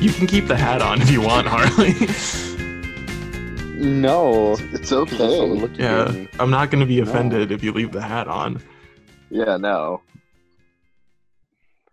you 0.00 0.10
can 0.12 0.26
keep 0.26 0.46
the 0.46 0.56
hat 0.56 0.82
on 0.82 1.00
if 1.02 1.10
you 1.10 1.20
want, 1.20 1.46
Harley. 1.46 1.94
No. 3.76 4.56
It's 4.72 4.92
okay. 4.92 5.70
yeah. 5.78 6.26
I'm 6.38 6.50
not 6.50 6.70
going 6.70 6.80
to 6.80 6.86
be 6.86 7.00
No. 7.00 7.08
offended 7.10 7.50
if 7.50 7.62
you 7.64 7.72
leave 7.72 7.92
the 7.92 8.02
hat 8.02 8.28
on. 8.28 8.62
Yeah, 9.30 9.56
no. 9.56 10.02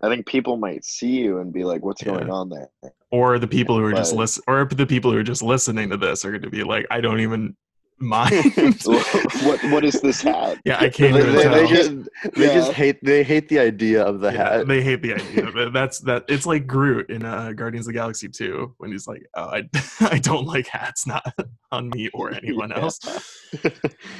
I 0.00 0.08
think 0.08 0.26
people 0.26 0.56
might 0.58 0.84
see 0.84 1.08
you 1.18 1.38
and 1.38 1.52
be 1.52 1.64
like, 1.64 1.84
"What's 1.84 2.02
Yeah. 2.02 2.12
going 2.14 2.30
on 2.30 2.50
there?" 2.50 2.68
Or 3.10 3.38
the 3.38 3.48
people 3.48 3.76
who 3.78 3.84
are 3.84 3.92
just 3.92 4.12
But- 4.12 4.18
listen, 4.20 4.42
or 4.46 4.64
the 4.66 4.86
people 4.86 5.10
who 5.12 5.18
are 5.18 5.22
just 5.22 5.42
listening 5.42 5.90
to 5.90 5.96
this 5.96 6.24
are 6.24 6.30
going 6.30 6.42
to 6.42 6.50
be 6.50 6.62
like, 6.62 6.86
I 6.90 7.00
don't 7.00 7.20
even 7.20 7.56
mind. 8.00 8.32
what 8.84 9.62
What 9.64 9.84
is 9.84 10.00
this 10.00 10.22
hat? 10.30 10.58
yeah, 10.64 10.76
I 10.78 10.82
They, 10.82 10.90
can't 10.90 11.16
even 11.16 11.34
they- 11.34 11.42
tell. 11.42 11.54
they 11.54 11.66
just 11.66 11.90
they 12.34 12.46
Yeah. 12.46 12.54
just 12.54 12.72
hate 12.72 13.02
they 13.04 13.22
hate 13.22 13.48
the 13.48 13.58
idea 13.58 14.02
of 14.02 14.20
the 14.20 14.30
Yeah, 14.32 14.56
hat. 14.58 14.66
they 14.68 14.82
hate 14.82 15.02
the 15.02 15.14
idea 15.14 15.46
of 15.46 15.56
it. 15.56 15.72
That's 15.72 15.98
that. 16.00 16.24
It's 16.28 16.46
like 16.46 16.66
Groot 16.66 17.10
in 17.10 17.24
uh, 17.24 17.52
Guardians 17.52 17.86
of 17.86 17.92
the 17.94 17.98
Galaxy 17.98 18.28
2 18.28 18.74
when 18.78 18.92
he's 18.92 19.06
like, 19.06 19.22
oh, 19.34 19.44
I, 19.44 19.68
I 20.00 20.18
don't 20.18 20.46
like 20.46 20.66
hats, 20.68 21.06
not 21.06 21.24
on 21.72 21.90
me 21.90 22.08
or 22.14 22.32
anyone 22.32 22.70
Yeah. 22.70 22.80
else. 22.80 23.00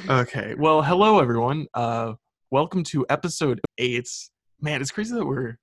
Okay. 0.09 0.55
Well, 0.57 0.81
hello 0.81 1.19
everyone. 1.19 1.67
Uh, 1.73 2.13
welcome 2.51 2.83
to 2.85 3.05
episode 3.09 3.59
eight. 3.77 4.09
Man, 4.61 4.81
it's 4.81 4.91
crazy 4.91 5.13
that 5.15 5.25
we're. 5.25 5.57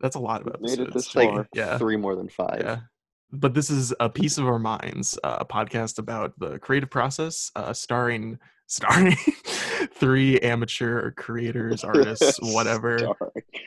That's 0.00 0.14
a 0.16 0.20
lot 0.20 0.42
of 0.42 0.46
We've 0.46 0.60
made 0.60 0.70
episodes. 0.72 0.88
it 0.90 0.94
this 0.94 1.08
to- 1.12 1.18
like 1.18 1.30
far. 1.30 1.48
yeah, 1.54 1.78
three 1.78 1.96
more 1.96 2.14
than 2.14 2.28
five. 2.28 2.80
But 3.32 3.54
this 3.54 3.70
is 3.70 3.92
a 3.98 4.08
piece 4.08 4.38
of 4.38 4.46
our 4.46 4.58
minds, 4.58 5.18
uh, 5.24 5.38
a 5.40 5.44
podcast 5.44 5.98
about 5.98 6.38
the 6.38 6.58
creative 6.58 6.90
process, 6.90 7.50
uh, 7.56 7.72
starring 7.72 8.38
starring 8.68 9.16
three 9.94 10.40
amateur 10.40 11.12
creators, 11.12 11.84
artists, 11.84 12.38
whatever. 12.42 12.98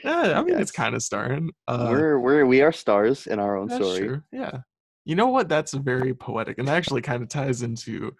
Yeah, 0.03 0.37
I 0.37 0.43
mean, 0.43 0.59
it's 0.59 0.71
kind 0.71 0.93
of 0.95 1.01
starring. 1.01 1.51
Uh, 1.67 1.87
we're 1.91 2.19
we're 2.19 2.45
we 2.45 2.61
are 2.61 2.71
stars 2.71 3.27
in 3.27 3.39
our 3.39 3.57
own 3.57 3.69
story. 3.69 3.99
true. 3.99 4.21
Yeah. 4.31 4.59
You 5.05 5.15
know 5.15 5.27
what? 5.27 5.49
That's 5.49 5.73
very 5.73 6.13
poetic, 6.13 6.59
and 6.59 6.67
that 6.67 6.75
actually 6.75 7.01
kind 7.01 7.23
of 7.23 7.29
ties 7.29 7.61
into 7.61 8.11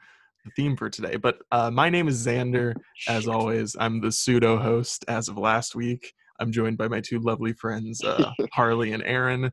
the 0.45 0.51
theme 0.55 0.75
for 0.75 0.89
today. 0.89 1.17
But 1.17 1.39
uh, 1.51 1.69
my 1.69 1.89
name 1.89 2.07
is 2.07 2.25
Zander. 2.25 2.75
As 3.07 3.27
always, 3.27 3.75
I'm 3.79 4.01
the 4.01 4.11
pseudo 4.11 4.57
host. 4.57 5.05
As 5.07 5.27
of 5.27 5.37
last 5.37 5.75
week, 5.75 6.13
I'm 6.39 6.51
joined 6.51 6.77
by 6.77 6.87
my 6.87 7.01
two 7.01 7.19
lovely 7.19 7.53
friends, 7.53 8.03
uh, 8.03 8.31
Harley 8.53 8.93
and 8.93 9.03
Aaron. 9.03 9.51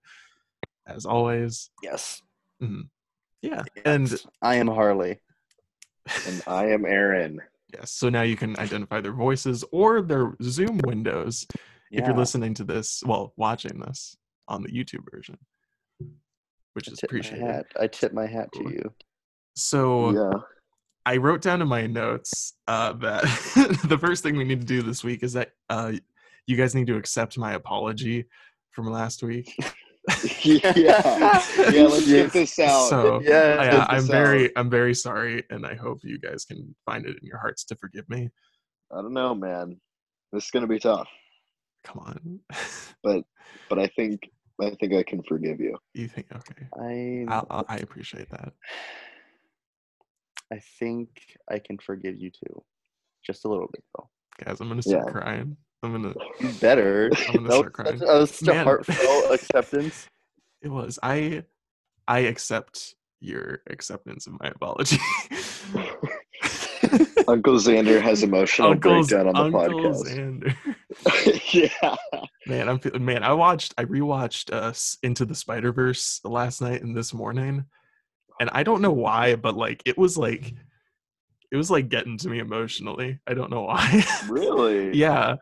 As 0.86 1.04
always, 1.04 1.70
Yes. 1.82 2.22
yeah. 3.42 3.62
And 3.84 4.14
I 4.42 4.56
am 4.56 4.68
Harley. 4.68 5.20
And 6.26 6.42
I 6.46 6.66
am 6.70 6.84
Aaron. 6.84 7.40
yes, 7.74 7.90
so 7.90 8.08
now 8.08 8.22
you 8.22 8.36
can 8.36 8.56
identify 8.58 9.00
their 9.00 9.12
voices 9.12 9.64
or 9.72 10.00
their 10.02 10.36
Zoom 10.42 10.78
windows 10.84 11.46
if 11.90 12.04
you're 12.06 12.16
listening 12.16 12.52
to 12.54 12.64
this, 12.64 13.02
well, 13.06 13.32
watching 13.36 13.80
this 13.80 14.16
on 14.48 14.62
the 14.62 14.68
YouTube 14.68 15.04
version, 15.10 15.38
which 16.74 16.88
I 16.88 16.92
is 16.92 17.00
appreciated. 17.02 17.64
I 17.80 17.86
tip 17.86 18.12
my 18.12 18.26
hat 18.26 18.48
to 18.54 18.62
you. 18.64 18.92
So 19.54 20.10
Yeah. 20.10 20.40
I 21.06 21.16
wrote 21.18 21.40
down 21.40 21.62
in 21.62 21.68
my 21.68 21.86
notes 21.86 22.54
uh, 22.66 22.92
that 22.94 23.22
the 23.88 23.98
first 23.98 24.22
thing 24.22 24.36
we 24.36 24.44
need 24.44 24.60
to 24.60 24.66
do 24.66 24.82
this 24.82 25.02
week 25.04 25.22
is 25.22 25.32
that 25.34 25.52
uh, 25.70 25.92
you 26.46 26.56
guys 26.56 26.74
need 26.74 26.88
to 26.88 26.96
accept 26.96 27.38
my 27.38 27.54
apology 27.54 28.26
from 28.72 28.90
last 28.90 29.22
week. 29.22 29.56
yeah. 30.44 30.72
Yeah. 30.76 31.42
Let's 31.86 32.06
get 32.06 32.32
this 32.32 32.58
out. 32.58 32.88
So 32.88 33.20
Yeah. 33.22 33.86
I, 33.90 33.96
I'm 33.96 34.04
very, 34.06 34.44
out. 34.46 34.50
I'm 34.56 34.70
very 34.70 34.94
sorry, 34.94 35.42
and 35.50 35.66
I 35.66 35.74
hope 35.74 36.00
you 36.02 36.18
guys 36.18 36.44
can 36.44 36.74
find 36.84 37.04
it 37.06 37.16
in 37.20 37.26
your 37.26 37.38
hearts 37.38 37.64
to 37.64 37.76
forgive 37.76 38.08
me. 38.08 38.30
I 38.92 39.02
don't 39.02 39.12
know, 39.14 39.34
man. 39.34 39.80
This 40.32 40.44
is 40.44 40.50
gonna 40.50 40.66
be 40.66 40.78
tough, 40.78 41.08
Come 41.84 41.98
on, 42.00 42.40
but 43.02 43.24
I 43.78 43.86
think 43.96 44.20
I 44.60 44.70
think 44.80 44.94
I 44.94 45.02
can 45.02 45.22
forgive 45.28 45.60
you. 45.60 45.76
you 45.94 46.08
think 46.08 46.26
okay? 46.34 46.66
I 46.80 47.24
I'll, 47.32 47.46
I'll, 47.50 47.64
I 47.68 47.76
appreciate 47.78 48.30
that. 48.30 48.52
I 50.52 50.60
think 50.78 51.08
I 51.50 51.58
can 51.58 51.78
forgive 51.78 52.16
you 52.16 52.30
too. 52.30 52.62
Just 53.24 53.44
a 53.44 53.48
little 53.48 53.68
bit 53.72 53.82
though. 53.96 54.08
Guys, 54.44 54.60
I'm 54.60 54.68
gonna 54.68 54.82
start 54.82 55.04
Yeah. 55.06 55.12
crying. 55.12 55.56
I'm 55.86 56.02
gonna. 56.02 56.14
You 56.40 56.48
better. 56.60 57.10
I'm 57.28 57.34
gonna 57.46 57.48
That 57.48 57.54
start 57.54 57.64
was 57.64 57.72
crying. 57.72 57.98
such, 57.98 58.06
that 58.08 58.14
was 58.18 58.30
such 58.30 58.48
a 58.48 58.64
heartfelt 58.64 59.30
acceptance. 59.32 60.08
It 60.62 60.68
was 60.68 60.98
I. 61.02 61.44
I 62.08 62.20
accept 62.20 62.94
your 63.20 63.62
acceptance 63.68 64.26
of 64.26 64.34
my 64.40 64.48
apology. 64.54 64.98
Uncle 67.28 67.54
Zander 67.54 68.00
has 68.00 68.22
emotional 68.22 68.70
Uncle's, 68.72 69.08
breakdown 69.08 69.34
on 69.34 69.50
the 69.50 69.58
Uncle 69.58 69.90
podcast. 69.92 70.54
Zander. 70.54 71.52
yeah. 71.82 71.96
Man, 72.46 72.68
I'm 72.68 72.78
feeling 72.78 73.04
man. 73.04 73.24
I 73.24 73.32
watched, 73.32 73.74
I 73.76 73.84
rewatched 73.84 74.52
uh, 74.54 74.68
S- 74.68 74.98
Into 75.02 75.24
the 75.24 75.34
Spider 75.34 75.72
Verse 75.72 76.20
last 76.24 76.60
night 76.60 76.82
and 76.82 76.96
this 76.96 77.12
morning, 77.12 77.64
and 78.40 78.50
I 78.52 78.62
don't 78.62 78.82
know 78.82 78.92
why, 78.92 79.34
but 79.34 79.56
like 79.56 79.82
it 79.84 79.98
was 79.98 80.16
like, 80.16 80.54
it 81.50 81.56
was 81.56 81.70
like 81.70 81.88
getting 81.88 82.16
to 82.18 82.28
me 82.28 82.38
emotionally. 82.38 83.18
I 83.26 83.34
don't 83.34 83.50
know 83.50 83.62
why. 83.62 84.04
Really? 84.28 84.94
yeah, 84.96 85.36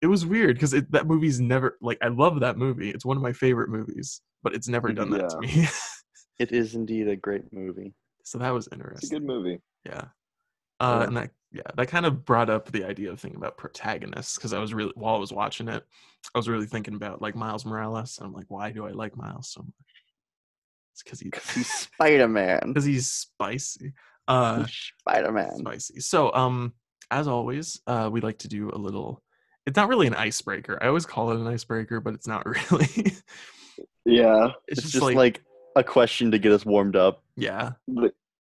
it 0.00 0.06
was 0.06 0.24
weird 0.26 0.54
because 0.56 0.70
that 0.72 1.06
movie's 1.06 1.40
never 1.40 1.76
like 1.80 1.98
I 2.02 2.08
love 2.08 2.40
that 2.40 2.56
movie. 2.56 2.90
It's 2.90 3.04
one 3.04 3.16
of 3.16 3.22
my 3.22 3.32
favorite 3.32 3.68
movies, 3.70 4.20
but 4.42 4.54
it's 4.54 4.68
never 4.68 4.92
done 4.92 5.10
that 5.10 5.28
to 5.30 5.40
me. 5.40 5.66
It 6.38 6.52
is 6.52 6.76
indeed 6.76 7.08
a 7.08 7.16
great 7.16 7.52
movie. 7.52 7.94
so 8.22 8.38
that 8.38 8.50
was 8.50 8.66
It's 8.68 8.72
a 8.72 8.74
interesting. 8.76 9.10
good 9.10 9.24
movie. 9.26 9.60
Yeah. 9.84 10.04
Uh, 10.78 10.98
Yeah. 11.00 11.06
and 11.08 11.16
that 11.16 11.30
yeah, 11.50 11.62
that 11.76 11.88
kind 11.88 12.06
of 12.06 12.24
brought 12.24 12.48
up 12.48 12.70
the 12.70 12.84
idea 12.84 13.10
of 13.10 13.18
thinking 13.18 13.38
about 13.38 13.56
protagonists 13.56 14.36
because 14.36 14.52
I 14.52 14.60
was 14.60 14.72
really 14.72 14.92
while 14.94 15.16
I 15.16 15.18
was 15.18 15.32
watching 15.32 15.66
it, 15.68 15.82
I 16.34 16.38
was 16.38 16.48
really 16.48 16.66
thinking 16.66 16.94
about 16.94 17.20
like 17.20 17.34
Miles 17.34 17.64
Morales. 17.66 18.18
And 18.18 18.26
I'm 18.28 18.32
like, 18.34 18.44
why 18.48 18.70
do 18.70 18.86
I 18.86 18.90
like 18.90 19.16
Miles 19.16 19.48
so 19.50 19.62
much? 19.62 19.72
It's 20.92 21.02
because 21.02 21.18
he 21.20 21.30
Because 21.30 21.50
he's 21.50 21.72
Spider 21.94 22.28
Man. 22.28 22.60
because 22.68 22.84
he's 22.84 23.10
spicy. 23.10 23.94
Uh, 24.28 24.64
Spider 25.00 25.32
Man. 25.32 25.56
spicy. 25.56 26.00
So 26.00 26.32
um, 26.34 26.72
as 27.10 27.26
always, 27.26 27.80
uh, 27.88 28.08
we 28.12 28.20
like 28.20 28.38
to 28.38 28.48
do 28.48 28.70
a 28.70 28.78
little. 28.78 29.22
It's 29.68 29.76
not 29.76 29.88
really 29.88 30.06
an 30.06 30.14
icebreaker. 30.14 30.78
I 30.82 30.88
always 30.88 31.04
call 31.06 31.30
it 31.30 31.36
an 31.36 31.46
icebreaker, 31.46 32.00
but 32.00 32.14
it's 32.14 32.26
not 32.26 32.44
really. 32.70 33.12
Yeah. 34.04 34.48
it's, 34.66 34.84
It's, 34.84 34.92
just 34.92 35.02
like, 35.04 35.42
a 35.76 35.84
question 35.84 36.30
to 36.30 36.38
get 36.38 36.52
us 36.52 36.64
warmed 36.66 36.96
up. 36.96 37.22
yeah. 37.36 37.72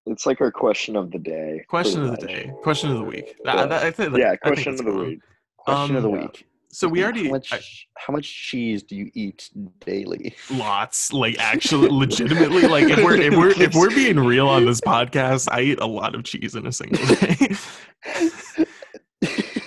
It's 0.10 0.26
like 0.26 0.40
our 0.40 0.52
question 0.52 0.96
of 0.96 1.12
the 1.12 1.20
day. 1.20 1.66
Question 1.68 2.02
of 2.06 2.18
the 2.18 2.26
day. 2.26 2.50
Question 2.64 2.92
of 2.92 2.98
the 3.00 3.04
week. 3.04 3.36
Yeah. 3.44 3.66
that- 3.66 3.84
I 3.84 3.92
think- 3.92 4.18
Yeah, 4.18 4.28
I 4.28 4.30
think 4.30 4.42
question 4.42 4.74
of 4.76 4.86
the 4.86 4.94
week. 4.94 5.20
Question 5.58 5.96
of 5.98 6.04
the 6.04 6.10
Um, 6.10 6.16
yeah. 6.16 6.22
week. 6.22 6.48
So 6.70 6.88
we 6.88 7.04
already 7.04 7.26
how 7.26 7.32
much 7.32 7.52
I- 7.54 7.60
how 7.98 8.14
much 8.14 8.26
cheese 8.48 8.84
do 8.84 8.96
you 8.96 9.10
eat 9.14 9.50
daily? 9.86 10.34
lots 10.52 11.12
like 11.12 11.38
actually 11.40 11.90
legitimately 11.92 12.64
like 12.68 12.86
if 12.90 12.98
we're 13.04 13.16
if 13.20 13.34
we're 13.36 13.50
if 13.50 13.74
we're 13.76 13.90
being 13.96 14.20
real 14.20 14.48
on 14.48 14.66
this 14.66 14.80
podcast 14.82 15.48
i 15.52 15.62
eat 15.62 15.80
a 15.80 15.86
lot 15.88 16.14
of 16.14 16.24
cheese 16.24 16.56
in 16.56 16.68
a 16.68 16.72
single 16.72 17.04
day 17.16 17.56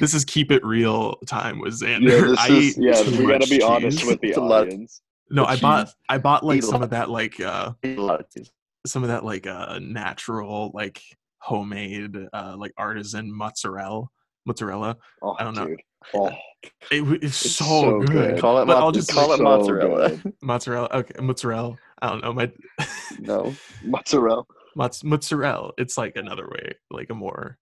this 0.01 0.15
is 0.15 0.25
keep 0.25 0.51
it 0.51 0.65
real 0.65 1.15
time 1.27 1.59
with 1.61 1.81
Yeah, 1.83 1.99
zander 1.99 2.29
this 2.31 2.39
i 2.39 2.49
is, 2.49 2.79
eat 2.79 2.85
yeah 2.85 3.03
too 3.03 3.11
we 3.13 3.27
gotta 3.27 3.39
much 3.41 3.51
be 3.51 3.63
honest 3.63 4.05
with 4.07 4.21
the 4.21 4.29
It's 4.31 4.39
a 4.39 4.41
lot. 4.41 4.63
audience. 4.67 5.03
no 5.31 5.45
i 5.45 5.57
bought 5.57 5.89
i 6.09 6.19
bought 6.19 6.45
like 6.45 6.59
Eat 6.59 6.65
some 6.65 6.81
lot. 6.81 6.83
of 6.85 6.91
that 6.91 7.09
like 7.11 7.39
uh 7.41 7.73
I 7.85 7.87
eat 7.87 7.99
a 7.99 8.03
lot 8.03 8.21
of 8.21 8.27
some 8.87 9.03
of 9.03 9.09
that 9.11 9.25
like 9.25 9.47
uh 9.47 9.79
natural 9.81 10.71
like 10.75 11.01
homemade 11.39 12.17
uh 12.33 12.55
like 12.59 12.73
artisan 12.77 13.33
mozzarella 13.33 14.07
mozzarella 14.47 14.97
Oh, 15.23 15.37
I 15.39 15.45
don't 15.45 15.55
know. 15.55 15.67
dude. 15.67 15.81
Oh, 16.15 16.31
it, 16.91 17.03
it's, 17.23 17.45
It's 17.45 17.57
so, 17.57 17.65
so 17.65 17.99
good, 18.01 18.09
good. 18.09 18.39
Call 18.41 18.59
it, 18.63 18.65
but 18.67 18.79
mo- 18.79 18.87
i'll 18.87 18.93
just 18.93 19.11
call 19.13 19.29
like, 19.29 19.35
it 19.35 19.39
so 19.39 19.45
mozzarella. 19.45 20.09
good. 20.17 20.33
mozzarella 20.43 20.89
okay 20.93 21.21
mozzarella 21.21 21.77
i 22.01 22.09
don't 22.09 22.23
know 22.23 22.33
my 22.33 22.51
no, 23.21 23.55
mozzarella. 23.85 24.45
Mozz- 24.79 25.05
mozzarella 25.05 25.73
it's 25.79 25.99
like 25.99 26.17
another 26.17 26.49
way 26.49 26.73
like 26.91 27.11
a 27.11 27.15
more 27.15 27.59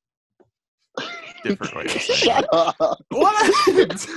different 1.44 1.76
way 1.76 1.82
to 1.84 1.98
say 1.98 2.12
it. 2.12 2.16
Shut 2.16 2.46
up. 2.52 2.98
What? 3.10 4.08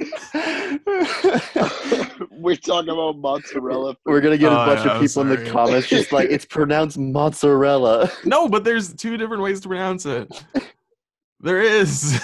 We're 2.30 2.56
talking 2.56 2.90
about 2.90 3.18
mozzarella. 3.18 3.96
We're 4.04 4.20
gonna 4.20 4.38
get 4.38 4.52
a 4.52 4.62
Oh, 4.62 4.66
bunch 4.66 4.84
yeah, 4.86 4.94
of 4.94 5.00
people 5.02 5.22
in 5.22 5.28
the 5.28 5.50
comments 5.50 5.88
just 5.88 6.12
like 6.12 6.30
it's 6.30 6.44
pronounced 6.44 6.98
mozzarella. 6.98 8.10
no, 8.24 8.48
but 8.48 8.64
there's 8.64 8.92
two 8.94 9.16
different 9.16 9.42
ways 9.42 9.60
to 9.60 9.68
pronounce 9.68 10.06
it. 10.06 10.44
There 11.40 11.60
is. 11.60 12.20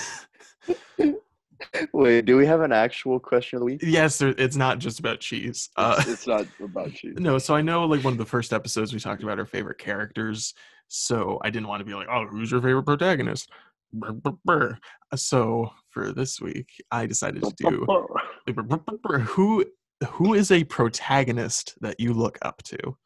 Wait, 1.92 2.24
do 2.24 2.36
we 2.36 2.46
have 2.46 2.60
an 2.60 2.72
actual 2.72 3.18
question 3.18 3.56
of 3.56 3.60
the 3.60 3.66
week? 3.66 3.80
yes, 3.82 4.18
there, 4.18 4.34
it's 4.38 4.56
not 4.56 4.78
just 4.78 4.98
about 4.98 5.20
cheese. 5.20 5.68
Uh, 5.76 5.96
it's, 5.98 6.08
it's 6.08 6.26
not 6.26 6.46
about 6.62 6.92
cheese. 6.92 7.14
no, 7.18 7.38
so 7.38 7.54
I 7.54 7.62
know 7.62 7.84
like 7.84 8.04
one 8.04 8.12
of 8.12 8.18
the 8.18 8.24
first 8.26 8.52
episodes 8.52 8.92
we 8.94 9.00
talked 9.00 9.22
about 9.22 9.38
our 9.38 9.46
favorite 9.46 9.78
characters. 9.78 10.54
So 10.88 11.40
I 11.42 11.50
didn't 11.50 11.68
want 11.68 11.80
to 11.80 11.84
be 11.84 11.94
like, 11.94 12.08
oh, 12.10 12.26
who's 12.26 12.50
your 12.50 12.62
favorite 12.62 12.84
protagonist? 12.84 13.50
Brr, 13.92 14.12
brr, 14.12 14.32
brr. 14.44 14.78
So 15.14 15.70
for 15.90 16.12
this 16.12 16.40
week, 16.40 16.68
I 16.90 17.06
decided 17.06 17.42
to 17.42 17.52
do 17.56 17.84
brr, 18.46 18.62
brr, 18.62 18.76
brr, 18.78 18.96
brr. 19.02 19.18
who 19.18 19.64
who 20.08 20.34
is 20.34 20.50
a 20.50 20.64
protagonist 20.64 21.74
that 21.80 21.98
you 21.98 22.12
look 22.12 22.38
up 22.42 22.62
to. 22.64 22.96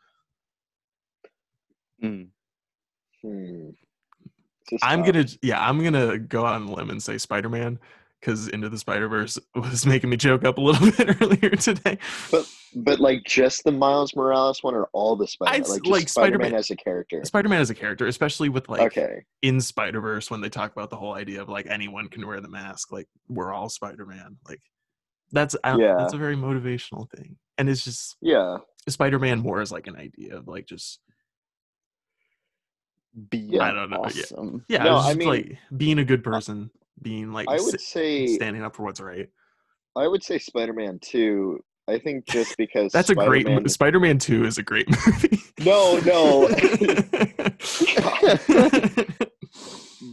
Hmm. 2.00 2.22
Hmm. 3.22 3.70
I'm 4.82 5.02
gonna 5.02 5.26
yeah, 5.42 5.60
I'm 5.66 5.82
gonna 5.82 6.18
go 6.18 6.46
out 6.46 6.54
on 6.54 6.68
a 6.68 6.72
limb 6.72 6.90
and 6.90 7.02
say 7.02 7.18
Spider 7.18 7.48
Man 7.48 7.78
because 8.20 8.48
Into 8.48 8.68
the 8.68 8.78
Spider 8.78 9.08
Verse 9.08 9.38
was 9.54 9.86
making 9.86 10.10
me 10.10 10.16
choke 10.16 10.44
up 10.44 10.58
a 10.58 10.60
little 10.60 10.90
bit 10.96 11.20
earlier 11.22 11.50
today. 11.50 11.98
But 12.30 12.48
but 12.74 13.00
like 13.00 13.24
just 13.24 13.64
the 13.64 13.72
Miles 13.72 14.14
Morales 14.14 14.62
one 14.62 14.74
or 14.74 14.88
all 14.92 15.16
the 15.16 15.26
Spider 15.26 15.64
like, 15.68 15.86
like 15.86 16.08
Spider-Man, 16.08 16.40
Spider-Man- 16.50 16.54
as 16.54 16.70
a 16.70 16.76
character. 16.76 17.24
Spider 17.24 17.48
Man 17.48 17.60
as 17.60 17.70
a 17.70 17.74
character, 17.74 18.06
especially 18.06 18.48
with 18.48 18.68
like 18.68 18.82
okay. 18.82 19.24
in 19.42 19.60
Spider 19.60 20.00
Verse 20.00 20.30
when 20.30 20.40
they 20.40 20.48
talk 20.48 20.70
about 20.72 20.90
the 20.90 20.96
whole 20.96 21.14
idea 21.14 21.42
of 21.42 21.48
like 21.48 21.66
anyone 21.66 22.08
can 22.08 22.26
wear 22.26 22.40
the 22.40 22.48
mask, 22.48 22.92
like 22.92 23.08
we're 23.28 23.52
all 23.52 23.68
Spider 23.68 24.06
Man. 24.06 24.36
Like 24.48 24.60
that's 25.32 25.56
I 25.64 25.76
Yeah. 25.76 25.96
that's 25.98 26.12
a 26.14 26.18
very 26.18 26.36
motivational 26.36 27.10
thing, 27.10 27.36
and 27.58 27.68
it's 27.68 27.84
just 27.84 28.16
Yeah. 28.20 28.58
Spider 28.88 29.18
Man 29.18 29.40
more 29.40 29.60
is 29.60 29.72
like 29.72 29.86
an 29.86 29.96
idea 29.96 30.36
of 30.36 30.46
like 30.48 30.66
just 30.66 31.00
Beyond 33.28 33.62
I 33.62 33.72
don't 33.74 33.90
know, 33.90 34.04
yeah. 34.14 34.22
awesome. 34.22 34.64
yeah, 34.68 34.82
No, 34.84 34.96
I 34.96 35.14
mean- 35.14 35.26
like 35.28 35.58
being 35.76 35.98
a 35.98 36.04
good 36.04 36.22
person, 36.22 36.70
being 37.02 37.32
like 37.32 37.48
I 37.48 37.56
si- 37.58 37.64
would 37.64 37.80
say 37.80 38.26
standing 38.26 38.62
up 38.62 38.74
for 38.76 38.82
what's 38.84 39.00
right. 39.00 39.28
I 39.96 40.06
would 40.06 40.22
say 40.22 40.38
Spider-Man 40.38 40.98
2. 41.02 41.62
I 41.88 41.98
think 41.98 42.26
just 42.26 42.56
because 42.56 42.92
That's 42.94 43.10
a 43.10 43.14
great 43.14 43.42
Spider-Man- 43.46 43.68
Spider 43.68 43.98
Man 44.00 44.18
Two 44.18 44.44
is 44.44 44.58
a 44.58 44.62
great 44.62 44.88
movie. 44.88 45.40
No, 45.58 45.98
no. 46.06 46.46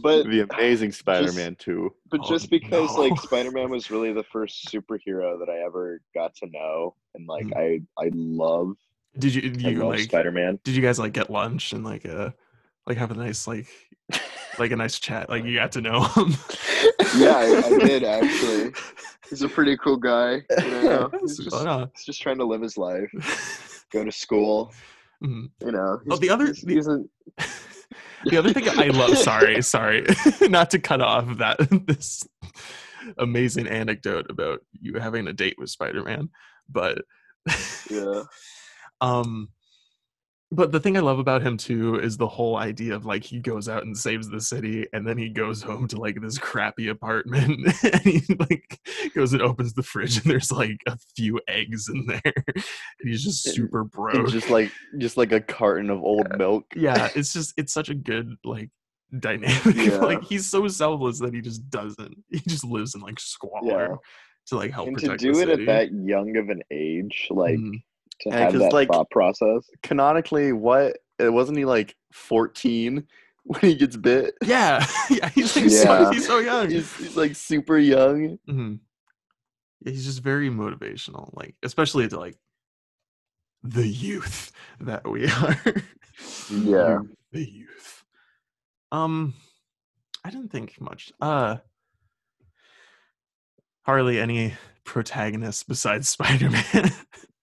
but 0.02 0.24
The 0.28 0.46
Amazing 0.52 0.92
Spider-Man 0.92 1.56
2. 1.58 1.94
but 2.10 2.20
Oh, 2.22 2.28
just 2.28 2.50
because 2.50 2.96
like. 2.96 3.18
Spider-Man 3.20 3.70
was 3.70 3.90
really 3.90 4.12
the 4.12 4.24
first 4.24 4.66
superhero 4.68 5.38
that 5.38 5.48
I 5.48 5.64
ever 5.64 6.00
got 6.14 6.34
to 6.36 6.46
know 6.50 6.94
and 7.14 7.26
like 7.28 7.46
Mhm. 7.46 7.56
I 7.56 8.02
I 8.04 8.10
love 8.14 8.76
did 9.18 9.34
you 9.34 9.42
did 9.42 9.62
you 9.62 9.78
love 9.78 9.90
like 9.90 10.00
Spider-Man. 10.00 10.58
did 10.64 10.74
you 10.76 10.82
guys 10.82 10.98
like 10.98 11.12
get 11.12 11.30
lunch 11.30 11.72
and 11.72 11.84
like 11.84 12.06
uh 12.06 12.30
like 12.86 12.98
have 12.98 13.10
a 13.10 13.14
nice 13.14 13.46
like 13.46 13.66
like 14.58 14.70
a 14.72 14.76
nice 14.76 14.98
chat 14.98 15.28
like 15.28 15.44
you 15.44 15.54
got 15.54 15.72
to 15.72 15.80
know 15.80 16.02
him 16.02 16.34
Yeah, 17.16 17.36
I, 17.36 17.62
I 17.64 17.78
did 17.78 18.04
actually. 18.04 18.72
He's 19.30 19.42
a 19.42 19.48
pretty 19.48 19.76
cool 19.78 19.96
guy. 19.96 20.42
You 20.58 20.64
know? 20.82 21.10
He's, 21.20 21.36
just, 21.38 21.54
oh, 21.54 21.88
he's 21.94 22.04
just 22.04 22.20
trying 22.22 22.38
to 22.38 22.44
live 22.44 22.62
his 22.62 22.76
life, 22.78 23.84
go 23.92 24.04
to 24.04 24.12
school. 24.12 24.72
Mhm. 25.22 25.50
You 25.64 25.72
know. 25.72 25.98
Oh, 26.00 26.00
he's- 26.04 26.18
the 26.20 26.30
other- 26.30 26.46
he's, 26.46 26.62
the- 26.62 26.74
he's 26.74 26.88
a- 26.88 27.04
the 28.24 28.36
other 28.36 28.52
thing 28.52 28.68
I 28.68 28.88
love 28.88 29.16
sorry 29.16 29.62
sorry 29.62 30.04
not 30.42 30.70
to 30.72 30.78
cut 30.80 31.00
off 31.00 31.38
that 31.38 31.58
this 31.86 32.26
amazing 33.18 33.68
anecdote 33.68 34.26
about 34.28 34.60
you 34.80 34.94
having 34.98 35.28
a 35.28 35.32
date 35.32 35.54
with 35.56 35.70
Spider-Man 35.70 36.28
but 36.68 37.02
yeah. 37.88 38.22
um 39.00 39.48
but 40.50 40.72
the 40.72 40.80
thing 40.80 40.96
i 40.96 41.00
love 41.00 41.18
about 41.18 41.42
him 41.42 41.56
too 41.56 41.96
is 42.00 42.16
the 42.16 42.26
whole 42.26 42.56
idea 42.56 42.94
of 42.94 43.04
like 43.04 43.22
he 43.22 43.38
goes 43.38 43.68
out 43.68 43.84
and 43.84 43.96
saves 43.96 44.28
the 44.30 44.40
city 44.40 44.86
and 44.94 45.06
then 45.06 45.18
he 45.18 45.28
goes 45.28 45.62
home 45.62 45.86
to 45.86 45.96
like 46.00 46.20
this 46.22 46.38
crappy 46.38 46.88
apartment 46.88 47.60
and 47.82 48.00
he 48.02 48.22
like 48.38 48.80
goes 49.14 49.32
and 49.34 49.42
opens 49.42 49.74
the 49.74 49.82
fridge 49.82 50.16
and 50.16 50.24
there's 50.30 50.50
like 50.50 50.80
a 50.86 50.96
few 51.16 51.38
eggs 51.48 51.88
in 51.88 52.06
there 52.06 52.22
and 52.54 52.64
he's 53.02 53.22
just 53.24 53.44
And- 53.46 53.54
super 53.56 53.82
And 53.82 53.90
broke 53.90 54.28
just 54.30 54.48
like 54.50 54.72
just 54.98 55.16
like 55.18 55.32
a 55.32 55.40
carton 55.40 55.90
of 55.90 56.02
old 56.02 56.26
milk. 56.38 56.64
yeah 56.74 57.08
it's 57.14 57.32
just 57.32 57.52
it's 57.58 57.72
such 57.72 57.90
a 57.90 57.94
good 57.94 58.34
like 58.44 58.70
dynamic 59.20 59.74
Yeah. 59.74 59.98
like 59.98 60.22
he's 60.22 60.50
so 60.50 60.66
selfless 60.68 61.18
that 61.20 61.32
he 61.34 61.40
just 61.40 61.68
doesn't 61.70 62.14
he 62.30 62.40
just 62.40 62.64
lives 62.64 62.94
in 62.94 63.00
like 63.00 63.18
squalor 63.20 63.88
Yeah. 63.90 63.96
to 64.48 64.56
like 64.56 64.70
help 64.70 64.88
And 64.88 64.98
to 65.00 65.16
do 65.16 65.30
it 65.30 65.34
city. 65.36 65.52
at 65.52 65.66
that 65.66 65.92
young 65.92 66.36
of 66.36 66.48
an 66.50 66.62
age, 66.70 67.26
like 67.30 67.56
Mhm. 67.58 67.82
To 68.20 68.28
Yeah, 68.30 68.38
have 68.38 68.52
'cause, 68.52 68.60
that 68.62 68.72
like- 68.72 68.88
thought 68.88 69.10
process. 69.10 69.68
Canonically, 69.82 70.52
what 70.52 70.98
it 71.18 71.30
wasn't 71.32 71.58
he 71.58 71.64
like 71.64 71.96
14 72.12 73.06
when 73.44 73.60
he 73.60 73.74
gets 73.74 73.96
bit? 73.96 74.34
yeah 74.44 74.84
yeah 75.10 75.28
he's 75.30 75.56
like 75.56 75.70
so, 75.70 76.10
he's 76.10 76.26
so 76.26 76.38
young 76.38 76.70
He's, 76.70 76.94
he's 76.96 77.16
like 77.16 77.34
super 77.34 77.78
young. 77.78 78.38
hmm 78.46 78.74
Yeah, 79.84 79.92
he's 79.92 80.04
just 80.04 80.22
very 80.22 80.50
motivational, 80.50 81.30
like 81.34 81.54
especially 81.62 82.06
to 82.08 82.18
like 82.18 82.36
the 83.62 83.86
youth 83.86 84.52
that 84.80 85.08
we 85.08 85.26
are. 85.30 85.56
Yeah. 86.50 86.98
the 87.32 87.50
youth. 87.50 88.04
Um, 88.92 89.34
I 90.24 90.30
didn't 90.30 90.50
think 90.52 90.80
much. 90.80 91.12
Uh, 91.20 91.56
Harley, 93.82 94.20
any 94.20 94.54
protagonists 94.84 95.62
besides 95.62 96.08
Spider 96.08 96.50
Man? 96.50 96.90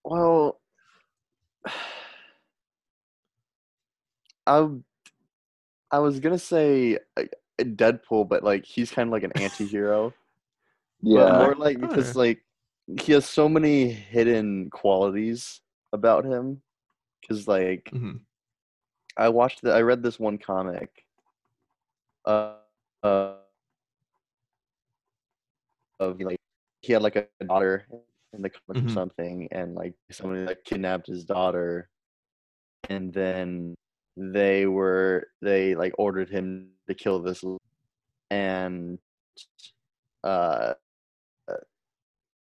Well, 0.04 0.60
I 4.48 4.68
I 5.92 6.00
was 6.00 6.20
gonna 6.20 6.38
say 6.40 6.98
uh, 7.18 7.24
Deadpool, 7.60 8.28
but 8.28 8.44
like 8.44 8.66
he's 8.66 8.92
kind 8.92 9.08
of 9.08 9.14
like 9.14 9.24
an 9.24 9.32
anti-hero. 9.40 10.14
But 11.02 11.10
Yeah. 11.10 11.38
more 11.38 11.56
like 11.56 11.80
because 11.80 12.16
like 12.16 12.44
he 13.00 13.14
has 13.14 13.26
so 13.26 13.48
many 13.50 13.90
hidden 13.90 14.70
qualities 14.70 15.62
about 15.94 16.26
him. 16.26 16.62
Because 17.22 17.48
like 17.48 17.90
Mhm. 17.94 18.20
I 19.18 19.30
watched 19.30 19.62
the, 19.62 19.72
I 19.74 19.82
read 19.82 20.04
this 20.04 20.20
one 20.20 20.38
comic. 20.38 20.90
Uh, 22.26 22.56
uh, 23.04 23.34
of 26.00 26.20
like 26.20 26.38
he 26.82 26.94
had 26.94 27.02
like 27.02 27.16
a 27.16 27.28
daughter 27.46 27.86
in 28.36 28.42
the 28.42 28.50
comic 28.50 28.84
Mhm. 28.84 28.88
or 28.88 28.90
something, 28.94 29.48
and 29.52 29.76
like 29.76 29.94
somebody 30.12 30.46
like 30.46 30.64
kidnapped 30.64 31.08
his 31.08 31.26
daughter, 31.26 31.90
and 32.90 33.14
then 33.14 33.76
they 34.18 34.66
were 34.66 35.28
they 35.42 35.76
like 35.76 35.94
ordered 35.98 36.30
him 36.30 36.72
to 36.88 36.94
kill 36.94 37.22
this, 37.22 37.44
and 38.30 39.00
uh, 40.24 40.74
uh, 41.48 41.54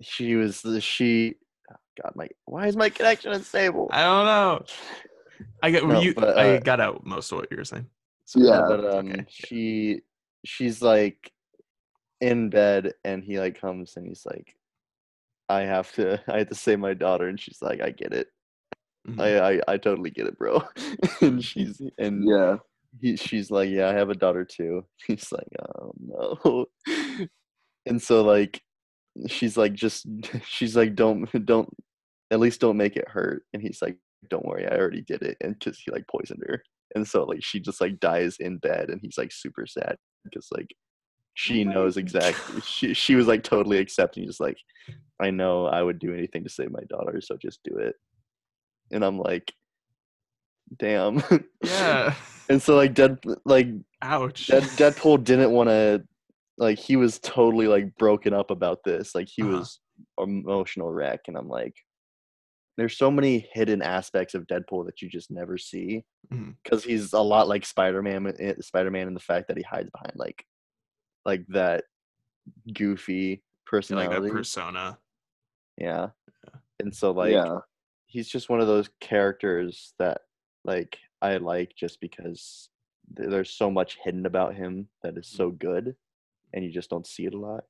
she 0.00 0.36
was 0.36 0.62
the 0.62 0.80
she. 0.80 1.34
oh, 1.70 1.76
God, 2.02 2.12
my 2.14 2.28
why 2.46 2.66
is 2.66 2.76
my 2.76 2.88
connection 2.88 3.32
unstable? 3.32 3.88
I 3.92 4.02
don't 4.02 4.26
know. 4.26 4.64
I 5.62 5.70
get 5.70 5.86
No, 5.86 6.00
you. 6.00 6.14
but, 6.14 6.38
I 6.38 6.56
uh, 6.56 6.60
got 6.60 6.80
out 6.80 7.04
most 7.04 7.30
of 7.32 7.38
what 7.38 7.50
you 7.50 7.56
were 7.56 7.64
saying. 7.64 7.86
Yeah. 8.34 8.64
but 8.66 8.84
um 8.84 9.10
okay, 9.10 9.26
she 9.28 10.02
she's 10.44 10.80
like 10.80 11.30
in 12.20 12.48
bed 12.50 12.94
and 13.04 13.22
he 13.22 13.38
like 13.38 13.60
comes 13.60 13.96
and 13.96 14.06
he's 14.06 14.24
like 14.24 14.56
i 15.48 15.60
have 15.62 15.92
to 15.92 16.20
i 16.28 16.38
have 16.38 16.48
to 16.48 16.54
say 16.54 16.76
my 16.76 16.94
daughter 16.94 17.28
and 17.28 17.38
she's 17.40 17.58
like 17.62 17.80
i 17.80 17.90
get 17.90 18.12
it. 18.12 18.28
Mhm. 19.08 19.20
I, 19.20 19.54
I 19.54 19.60
i 19.68 19.76
totally 19.76 20.10
get 20.10 20.26
it 20.28 20.38
bro. 20.38 20.62
And 21.20 21.44
she's 21.44 21.80
and 21.98 22.24
Yeah. 22.28 22.56
he, 23.00 23.16
she's 23.16 23.50
like 23.50 23.68
yeah 23.70 23.88
i 23.88 23.92
have 23.92 24.10
a 24.10 24.14
daughter 24.14 24.44
too. 24.44 24.84
He's 25.06 25.32
like 25.32 25.48
oh 25.60 25.92
no. 25.98 26.66
And 27.86 28.00
so 28.00 28.22
like 28.22 28.60
she's 29.26 29.56
like 29.56 29.72
just 29.74 30.06
she's 30.46 30.76
like 30.76 30.94
don't 30.94 31.28
don't 31.44 31.68
at 32.30 32.38
least 32.40 32.60
don't 32.60 32.76
make 32.76 32.96
it 32.96 33.08
hurt. 33.08 33.42
And 33.52 33.60
he's 33.62 33.82
like 33.82 33.98
don't 34.30 34.44
worry 34.46 34.66
i 34.68 34.76
already 34.76 35.02
did 35.02 35.22
it. 35.22 35.36
And 35.40 35.58
because 35.58 35.78
he 35.80 35.90
like 35.90 36.06
poisoned 36.06 36.42
her. 36.46 36.62
And 36.94 37.06
so 37.06 37.24
like 37.24 37.42
she 37.42 37.58
just 37.58 37.80
like 37.80 37.98
dies 37.98 38.36
in 38.38 38.58
bed 38.58 38.88
and 38.90 39.00
he's 39.02 39.18
like 39.18 39.32
super 39.32 39.66
sad 39.66 39.96
because 40.24 40.46
like 40.52 40.70
she 41.34 41.64
knows 41.64 41.96
exactly 41.96 42.60
she 42.60 42.92
she 42.94 43.14
was 43.16 43.26
like 43.26 43.42
totally 43.42 43.78
accepting 43.78 44.26
just 44.26 44.38
like 44.40 44.58
i 45.22 45.30
know 45.30 45.66
i 45.66 45.82
would 45.82 45.98
do 45.98 46.12
anything 46.12 46.42
to 46.44 46.50
save 46.50 46.70
my 46.70 46.82
daughter 46.88 47.20
so 47.20 47.36
just 47.36 47.60
do 47.64 47.76
it 47.78 47.94
and 48.90 49.04
i'm 49.04 49.18
like 49.18 49.52
damn 50.78 51.22
yeah. 51.64 52.14
and 52.48 52.60
so 52.60 52.74
like 52.76 52.94
dead 52.94 53.18
like 53.44 53.68
Ouch. 54.02 54.48
Dead, 54.48 54.64
Deadpool 54.64 55.22
didn't 55.22 55.52
want 55.52 55.68
to 55.68 56.02
like 56.58 56.76
he 56.78 56.96
was 56.96 57.20
totally 57.20 57.68
like 57.68 57.96
broken 57.98 58.34
up 58.34 58.50
about 58.50 58.82
this. 58.84 59.14
Like 59.14 59.28
he 59.32 59.42
Uh-huh. 59.42 59.58
was 59.58 59.78
emotional 60.18 60.90
wreck, 60.92 61.20
and 61.28 61.36
I'm 61.36 61.48
like, 61.48 61.74
there's 62.76 62.98
so 62.98 63.12
many 63.12 63.48
hidden 63.52 63.80
aspects 63.80 64.34
of 64.34 64.48
Deadpool 64.48 64.86
that 64.86 65.00
you 65.02 65.08
just 65.08 65.30
never 65.30 65.56
see 65.56 66.04
because 66.64 66.82
he's 66.82 67.12
a 67.12 67.20
lot 67.20 67.46
like 67.46 67.64
Spider-Man. 67.64 68.56
Spider 68.60 68.90
Man 68.90 69.06
in 69.06 69.14
the 69.14 69.20
fact 69.20 69.46
that 69.48 69.56
he 69.56 69.62
hides 69.62 69.90
behind 69.90 70.14
like 70.16 70.44
like 71.24 71.44
that 71.50 71.84
goofy 72.74 73.14
Yeah, 73.14 73.36
like 73.36 73.66
personality. 73.66 74.28
that 74.30 74.32
persona. 74.34 74.98
Yeah. 75.76 76.08
And 76.80 76.94
so 76.94 77.12
like 77.12 77.32
yeah. 77.32 77.58
he's 78.06 78.28
just 78.28 78.48
one 78.48 78.60
of 78.60 78.66
those 78.66 78.90
characters 79.00 79.94
that 79.98 80.22
like 80.64 80.98
I 81.20 81.36
like 81.36 81.74
just 81.76 82.00
because 82.00 82.68
th- 83.16 83.28
there's 83.30 83.50
so 83.50 83.70
much 83.70 83.98
hidden 84.02 84.26
about 84.26 84.54
him 84.54 84.88
that 85.02 85.16
is 85.16 85.26
so 85.28 85.50
good 85.50 85.94
and 86.52 86.64
you 86.64 86.70
just 86.70 86.90
don't 86.90 87.06
see 87.06 87.24
it 87.26 87.34
a 87.34 87.38
lot. 87.38 87.64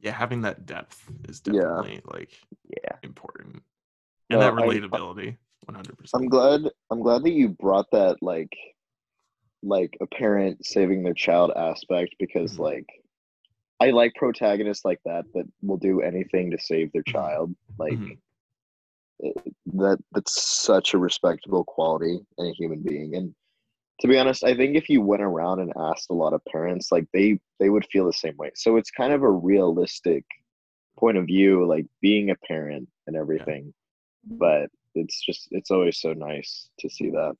Yeah, 0.00 0.12
having 0.12 0.40
that 0.42 0.66
depth 0.66 1.10
is 1.28 1.42
Yeah. 1.46 1.60
definitely 1.60 2.00
like 2.06 2.30
Yeah. 2.68 2.96
important, 3.02 3.62
and 4.30 4.38
No, 4.38 4.40
that 4.40 4.52
I- 4.52 4.56
I- 4.56 4.66
relatability, 4.68 5.36
one 5.66 5.74
hundred 5.74 5.96
percent. 5.98 6.22
I'm 6.22 6.28
glad 6.28 6.62
I'm 6.90 7.00
glad 7.00 7.22
that 7.24 7.32
you 7.32 7.48
brought 7.50 7.90
that 7.92 8.22
like 8.22 8.56
like 9.62 9.96
a 10.00 10.06
parent 10.06 10.64
saving 10.64 11.02
their 11.02 11.14
child 11.14 11.50
aspect 11.56 12.14
because 12.18 12.56
Mhm. 12.56 12.60
like 12.60 12.86
I 13.80 13.90
like 13.90 14.14
protagonists 14.14 14.84
like 14.84 15.00
that 15.04 15.26
that 15.34 15.44
will 15.62 15.76
do 15.76 16.00
anything 16.00 16.50
to 16.50 16.58
save 16.58 16.92
their 16.92 17.02
Mhm. 17.02 17.12
child. 17.12 17.56
Like 17.78 17.98
Mhm. 17.98 18.18
it- 19.20 19.54
that 19.66 19.98
that's 20.12 20.42
such 20.42 20.94
a 20.94 20.98
respectable 20.98 21.64
quality 21.64 22.18
in 22.38 22.46
a 22.46 22.52
human 22.52 22.82
being 22.82 23.14
and 23.16 23.34
to 24.00 24.08
be 24.08 24.18
honest, 24.18 24.44
I 24.44 24.54
think 24.54 24.76
if 24.76 24.90
you 24.90 25.00
went 25.00 25.22
around 25.22 25.60
and 25.60 25.72
asked 25.74 26.10
a 26.10 26.14
lot 26.14 26.34
of 26.34 26.44
parents, 26.44 26.92
like 26.92 27.10
they 27.12 27.40
they 27.58 27.70
would 27.70 27.86
feel 27.86 28.04
the 28.04 28.12
same 28.12 28.36
way. 28.36 28.50
So 28.54 28.76
it's 28.76 28.90
kind 28.90 29.10
of 29.14 29.22
a 29.22 29.30
realistic 29.30 30.22
point 30.98 31.16
of 31.16 31.24
view, 31.24 31.64
like 31.66 31.86
being 32.02 32.28
a 32.28 32.36
parent 32.36 32.90
and 33.06 33.16
everything. 33.16 33.72
But 34.24 34.70
it's 34.94 35.24
just 35.24 35.48
it's 35.50 35.70
always 35.70 35.98
so 35.98 36.12
nice 36.12 36.68
to 36.80 36.90
see 36.90 37.08
that. 37.10 37.38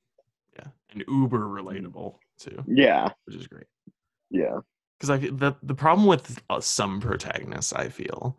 Yeah, 0.59 0.69
and 0.91 1.05
uber 1.09 1.41
relatable 1.41 2.19
too, 2.39 2.65
Yeah, 2.67 3.13
which 3.27 3.37
is 3.37 3.47
great. 3.49 3.67
yeah, 4.31 4.61
Because 4.99 5.11
I 5.11 5.19
the 5.19 5.55
the 5.63 5.75
problem 5.75 6.07
with 6.07 6.41
uh, 6.49 6.61
some 6.61 7.01
protagonists, 7.01 7.73
I 7.73 7.89
feel, 7.89 8.39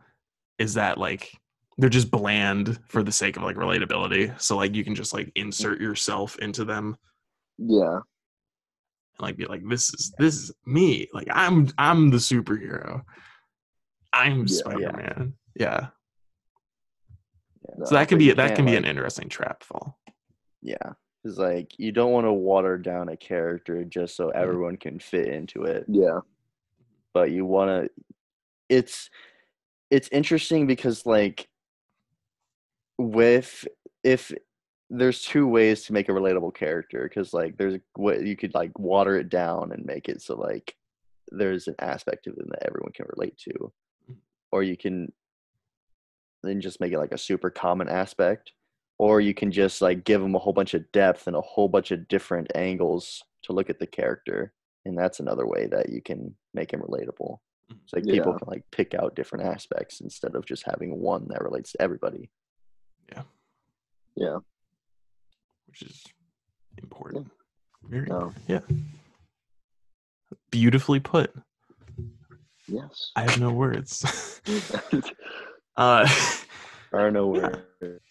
is 0.58 0.74
that 0.76 0.98
like 0.98 1.32
they're 1.78 1.90
just 1.90 2.10
bland 2.10 2.80
for 2.88 3.04
the 3.04 3.12
sake 3.12 3.38
of 3.38 3.44
like 3.44 3.56
relatability. 3.56 4.40
So 4.42 4.58
like 4.58 4.76
you 4.76 4.84
can 4.84 4.96
just 4.96 5.14
like 5.14 5.32
insert 5.36 5.80
yourself 5.80 6.38
into 6.40 6.66
them 6.66 6.98
yeah, 7.60 7.98
and 7.98 8.02
like 9.20 9.38
be 9.38 9.46
like, 9.46 9.62
this 9.68 9.94
is 9.94 10.14
this 10.18 10.36
is 10.36 10.52
me. 10.66 11.08
Like 11.14 11.28
I'm 11.32 11.70
I'm 11.78 12.10
the 12.10 12.18
superhero. 12.18 13.04
I'm 14.14 14.42
Yeah. 14.42 14.46
Spider 14.48 14.94
Man. 14.94 15.34
Yeah. 15.56 15.88
no, 17.78 17.86
So 17.86 17.96
that 17.96 18.08
can 18.08 18.18
be 18.18 18.32
that 18.32 18.56
can't, 18.56 18.66
be 18.66 18.74
like- 18.74 18.80
an 18.84 18.86
interesting 18.86 19.30
trap 19.30 19.64
fall. 19.64 20.00
Yeah. 20.64 20.94
It's 21.24 21.38
like 21.38 21.78
you 21.78 21.92
don't 21.92 22.12
want 22.14 22.26
to 22.26 22.32
water 22.34 22.78
down 22.78 23.10
a 23.10 23.18
character 23.18 23.84
just 23.84 24.16
so 24.16 24.30
everyone 24.30 24.78
can 24.78 24.98
fit 24.98 25.28
into 25.28 25.64
it, 25.64 25.84
yeah, 25.90 26.20
but 27.18 27.32
you 27.32 27.46
want 27.46 27.70
to 27.70 27.90
it's 28.70 29.10
it's 29.90 30.10
interesting 30.10 30.68
because 30.68 31.04
like 31.06 31.48
with 33.00 33.68
if 34.04 34.32
there's 34.90 35.24
two 35.24 35.48
ways 35.48 35.84
to 35.84 35.94
make 35.94 36.10
a 36.10 36.12
relatable 36.12 36.54
character 36.54 37.10
because 37.10 37.34
like 37.34 37.58
there's 37.58 37.80
what 37.96 38.24
you 38.24 38.36
could 38.36 38.54
like 38.54 38.78
water 38.78 39.18
it 39.18 39.30
down 39.30 39.72
and 39.72 39.84
make 39.84 40.10
it 40.10 40.22
so 40.22 40.36
like 40.36 40.76
there's 41.32 41.68
an 41.68 41.76
aspect 41.80 42.28
of 42.28 42.36
them 42.36 42.48
that 42.50 42.66
everyone 42.66 42.92
can 42.94 43.06
relate 43.16 43.38
to. 43.38 43.72
Or 44.52 44.64
you 44.64 44.78
can 44.78 45.12
then 46.44 46.62
just 46.62 46.80
make 46.80 46.94
it 46.94 47.00
like 47.00 47.12
a 47.12 47.18
super 47.18 47.50
common 47.50 47.90
aspect. 47.90 48.54
Or 49.00 49.22
you 49.22 49.34
can 49.34 49.52
just 49.52 49.82
like 49.82 50.06
give 50.06 50.22
them 50.22 50.36
a 50.36 50.40
whole 50.40 50.54
bunch 50.54 50.74
of 50.74 50.92
depth 50.92 51.28
and 51.28 51.36
a 51.36 51.42
whole 51.42 51.68
bunch 51.68 51.92
of 51.92 52.08
different 52.08 52.52
angles 52.56 53.24
to 53.44 53.54
look 53.54 53.70
at 53.70 53.80
the 53.80 53.88
character. 53.88 54.54
And 54.86 54.98
that's 54.98 55.20
another 55.20 55.46
way 55.46 55.68
that 55.68 55.90
you 55.90 56.02
can 56.02 56.36
make 56.58 56.72
him 56.74 56.82
relatable 56.82 57.38
Mhm. 57.72 57.80
so 57.86 57.98
like 57.98 58.06
people 58.06 58.34
can 58.40 58.48
like 58.48 58.64
pick 58.72 58.94
out 58.94 59.16
different 59.16 59.46
aspects 59.46 60.00
instead 60.02 60.36
of 60.36 60.46
just 60.46 60.64
having 60.66 61.00
one 61.02 61.28
that 61.30 61.42
relates 61.44 61.72
to 61.74 61.82
everybody 61.82 62.30
yeah. 63.14 63.24
Yeah. 64.16 64.38
Which 65.68 65.82
is 65.84 66.04
important. 66.82 67.32
Very 67.84 68.08
No. 68.08 68.34
Yeah. 68.48 68.62
Beautifully 70.52 71.00
put. 71.00 71.34
Yes. 72.68 73.12
I 73.16 73.22
have 73.22 73.40
no 73.40 73.52
words. 73.52 74.04
uh 75.78 76.08
are 76.94 77.12
no 77.12 77.36
Yeah. 77.36 77.56
word. 77.82 78.02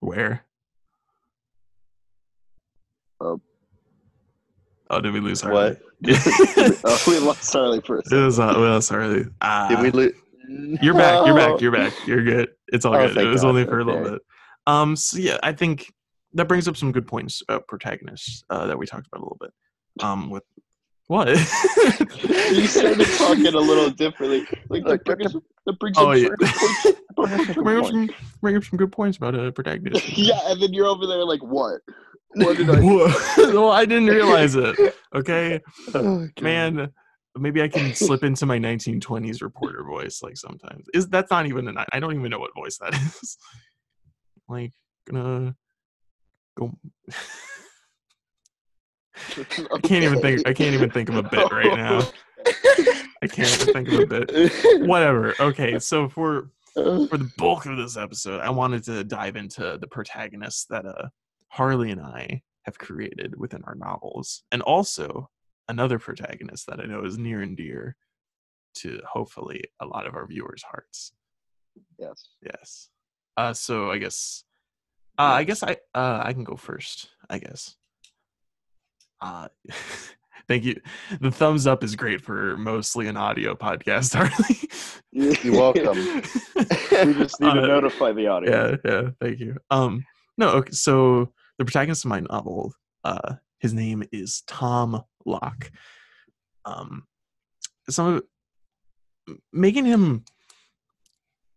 where? 0.00 0.44
Oh. 3.20 3.40
Oh, 4.92 5.00
did 5.00 5.12
we 5.12 5.20
lose 5.20 5.42
What? 5.42 5.80
Oh, 6.84 7.02
we 7.08 7.18
lost 7.18 7.50
Harley 7.52 7.80
for 7.80 7.96
a 7.96 7.98
it 8.00 8.06
second. 8.06 8.24
was 8.26 8.38
uh, 8.38 8.54
well, 8.56 8.80
sorry. 8.82 9.24
Ah, 9.40 9.68
did 9.68 9.80
we 9.80 9.90
lose 9.90 10.12
You're 10.82 10.94
back. 10.94 11.26
You're 11.26 11.34
back. 11.34 11.60
You're 11.60 11.72
back. 11.72 11.92
You're 12.06 12.22
good. 12.22 12.50
It's 12.68 12.84
all 12.84 12.94
Oh, 12.94 13.08
good. 13.08 13.16
It 13.16 13.26
was 13.28 13.42
God. 13.42 13.48
only 13.48 13.64
for 13.64 13.80
a 13.80 13.84
little 13.84 14.02
bit. 14.04 14.22
Um. 14.66 14.94
So 14.94 15.18
yeah, 15.18 15.38
I 15.42 15.52
think 15.52 15.92
that 16.34 16.46
brings 16.46 16.68
up 16.68 16.76
some 16.76 16.92
good 16.92 17.06
points 17.06 17.42
about 17.48 17.66
protagonists 17.68 18.44
uh, 18.50 18.66
that 18.66 18.78
we 18.78 18.86
talked 18.86 19.06
about 19.06 19.20
a 19.20 19.24
little 19.24 19.38
bit. 19.40 19.50
Um. 20.04 20.28
With 20.30 20.44
what? 21.06 21.28
you 22.52 22.66
started 22.66 23.06
talking 23.18 23.46
a 23.46 23.50
little 23.58 23.90
differently. 23.90 24.46
Like 24.68 24.84
that 24.84 25.04
brings, 25.04 25.32
that 25.66 25.78
brings 25.78 25.96
Oh, 25.98 26.10
up 26.12 26.18
yeah. 26.18 26.28
certain 26.28 26.94
points. 27.16 27.54
bring 27.54 27.78
up 27.78 27.86
some 27.86 28.10
bring 28.40 28.56
up 28.56 28.64
some 28.64 28.76
good 28.76 28.92
points 28.92 29.16
about 29.16 29.34
a 29.34 29.52
protagonist. 29.52 30.06
yeah, 30.18 30.38
and 30.46 30.60
then 30.60 30.72
you're 30.72 30.86
over 30.86 31.06
there 31.06 31.24
like, 31.24 31.42
what? 31.42 31.80
What 32.34 32.56
did 32.56 32.70
I? 32.70 32.80
Well, 33.52 33.70
I 33.70 33.84
didn't 33.84 34.06
realize 34.06 34.54
it. 34.54 34.76
Okay, 35.14 35.60
Oh, 35.94 36.28
man. 36.40 36.92
Maybe 37.34 37.62
I 37.62 37.68
can 37.68 37.94
slip 37.94 38.24
into 38.24 38.44
my 38.44 38.58
1920s 38.58 39.40
reporter 39.40 39.82
voice 39.84 40.20
like 40.22 40.36
sometimes. 40.36 40.86
Is 40.92 41.08
that's 41.08 41.30
not 41.30 41.46
even 41.46 41.66
an 41.66 41.78
I 41.90 41.98
don't 41.98 42.14
even 42.14 42.30
know 42.30 42.38
what 42.38 42.54
voice 42.54 42.76
that 42.78 42.92
is. 42.92 43.38
Like 44.48 44.72
gonna 45.10 45.54
go. 46.58 46.72
I 49.18 49.78
can't 49.82 50.04
even 50.04 50.20
think. 50.20 50.46
I 50.46 50.52
can't 50.52 50.74
even 50.74 50.90
think 50.90 51.08
of 51.08 51.16
a 51.16 51.22
bit 51.22 51.50
right 51.50 51.74
now. 51.74 52.06
I 53.22 53.26
can't 53.28 53.62
even 53.62 53.72
think 53.74 53.88
of 53.88 54.00
a 54.00 54.06
bit. 54.06 54.86
Whatever. 54.86 55.34
Okay, 55.40 55.78
so 55.78 56.10
for 56.10 56.50
for 56.74 57.16
the 57.16 57.30
bulk 57.38 57.66
of 57.66 57.76
this 57.76 57.96
episode, 57.96 58.40
I 58.40 58.50
wanted 58.50 58.84
to 58.84 59.04
dive 59.04 59.36
into 59.36 59.78
the 59.80 59.86
protagonists 59.86 60.66
that 60.70 60.84
uh, 60.84 61.08
Harley 61.52 61.90
and 61.90 62.00
I 62.00 62.42
have 62.62 62.78
created 62.78 63.34
within 63.38 63.62
our 63.64 63.74
novels, 63.74 64.42
and 64.52 64.62
also 64.62 65.28
another 65.68 65.98
protagonist 65.98 66.66
that 66.66 66.80
I 66.80 66.84
know 66.86 67.04
is 67.04 67.18
near 67.18 67.40
and 67.42 67.56
dear 67.56 67.96
to 68.76 69.00
hopefully 69.10 69.64
a 69.80 69.86
lot 69.86 70.06
of 70.06 70.14
our 70.14 70.26
viewers' 70.26 70.62
hearts. 70.62 71.12
Yes. 71.98 72.28
Yes. 72.42 72.88
Uh, 73.36 73.52
so 73.52 73.90
I 73.90 73.98
guess, 73.98 74.44
uh, 75.18 75.22
I 75.22 75.44
guess 75.44 75.62
I 75.62 75.76
uh, 75.94 76.22
I 76.24 76.32
can 76.32 76.44
go 76.44 76.56
first. 76.56 77.08
I 77.28 77.38
guess. 77.38 77.76
Uh, 79.20 79.48
thank 80.48 80.64
you. 80.64 80.80
The 81.20 81.30
thumbs 81.30 81.66
up 81.66 81.84
is 81.84 81.96
great 81.96 82.20
for 82.22 82.56
mostly 82.56 83.08
an 83.08 83.16
audio 83.16 83.54
podcast, 83.54 84.14
Harley. 85.12 85.36
You're 85.44 85.52
welcome. 85.54 86.22
we 86.56 87.14
just 87.14 87.40
need 87.40 87.52
to 87.52 87.62
Uh, 87.62 87.66
notify 87.66 88.12
the 88.12 88.26
audience. 88.28 88.78
yeah 88.84 88.90
yeah 88.90 89.10
thank 89.20 89.38
you 89.40 89.56
um 89.70 90.04
no 90.38 90.48
okay 90.48 90.72
so 90.72 91.32
the 91.62 91.70
protagonist 91.70 92.04
of 92.04 92.08
my 92.08 92.20
novel 92.20 92.74
uh 93.04 93.34
his 93.60 93.72
name 93.72 94.02
is 94.10 94.42
tom 94.48 95.02
locke 95.24 95.70
um 96.64 97.04
some 97.88 98.14
of 98.16 98.22
making 99.52 99.84
him 99.84 100.24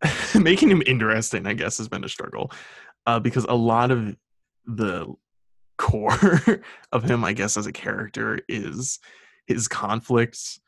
making 0.39 0.69
him 0.69 0.83
interesting 0.85 1.47
i 1.47 1.53
guess 1.53 1.79
has 1.79 1.87
been 1.87 2.03
a 2.03 2.09
struggle 2.09 2.51
uh 3.07 3.19
because 3.19 3.45
a 3.45 3.55
lot 3.55 3.89
of 3.89 4.15
the 4.65 5.11
core 5.77 6.39
of 6.91 7.03
him 7.03 7.23
i 7.23 7.33
guess 7.33 7.57
as 7.57 7.65
a 7.65 7.71
character 7.71 8.39
is 8.47 8.99
his 9.47 9.67
conflicts 9.67 10.59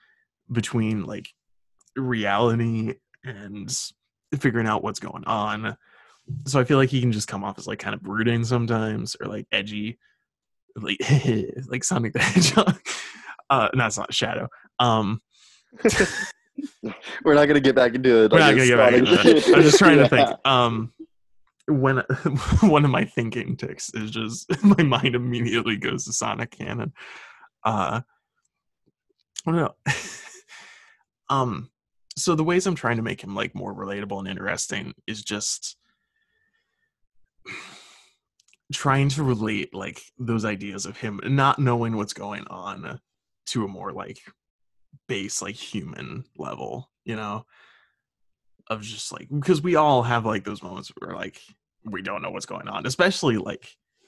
between 0.51 1.03
like 1.03 1.29
reality 1.96 2.96
and 3.24 3.75
figuring 4.39 4.67
out 4.67 4.84
what's 4.84 5.00
going 5.00 5.24
on. 5.25 5.77
So 6.46 6.60
I 6.60 6.63
feel 6.63 6.77
like 6.77 6.89
he 6.89 7.01
can 7.01 7.12
just 7.12 7.27
come 7.27 7.43
off 7.43 7.57
as 7.57 7.67
like 7.67 7.79
kind 7.79 7.93
of 7.96 8.01
brooding 8.01 8.43
sometimes 8.43 9.15
or 9.22 9.27
like 9.27 9.48
edgy, 9.51 9.98
like 10.75 10.98
like 11.67 11.84
Sonic 11.84 12.13
the 12.13 12.19
Hedgehog. 12.22 12.79
Uh, 13.50 13.69
no, 13.74 13.86
it's 13.86 13.98
not 13.98 14.13
Shadow. 14.13 14.48
Um, 14.79 15.22
We're 17.24 17.36
not 17.36 17.46
gonna 17.48 17.60
get 17.60 17.75
back 17.75 17.93
into 17.93 18.24
it. 18.24 18.31
we're 18.31 18.39
not 18.39 18.55
gonna 18.55 18.65
get 18.65 18.77
back 18.77 18.93
into 18.93 19.12
that. 19.12 19.48
I'm 19.55 19.62
just 19.62 19.77
trying 19.77 19.98
to 20.00 20.10
think. 20.10 20.29
Um, 20.43 20.91
when 21.67 21.98
one 22.62 22.86
of 22.86 22.91
my 22.91 23.05
thinking 23.05 23.57
ticks 23.57 23.91
is 23.93 24.10
just 24.10 24.50
my 24.63 24.84
mind 24.84 25.15
immediately 25.15 25.77
goes 25.77 26.05
to 26.05 26.13
Sonic 26.13 26.51
Canon. 26.51 26.93
Uh, 27.63 28.01
I 29.46 29.51
don't 29.51 29.55
know. 29.55 29.75
um, 31.29 31.69
so 32.17 32.36
the 32.36 32.43
ways 32.43 32.65
I'm 32.65 32.75
trying 32.75 32.98
to 32.98 33.03
make 33.03 33.22
him 33.22 33.36
like 33.36 33.53
more 33.53 33.74
relatable 33.75 34.19
and 34.19 34.27
interesting 34.27 34.93
is 35.05 35.24
just 35.24 35.77
trying 38.74 39.10
to 39.10 39.24
relate 39.24 39.74
like 39.74 40.01
those 40.20 40.44
ideas 40.46 40.86
of 40.86 40.98
him 40.98 41.20
not 41.24 41.58
knowing 41.60 41.96
what's 41.96 42.13
going 42.13 42.46
on 42.48 43.00
to 43.48 43.63
a 43.63 43.68
more 43.68 43.94
like 43.94 44.20
base 45.08 45.42
like 45.42 45.56
human 45.56 46.24
level 46.38 46.89
you 47.06 47.16
know? 47.16 47.46
Of 48.70 48.82
just 48.82 49.13
like 49.13 49.30
because 49.30 49.62
we 49.62 49.77
all 49.77 50.04
have 50.04 50.25
like 50.25 50.44
those 50.44 50.62
moments 50.62 50.92
where 51.00 51.16
like 51.16 51.39
we 51.86 52.01
don't 52.01 52.22
know 52.22 52.32
what's 52.32 52.46
going 52.46 52.68
on 52.68 52.86
especially 52.86 53.38
like 53.38 53.66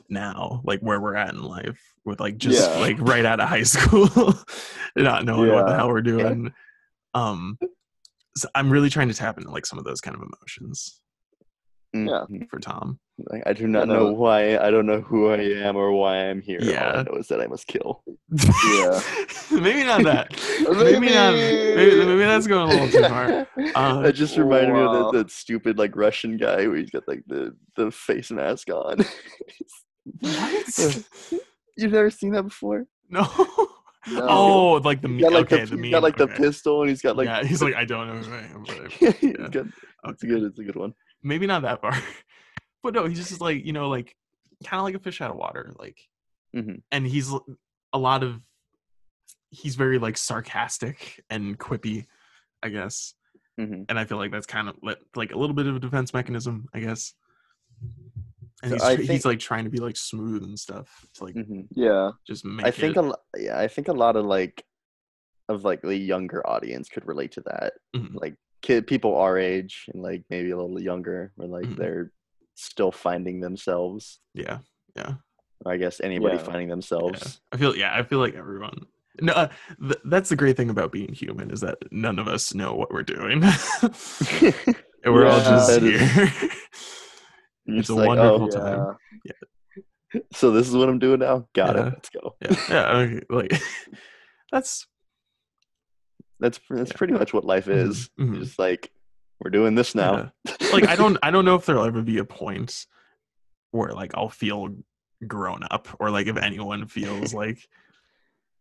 now 0.09 0.59
like 0.65 0.81
where 0.81 0.99
we're 0.99 1.15
at 1.15 1.33
in 1.33 1.41
life 1.41 1.79
with 2.03 2.19
like 2.19 2.37
just 2.37 2.69
Yeah. 2.69 2.79
like 2.79 2.97
right 2.99 3.23
out 3.23 3.39
of 3.39 3.47
high 3.47 3.63
school 3.75 4.33
not 4.97 5.23
knowing 5.23 5.53
what 5.53 5.67
the 5.67 5.75
hell 5.75 5.87
we're 5.87 6.01
doing. 6.01 6.51
Um 7.13 7.57
so 8.35 8.47
i'm 8.53 8.69
really 8.69 8.89
trying 8.89 9.07
to 9.07 9.13
tap 9.13 9.37
into 9.37 9.49
like 9.49 9.65
some 9.65 9.79
of 9.79 9.85
those 9.85 10.01
kind 10.01 10.15
of 10.15 10.21
emotions 10.21 10.98
Yeah. 11.93 12.25
Mhm. 12.29 12.47
for 12.49 12.59
tom 12.59 12.99
Like, 13.17 13.41
I 13.47 13.53
do 13.53 13.67
not 13.67 13.87
Yeah, 13.87 13.93
know 13.95 14.07
no. 14.09 14.13
why. 14.13 14.57
I 14.59 14.69
don't 14.69 14.85
know 14.85 15.01
who 15.01 15.27
I 15.29 15.37
am 15.37 15.75
or 15.75 15.91
why 15.91 16.29
I'm 16.29 16.39
here. 16.41 16.59
All 16.61 16.99
I 16.99 17.03
know 17.03 17.15
is 17.17 17.27
that 17.29 17.41
I 17.41 17.47
must 17.47 17.65
kill. 17.67 18.03
Yeah. 18.31 19.01
maybe 19.51 19.83
not 19.83 20.03
that 20.03 20.29
maybe 20.71 21.09
not 21.09 21.33
maybe, 21.33 22.05
maybe 22.05 22.19
that's 22.19 22.45
going 22.47 22.69
a 22.69 22.73
little 22.73 22.89
too 22.89 23.09
far 23.09 23.47
Uh, 23.75 24.01
that 24.01 24.13
just 24.13 24.37
reminded 24.37 24.73
me 24.73 24.81
of 24.81 24.93
that, 24.93 25.17
that 25.17 25.31
stupid 25.31 25.77
like 25.79 25.95
Russian 25.95 26.37
guy 26.37 26.67
where 26.67 26.77
he's 26.77 26.91
got 26.91 27.07
like 27.07 27.23
the 27.27 27.55
the 27.75 27.89
face 27.91 28.29
mask 28.31 28.69
on. 28.69 29.03
what 30.19 31.03
You've 31.77 31.91
never 31.93 32.09
seen 32.09 32.31
that 32.33 32.43
before? 32.43 32.85
No. 33.09 33.27
No. 34.07 34.25
Oh, 34.27 34.71
like 34.83 35.01
the 35.01 35.07
He's 35.09 35.21
meme. 35.21 35.31
got 35.31 35.33
like 35.33 35.51
okay, 35.51 35.65
the, 35.65 35.71
the 35.71 35.75
he's 35.75 35.81
meme. 35.81 35.91
got 35.91 36.03
like 36.03 36.17
the 36.17 36.27
pistol, 36.27 36.81
and 36.81 36.89
he's 36.89 37.01
got 37.01 37.17
like 37.17 37.25
yeah, 37.27 37.43
he's 37.43 37.61
like, 37.61 37.75
I 37.75 37.83
don't 37.85 38.07
know 38.07 38.15
who 38.21 38.33
I 38.33 38.39
am, 38.39 38.63
but 38.65 38.79
I- 38.79 38.87
he's 38.89 39.23
yeah. 39.23 39.47
good. 39.51 39.71
It's 40.05 40.23
okay. 40.23 40.27
good. 40.27 40.43
It's 40.43 40.59
a 40.59 40.63
good 40.63 40.75
one. 40.77 40.93
Maybe 41.23 41.47
not 41.47 41.61
that 41.63 41.81
far, 41.81 41.93
but 42.83 42.93
no, 42.93 43.05
he's 43.07 43.27
just 43.29 43.41
like 43.41 43.65
you 43.65 43.73
know, 43.73 43.89
like 43.89 44.15
kind 44.63 44.79
of 44.79 44.83
like 44.85 44.95
a 44.95 44.99
fish 44.99 45.21
out 45.21 45.31
of 45.31 45.37
water, 45.37 45.73
like, 45.77 45.97
Mhm. 46.55 46.81
and 46.91 47.05
he's 47.07 47.31
a 47.93 47.97
lot 47.97 48.23
of, 48.23 48.41
he's 49.49 49.75
very 49.75 49.97
like 49.99 50.17
sarcastic 50.17 51.23
and 51.29 51.57
quippy, 51.57 52.05
I 52.63 52.69
guess, 52.69 53.13
hmm 53.57 53.83
and 53.89 53.97
I 53.99 54.05
feel 54.05 54.17
like 54.17 54.31
that's 54.31 54.45
kind 54.45 54.69
of 54.69 54.75
like 55.15 55.31
a 55.31 55.37
little 55.37 55.55
bit 55.55 55.67
of 55.67 55.75
a 55.75 55.79
defense 55.79 56.13
mechanism, 56.13 56.67
I 56.73 56.79
guess. 56.81 57.13
And 58.61 58.71
So 58.71 58.75
he's 58.75 58.83
I 58.83 58.95
tr- 58.95 59.01
he's 59.01 59.25
like 59.25 59.39
trying 59.39 59.63
to 59.63 59.69
be 59.69 59.79
like 59.79 59.95
smooth 59.95 60.43
and 60.43 60.59
stuff 60.59 61.05
to 61.15 61.23
like 61.23 61.33
hmm 61.33 61.61
Yeah. 61.73 62.11
just 62.27 62.43
make 62.45 62.65
I 62.67 62.71
think 62.71 62.97
it. 62.97 63.05
a 63.05 63.13
yeah, 63.37 63.57
I 63.57 63.67
think 63.69 63.87
a 63.87 63.93
lot 63.93 64.15
of 64.17 64.25
like 64.25 64.65
of 65.47 65.63
like 65.63 65.81
the 65.81 65.95
younger 65.95 66.45
audience 66.45 66.89
could 66.89 67.07
relate 67.07 67.31
to 67.33 67.41
that. 67.41 67.73
Mhm. 67.95 68.15
Like 68.15 68.35
kid 68.61 68.87
people 68.87 69.15
our 69.15 69.37
age 69.37 69.85
and 69.93 70.01
like 70.03 70.23
maybe 70.29 70.51
a 70.51 70.57
little 70.57 70.81
younger, 70.81 71.31
where 71.35 71.47
like 71.47 71.65
Mhm. 71.65 71.77
they're 71.77 72.11
still 72.55 72.91
finding 72.91 73.39
themselves. 73.39 74.19
yeah, 74.33 74.59
yeah. 74.95 75.13
Or 75.65 75.73
I 75.73 75.77
guess 75.77 75.99
anybody 76.01 76.37
Yeah. 76.37 76.43
finding 76.43 76.67
Yeah. 76.69 76.73
themselves. 76.75 77.41
I 77.51 77.57
feel 77.57 77.75
yeah, 77.75 77.93
I 77.95 78.03
feel 78.03 78.19
like 78.19 78.35
everyone. 78.35 78.85
No, 79.21 79.33
uh, 79.33 79.47
th- 79.81 79.99
that's 80.05 80.29
the 80.29 80.35
great 80.37 80.55
thing 80.55 80.69
about 80.69 80.91
being 80.93 81.13
human 81.13 81.51
is 81.51 81.59
that 81.61 81.77
none 81.91 82.19
of 82.19 82.27
us 82.29 82.53
know 82.53 82.73
what 82.75 82.91
we're 82.91 83.03
doing. 83.03 83.43
And 85.01 85.13
we're 85.13 85.27
all 85.27 85.39
just 85.39 85.69
That 85.69 85.83
is- 85.83 86.11
here. 86.11 86.49
It's 87.67 87.87
a 87.89 87.95
like, 87.95 88.07
wonderful 88.07 88.45
oh, 88.45 88.49
time. 88.49 88.97
Yeah. 89.23 90.21
so 90.33 90.51
this 90.51 90.67
is 90.67 90.75
what 90.75 90.89
I'm 90.89 90.99
doing 90.99 91.19
now. 91.19 91.47
Got 91.53 91.75
Yeah. 91.75 91.81
it. 91.87 91.93
Let's 91.93 92.09
go. 92.09 92.35
yeah, 92.41 92.55
yeah. 92.69 92.97
okay, 92.97 93.21
Like 93.29 93.61
that's 94.51 94.87
That's 96.39 96.59
that's 96.69 96.91
Yeah. 96.91 96.97
pretty 96.97 97.13
much 97.13 97.33
what 97.33 97.43
life 97.45 97.65
Mhm, 97.65 97.89
is. 97.89 98.09
mhm. 98.19 98.39
Just 98.39 98.57
like 98.59 98.91
we're 99.41 99.51
doing 99.51 99.75
this 99.75 99.95
now. 99.95 100.31
like 100.73 100.87
I 100.87 100.95
don't 100.95 101.17
I 101.23 101.31
don't 101.31 101.45
know 101.45 101.55
if 101.55 101.65
there'll 101.65 101.83
ever 101.85 102.01
be 102.01 102.17
a 102.17 102.25
point 102.25 102.85
where 103.71 103.91
like 103.93 104.11
I'll 104.15 104.29
feel 104.29 104.75
grown 105.27 105.63
up 105.69 105.87
or 105.99 106.09
like 106.11 106.27
if 106.27 106.37
anyone 106.37 106.87
feels 106.87 107.33
like 107.43 107.59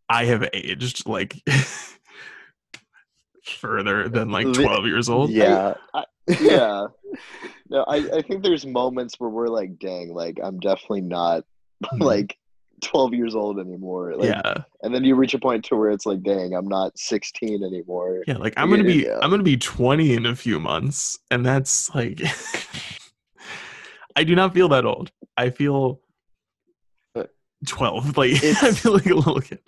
I 0.09 0.25
have 0.25 0.47
aged 0.53 1.07
like 1.07 1.41
further 3.43 4.09
than 4.09 4.29
like 4.31 4.45
12 4.53 4.85
years 4.85 5.09
old. 5.09 5.29
yeah. 5.31 5.73
yeah. 6.39 6.85
No, 7.69 7.83
I, 7.87 7.97
I 8.17 8.21
think 8.23 8.43
there's 8.43 8.65
moments 8.65 9.19
where 9.19 9.29
we're 9.29 9.47
like, 9.47 9.77
dang, 9.79 10.13
like 10.13 10.39
I'm 10.43 10.59
definitely 10.59 11.01
not 11.01 11.43
Mhm. 11.83 12.01
like 12.01 12.37
12 12.81 13.13
years 13.13 13.35
old 13.35 13.59
anymore. 13.59 14.15
Like, 14.15 14.29
yeah. 14.29 14.63
And 14.83 14.93
then 14.95 15.03
you 15.03 15.15
reach 15.15 15.33
a 15.33 15.39
point 15.39 15.65
to 15.65 15.75
where 15.75 15.89
it's 15.91 16.05
like, 16.05 16.21
dang, 16.23 16.53
I'm 16.53 16.67
not 16.67 16.97
16 16.97 17.63
anymore. 17.63 18.23
Yeah, 18.27 18.37
like 18.37 18.53
I'm 18.57 18.69
gonna 18.69 18.83
be 18.83 19.03
Yeah. 19.05 19.19
I'm 19.21 19.29
gonna 19.29 19.43
be 19.43 19.57
20 19.57 20.13
in 20.13 20.25
a 20.25 20.35
few 20.35 20.59
months, 20.59 21.19
and 21.31 21.45
that's 21.45 21.93
like 21.93 22.21
I 24.15 24.23
do 24.23 24.35
not 24.35 24.53
feel 24.53 24.69
that 24.69 24.85
old. 24.85 25.11
I 25.37 25.49
feel 25.49 26.01
12. 27.67 28.17
Like 28.17 28.31
I 28.43 28.71
feel 28.71 28.93
like 28.93 29.05
a 29.07 29.15
little 29.15 29.41
kid. 29.41 29.59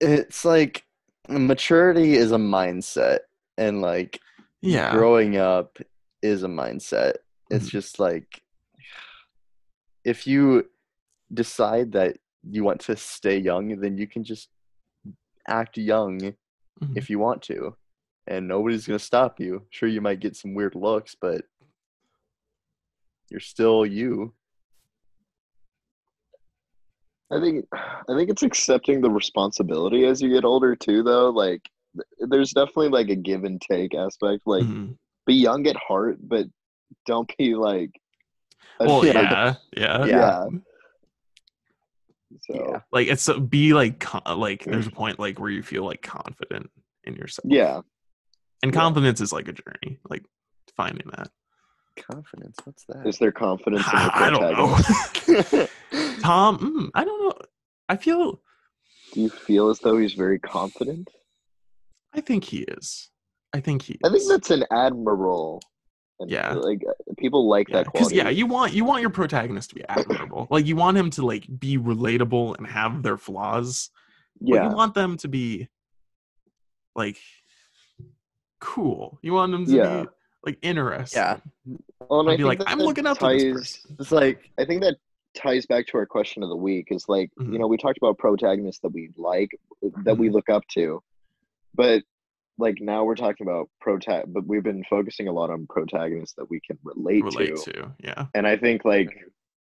It's 0.00 0.44
like 0.44 0.84
maturity 1.28 2.14
is 2.14 2.32
a 2.32 2.36
mindset 2.36 3.20
and 3.56 3.80
like 3.80 4.20
Yeah. 4.60 4.90
growing 4.90 5.36
up 5.36 5.78
is 6.22 6.42
a 6.42 6.48
mindset. 6.48 7.14
It's 7.50 7.66
Mhm. 7.68 7.70
just 7.70 7.98
like 7.98 8.42
if 10.04 10.26
you 10.26 10.68
decide 11.32 11.92
that 11.92 12.16
you 12.48 12.64
want 12.64 12.80
to 12.82 12.96
stay 12.96 13.38
young, 13.38 13.80
then 13.80 13.96
you 13.96 14.06
can 14.06 14.24
just 14.24 14.48
act 15.48 15.76
young 15.78 16.18
Mhm. 16.80 16.96
if 16.96 17.08
you 17.10 17.18
want 17.18 17.42
to. 17.42 17.76
And 18.26 18.46
nobody's 18.48 18.86
going 18.86 18.98
to 18.98 19.04
stop 19.04 19.40
you. 19.40 19.66
Sure 19.70 19.88
you 19.88 20.00
might 20.00 20.20
get 20.20 20.36
some 20.36 20.54
weird 20.54 20.74
looks, 20.74 21.14
but 21.20 21.44
you're 23.30 23.40
still 23.40 23.84
you. 23.86 24.34
I 27.30 27.40
think 27.40 27.64
I 27.72 28.14
think 28.16 28.28
it's 28.30 28.42
accepting 28.42 29.00
the 29.00 29.10
responsibility 29.10 30.04
as 30.04 30.20
you 30.20 30.28
get 30.28 30.44
older 30.44 30.76
too 30.76 31.02
though. 31.02 31.30
Like 31.30 31.66
th- 31.94 32.28
there's 32.30 32.52
definitely 32.52 32.90
like 32.90 33.08
a 33.08 33.16
give 33.16 33.44
and 33.44 33.60
take 33.60 33.94
aspect. 33.94 34.42
Like 34.44 34.64
Mhm. 34.64 34.98
be 35.26 35.34
young 35.34 35.66
at 35.66 35.76
heart, 35.76 36.18
but 36.20 36.46
don't 37.06 37.30
be 37.38 37.54
like 37.54 37.90
a- 38.80 38.86
Well, 38.86 38.98
like, 38.98 39.14
yeah, 39.14 39.54
yeah. 39.76 40.04
yeah. 40.04 40.46
So 42.42 42.54
Yeah. 42.54 42.80
Like 42.92 43.08
it's 43.08 43.28
a- 43.28 43.40
be 43.40 43.74
like 43.74 44.04
uh, 44.14 44.36
like 44.36 44.64
there's 44.64 44.86
a 44.86 44.90
mm. 44.90 44.94
point 44.94 45.18
like 45.18 45.38
where 45.38 45.50
you 45.50 45.62
feel 45.62 45.84
like 45.84 46.02
confident 46.02 46.70
in 47.04 47.14
yourself. 47.14 47.46
yeah. 47.48 47.80
And 48.62 48.72
yeah. 48.72 48.80
confidence 48.80 49.20
is 49.20 49.32
like 49.32 49.48
a 49.48 49.52
journey, 49.52 49.98
like 50.08 50.24
finding 50.76 51.08
that. 51.16 51.30
Confidence. 51.96 52.56
What's 52.64 52.84
that? 52.86 53.06
Is 53.06 53.18
there 53.18 53.32
confidence 53.32 53.84
in 53.86 53.98
the 53.98 54.10
I 54.14 54.30
don't 54.30 54.52
know. 54.52 55.68
Tom, 56.22 56.58
mm, 56.58 56.90
I 56.94 57.04
don't 57.04 57.22
know. 57.24 57.34
I 57.88 57.96
feel 57.96 58.40
Do 59.12 59.20
you 59.20 59.28
feel 59.28 59.68
as 59.68 59.80
though 59.80 59.98
he's 59.98 60.14
very 60.14 60.38
confident? 60.38 61.08
I 62.14 62.20
think 62.20 62.44
he 62.44 62.58
is. 62.58 63.10
I 63.52 63.60
think 63.60 63.82
he 63.82 63.94
is. 63.94 64.00
I 64.04 64.10
think 64.10 64.28
that's 64.28 64.50
an 64.50 64.64
admirable. 64.70 65.60
And 66.22 66.30
Yeah. 66.30 66.54
Like 66.54 66.82
uh, 66.88 66.92
people 67.18 67.48
like 67.48 67.68
yeah, 67.68 67.76
that 67.78 67.84
because 67.86 68.08
quality. 68.08 68.16
yeah, 68.16 68.28
you 68.30 68.46
want 68.46 68.72
you 68.72 68.84
want 68.84 69.00
your 69.02 69.10
protagonist 69.10 69.70
to 69.70 69.74
be 69.76 69.84
admirable. 69.88 70.46
like 70.50 70.66
you 70.66 70.76
want 70.76 70.96
him 70.96 71.10
to 71.10 71.26
like 71.26 71.46
be 71.58 71.76
relatable 71.78 72.56
and 72.58 72.66
have 72.66 73.02
their 73.02 73.16
flaws. 73.18 73.90
But 74.40 74.54
yeah. 74.54 74.68
you 74.70 74.74
want 74.74 74.94
them 74.94 75.16
to 75.18 75.28
be 75.28 75.68
like 76.94 77.16
cool. 78.60 79.18
You 79.22 79.32
want 79.32 79.52
them 79.52 79.66
to 79.66 79.72
Yeah. 79.72 80.02
be 80.02 80.08
like 80.44 80.58
interesting. 80.62 81.20
Yeah. 81.22 81.38
Well, 82.08 82.20
and 82.20 82.28
And 82.28 82.30
I 82.30 82.36
be 82.36 82.42
think 82.48 82.60
like, 82.60 82.70
I'm 82.70 82.78
that 82.78 82.84
looking 82.84 83.06
up 83.06 83.18
to 83.18 83.26
this 83.28 83.52
ties- 83.82 83.86
It's 83.98 84.12
like 84.12 84.50
I 84.58 84.64
think 84.64 84.82
that 84.82 84.96
ties 85.34 85.66
back 85.66 85.86
to 85.88 85.96
our 85.98 86.06
question 86.06 86.42
of 86.42 86.48
the 86.50 86.56
week 86.56 86.88
is 86.90 87.08
like, 87.08 87.30
Mhm. 87.38 87.52
you 87.52 87.58
know, 87.58 87.66
we 87.66 87.76
talked 87.76 87.96
about 87.98 88.18
protagonists 88.18 88.80
that 88.82 88.90
we 88.92 89.10
like, 89.16 89.50
that 90.04 90.16
we 90.18 90.28
Mhm. 90.28 90.32
look 90.32 90.48
up 90.50 90.62
to, 90.74 91.02
but 91.74 92.02
like 92.62 92.78
now 92.80 93.04
we're 93.04 93.16
talking 93.16 93.46
about 93.46 93.68
protag, 93.80 94.24
but 94.28 94.46
we've 94.46 94.62
been 94.62 94.84
focusing 94.88 95.28
a 95.28 95.32
lot 95.32 95.50
on 95.50 95.66
protagonists 95.68 96.34
that 96.38 96.48
we 96.48 96.60
can 96.66 96.78
relate, 96.84 97.24
relate 97.24 97.56
to. 97.56 97.72
to. 97.72 97.92
Yeah. 98.02 98.26
And 98.34 98.46
I 98.46 98.56
think 98.56 98.84
like, 98.84 99.10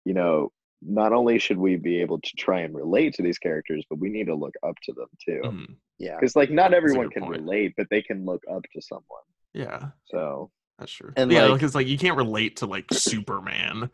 you 0.05 0.13
know, 0.13 0.51
not 0.83 1.13
only 1.13 1.39
should 1.39 1.57
we 1.57 1.75
be 1.77 2.01
able 2.01 2.19
to 2.19 2.29
try 2.37 2.61
and 2.61 2.75
relate 2.75 3.13
to 3.15 3.21
these 3.23 3.37
characters, 3.37 3.83
but 3.89 3.99
we 3.99 4.09
need 4.09 4.25
to 4.27 4.35
look 4.35 4.55
up 4.67 4.75
to 4.83 4.93
them 4.93 5.07
too. 5.25 5.41
Mhm. 5.45 5.75
yeah. 5.99 6.17
Because 6.19 6.35
like 6.35 6.51
not 6.51 6.73
everyone 6.73 7.09
can 7.09 7.23
point. 7.23 7.39
relate, 7.41 7.73
but 7.77 7.87
they 7.89 8.01
can 8.01 8.25
look 8.25 8.43
up 8.51 8.63
to 8.73 8.81
someone. 8.81 9.25
Yeah. 9.53 9.89
So 10.05 10.51
That's 10.79 10.91
true. 10.91 11.13
And, 11.15 11.31
yeah, 11.31 11.45
like- 11.45 11.53
because 11.59 11.75
like 11.75 11.87
you 11.87 11.97
can't 11.97 12.17
relate 12.17 12.57
to 12.57 12.65
like 12.65 12.85
Superman. 12.91 13.89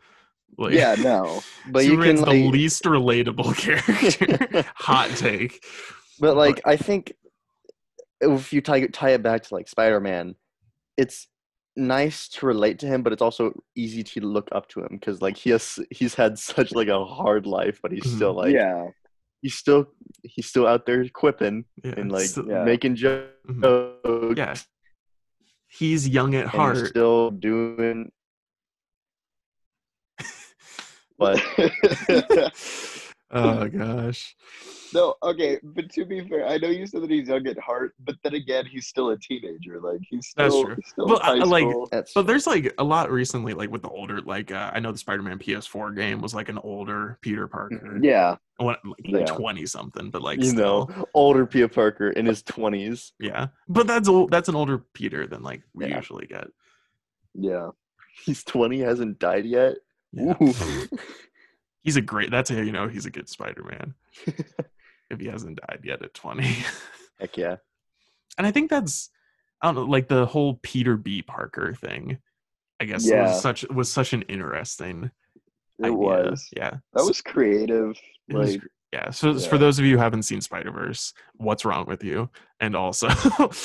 Like, 0.56 0.72
yeah, 0.72 0.94
no. 0.98 1.42
But 1.70 1.84
you 1.84 1.90
Superman's 1.90 2.20
can 2.20 2.28
the 2.30 2.44
like, 2.44 2.52
least 2.54 2.84
relatable 2.84 3.56
character. 3.64 4.64
Hot 4.76 5.10
take. 5.10 5.62
but 6.20 6.36
like 6.36 6.60
I 6.64 6.76
think 6.76 7.12
if 8.20 8.52
you 8.52 8.60
tie 8.60 8.86
tie 8.88 9.10
it 9.10 9.22
back 9.22 9.42
to 9.44 9.54
like 9.54 9.68
Spider-Man, 9.68 10.34
it's 10.96 11.28
nice 11.76 12.28
to 12.28 12.46
relate 12.46 12.78
to 12.80 12.86
him, 12.86 13.02
but 13.02 13.12
it's 13.12 13.22
also 13.22 13.52
easy 13.76 14.02
to 14.02 14.20
look 14.20 14.48
up 14.52 14.68
to 14.70 14.80
him 14.80 14.88
because 14.90 15.22
like 15.22 15.36
he 15.36 15.50
has 15.50 15.78
he's 15.90 16.14
had 16.14 16.38
such 16.50 16.72
like 16.72 16.88
a 16.88 17.04
hard 17.04 17.46
life, 17.46 17.78
but 17.82 17.92
he's 17.92 18.02
Mhm. 18.04 18.16
still 18.16 18.34
like 18.34 18.52
yeah. 18.52 18.88
he's 19.42 19.54
still 19.54 19.86
he's 20.24 20.46
still 20.46 20.66
out 20.66 20.86
there 20.86 21.08
quipping 21.08 21.64
Yeah. 21.84 21.94
and 21.96 22.10
like 22.10 22.26
so- 22.26 22.44
Yeah. 22.48 22.64
making 22.64 22.96
jokes. 22.96 23.30
mhm. 23.48 24.36
yeah. 24.36 24.54
He's 25.70 26.08
young 26.08 26.34
at 26.34 26.42
and 26.44 26.50
heart. 26.50 26.76
he's 26.78 26.88
still 26.88 27.30
doing 27.30 28.10
what 31.16 31.40
oh 33.30 33.68
gosh. 33.68 34.34
no, 34.94 35.14
okay, 35.22 35.58
but 35.62 35.90
to 35.92 36.04
be 36.06 36.26
fair, 36.26 36.46
I 36.46 36.56
know 36.58 36.68
you 36.68 36.86
said 36.86 37.02
that 37.02 37.10
he's 37.10 37.28
young 37.28 37.46
at 37.46 37.58
heart, 37.58 37.94
but 38.00 38.16
then 38.24 38.34
again, 38.34 38.64
he's 38.66 38.86
still 38.86 39.10
a 39.10 39.18
teenager. 39.18 39.80
Like 39.80 40.00
he's 40.08 40.32
That's 40.36 40.54
still, 40.54 40.64
true. 40.64 40.74
he's 40.76 40.88
still 40.90 41.06
Well, 41.06 41.18
high 41.20 41.32
I- 41.38 41.44
like, 41.44 41.62
school. 41.68 41.88
that's 41.92 42.12
But 42.14 42.26
there's 42.26 42.46
like 42.46 42.72
a 42.78 42.84
lot 42.84 43.10
recently, 43.10 43.52
like 43.54 43.70
with 43.70 43.82
the 43.82 43.88
older, 43.90 44.20
like 44.22 44.50
uh, 44.52 44.70
I 44.72 44.80
know 44.80 44.92
the 44.92 44.98
Spider-Man 44.98 45.38
PS4 45.38 45.94
game 45.94 46.20
was 46.20 46.34
like 46.34 46.48
an 46.48 46.58
older 46.58 47.18
Peter 47.20 47.46
Parker, 47.48 47.98
yeah, 48.02 48.36
what, 48.56 48.80
like 48.84 48.96
Yeah. 49.04 49.24
twenty 49.26 49.66
something, 49.66 50.10
but 50.10 50.22
like 50.22 50.38
you 50.38 50.46
still, 50.50 50.86
know 50.88 51.06
older 51.14 51.44
Peter 51.46 51.68
Parker 51.68 52.10
in 52.10 52.24
his 52.26 52.42
twenties. 52.42 53.12
yeah. 53.20 53.48
But 53.68 53.86
that's 53.86 54.08
old. 54.08 54.30
That's 54.30 54.48
an 54.48 54.54
older 54.56 54.78
Peter 54.94 55.26
than 55.26 55.42
like 55.42 55.62
we 55.74 55.86
Yeah. 55.86 55.96
usually 55.96 56.26
get. 56.26 56.48
yeah. 57.34 57.68
He's 58.24 58.42
twenty, 58.42 58.80
hasn't 58.80 59.18
died 59.20 59.44
yet. 59.46 59.76
Yeah. 60.12 60.34
He's 61.88 61.96
a 61.96 62.02
great. 62.02 62.30
That's 62.30 62.50
how 62.50 62.56
you 62.56 62.70
know 62.72 62.86
he's 62.86 63.06
a 63.06 63.10
good 63.10 63.28
Spider-Man. 63.30 63.94
if 65.10 65.18
he 65.18 65.26
hasn't 65.26 65.58
died 65.66 65.80
yet 65.84 66.02
at 66.02 66.12
twenty. 66.12 66.56
Heck 67.18 67.36
yeah. 67.38 67.56
and 68.36 68.46
I 68.46 68.50
think 68.50 68.68
that's 68.68 69.08
I 69.62 69.68
don't 69.68 69.74
know, 69.74 69.84
like 69.84 70.06
the 70.08 70.26
whole 70.26 70.60
Peter 70.62 70.96
B. 70.98 71.22
Parker 71.22 71.72
thing. 71.74 72.18
I 72.78 72.84
guess 72.84 73.06
Yeah. 73.08 73.28
was 73.32 73.40
such 73.40 73.66
was 73.70 73.90
such 73.90 74.12
an 74.12 74.22
interesting 74.22 75.10
It 75.78 75.84
idea. 75.86 75.92
was. 75.96 76.48
Yeah. 76.54 76.70
That 76.92 77.00
So- 77.00 77.06
was 77.08 77.20
creative. 77.22 77.98
was 78.28 78.50
Like 78.52 78.60
gr- 78.60 78.66
yeah. 78.92 79.10
So 79.10 79.30
s- 79.32 79.46
for 79.46 79.56
those 79.56 79.78
of 79.78 79.84
you 79.86 79.96
who 79.96 80.02
haven't 80.02 80.22
seen 80.24 80.40
Spider 80.42 80.70
Verse, 80.70 81.14
what's 81.36 81.64
wrong 81.64 81.86
with 81.86 82.04
you? 82.04 82.28
And 82.60 82.76
also, 82.76 83.08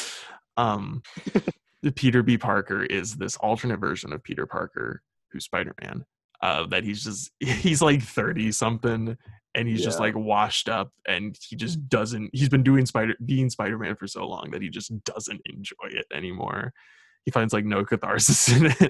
um, 0.58 1.02
the 1.82 1.92
Peter 1.92 2.24
B. 2.24 2.38
Parker 2.38 2.84
is 2.84 3.16
this 3.16 3.36
alternate 3.38 3.80
version 3.80 4.14
of 4.14 4.24
Peter 4.24 4.46
Parker, 4.46 5.02
who's 5.32 5.44
Spider 5.46 5.76
Man. 5.82 6.06
Uh, 6.44 6.66
that 6.68 6.84
he's 6.84 7.02
just 7.06 7.32
he's 7.40 7.82
like 7.82 8.02
thirty 8.04 8.52
something, 8.52 9.16
and 9.56 9.68
he's 9.68 9.82
just 9.82 9.98
like 10.02 10.14
washed 10.14 10.68
up, 10.68 10.92
and 11.08 11.38
he 11.48 11.56
just 11.56 11.88
doesn't. 11.88 12.30
He's 12.34 12.50
been 12.50 12.64
doing 12.64 12.86
Spider 12.86 13.14
being 13.26 13.50
Spider 13.50 13.78
Man 13.78 13.96
for 13.96 14.08
so 14.08 14.28
long 14.28 14.52
that 14.52 14.62
he 14.62 14.68
just 14.70 14.92
doesn't 15.06 15.40
enjoy 15.46 15.88
it 15.92 16.06
anymore. 16.14 16.74
He 17.24 17.32
finds 17.32 17.54
like 17.54 17.64
no 17.64 17.86
catharsis 17.92 18.50
in 18.50 18.66
it. 18.66 18.82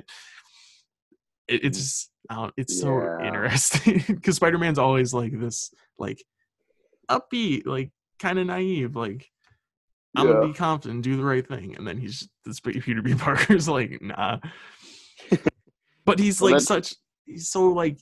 it 1.48 1.64
it's 1.66 1.78
just, 1.78 2.12
it's 2.58 2.80
so 2.80 3.04
Yeah. 3.04 3.28
interesting 3.28 4.04
because 4.16 4.38
Spider 4.38 4.58
Man's 4.58 4.80
always 4.80 5.14
like 5.14 5.40
this, 5.40 5.72
like 6.00 6.24
upbeat, 7.12 7.68
like 7.68 7.92
kind 8.18 8.40
of 8.40 8.48
naive, 8.48 8.96
like 8.96 9.30
I'm 10.16 10.26
Yeah. 10.28 10.34
gonna 10.34 10.48
be 10.48 10.54
confident, 10.54 11.04
do 11.04 11.18
the 11.18 11.24
right 11.24 11.48
thing, 11.48 11.76
and 11.76 11.88
then 11.88 12.00
he's 12.00 12.28
this 12.46 12.60
Peter 12.60 13.04
B. 13.04 13.14
Parker's 13.14 13.70
like, 13.70 14.02
nah. 14.02 14.40
but 16.06 16.18
he's 16.18 16.42
Well, 16.42 16.54
like 16.54 16.62
such, 16.62 16.96
he's 17.26 17.50
so 17.50 17.70
like, 17.70 17.98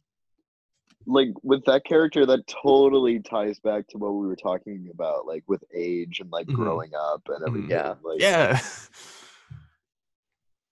like 1.07 1.29
with 1.43 1.63
that 1.65 1.84
character 1.86 2.25
that 2.27 2.45
totally 2.47 3.19
ties 3.19 3.60
back 3.60 3.88
to 3.89 3.97
what 3.97 4.12
we 4.13 4.27
were 4.27 4.36
talking 4.36 4.89
about 4.93 5.25
like 5.25 5.43
with 5.47 5.63
age 5.75 6.19
and 6.19 6.29
like 6.31 6.45
Mhm. 6.47 6.55
growing 6.55 6.91
up 6.95 7.21
and 7.27 7.43
Mhm. 7.43 7.47
everything 7.47 7.69
Yeah. 7.71 7.95
like 8.03 8.21
yeah. 8.21 8.60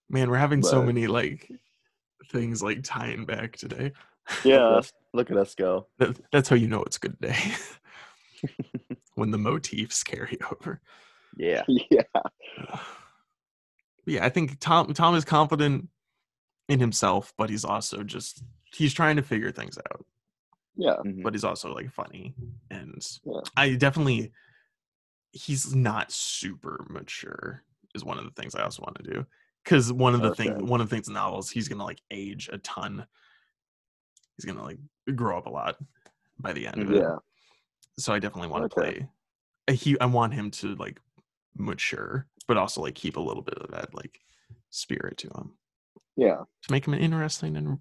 Man, 0.08 0.30
we're 0.30 0.38
having 0.38 0.62
so 0.62 0.82
many 0.82 1.06
like 1.06 1.50
things 2.30 2.62
like 2.62 2.82
tying 2.82 3.24
back 3.26 3.56
today. 3.56 3.92
Look 4.28 4.38
at 4.38 4.44
yeah 4.44 4.64
us, 4.66 4.92
look 5.12 5.30
at 5.30 5.36
us 5.36 5.54
go. 5.54 5.86
That, 5.98 6.18
that's 6.32 6.48
how 6.48 6.56
you 6.56 6.68
know 6.68 6.82
it's 6.82 6.96
a 6.96 7.00
good 7.00 7.18
day. 7.20 7.36
when 9.14 9.30
the 9.30 9.38
motifs 9.38 10.02
carry 10.02 10.38
over. 10.50 10.80
Yeah. 11.36 11.62
yeah 11.90 12.02
yeah, 14.06 14.24
I 14.24 14.28
think 14.28 14.58
Tom 14.60 14.92
Tom 14.94 15.14
is 15.14 15.24
confident 15.24 15.88
in 16.70 16.78
himself, 16.80 17.34
but 17.36 17.50
he's 17.50 17.64
also 17.64 18.02
just 18.02 18.42
he's 18.72 18.94
trying 18.94 19.16
to 19.16 19.22
figure 19.22 19.50
things 19.50 19.76
out. 19.90 20.06
yeah 20.76 20.96
Mhm. 21.04 21.22
But 21.24 21.34
he's 21.34 21.44
also 21.44 21.74
like 21.74 21.90
funny, 21.90 22.34
and 22.70 22.94
Yeah. 23.24 23.40
I 23.56 23.74
definitely 23.74 24.32
he's 25.32 25.74
not 25.74 26.10
super 26.12 26.86
mature. 26.88 27.62
Is 27.94 28.04
one 28.04 28.18
of 28.18 28.24
the 28.24 28.30
things 28.40 28.54
I 28.54 28.62
also 28.62 28.82
want 28.82 28.96
to 28.98 29.10
do 29.12 29.26
because 29.64 29.92
one 29.92 30.14
of 30.14 30.22
the 30.22 30.30
Okay. 30.30 30.44
thing 30.44 30.66
one 30.66 30.80
of 30.80 30.88
the 30.88 30.94
things 30.94 31.08
in 31.08 31.14
novels 31.14 31.50
he's 31.50 31.68
gonna 31.68 31.84
like 31.84 32.00
age 32.12 32.48
a 32.52 32.58
ton. 32.58 33.04
He's 34.36 34.44
gonna 34.44 34.62
like 34.62 34.78
grow 35.16 35.36
up 35.38 35.46
a 35.46 35.50
lot 35.50 35.76
by 36.38 36.52
the 36.52 36.66
end 36.68 36.82
of 36.82 36.90
it. 36.92 36.98
yeah 37.02 37.16
So 37.98 38.12
I 38.12 38.20
definitely 38.20 38.48
want 38.48 38.70
to 38.70 38.80
Okay. 38.80 38.98
play. 39.00 39.08
I- 39.68 39.72
He 39.72 39.98
I 40.00 40.06
want 40.06 40.34
him 40.34 40.50
to 40.52 40.76
like 40.76 41.00
mature, 41.56 42.28
but 42.46 42.56
also 42.56 42.80
like 42.80 42.94
keep 42.94 43.16
a 43.16 43.20
little 43.20 43.42
bit 43.42 43.58
of 43.58 43.70
that 43.72 43.92
like 43.92 44.20
spirit 44.70 45.18
to 45.18 45.28
him 45.28 45.58
yeah 46.16 46.36
to 46.62 46.72
make 46.72 46.86
him 46.86 46.94
an 46.94 47.00
interesting 47.00 47.56
and 47.56 47.78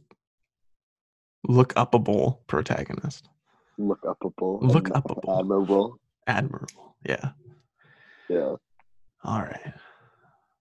look 1.48 1.74
upable 1.76 2.40
protagonist. 2.48 3.30
look 3.78 4.02
upable 4.04 4.62
Look 4.62 4.90
upable. 4.90 5.40
admirable 5.40 5.98
Admirable. 6.28 6.96
Yeah. 7.06 7.32
yeah 8.30 8.56
All 9.24 9.42
right. 9.42 9.74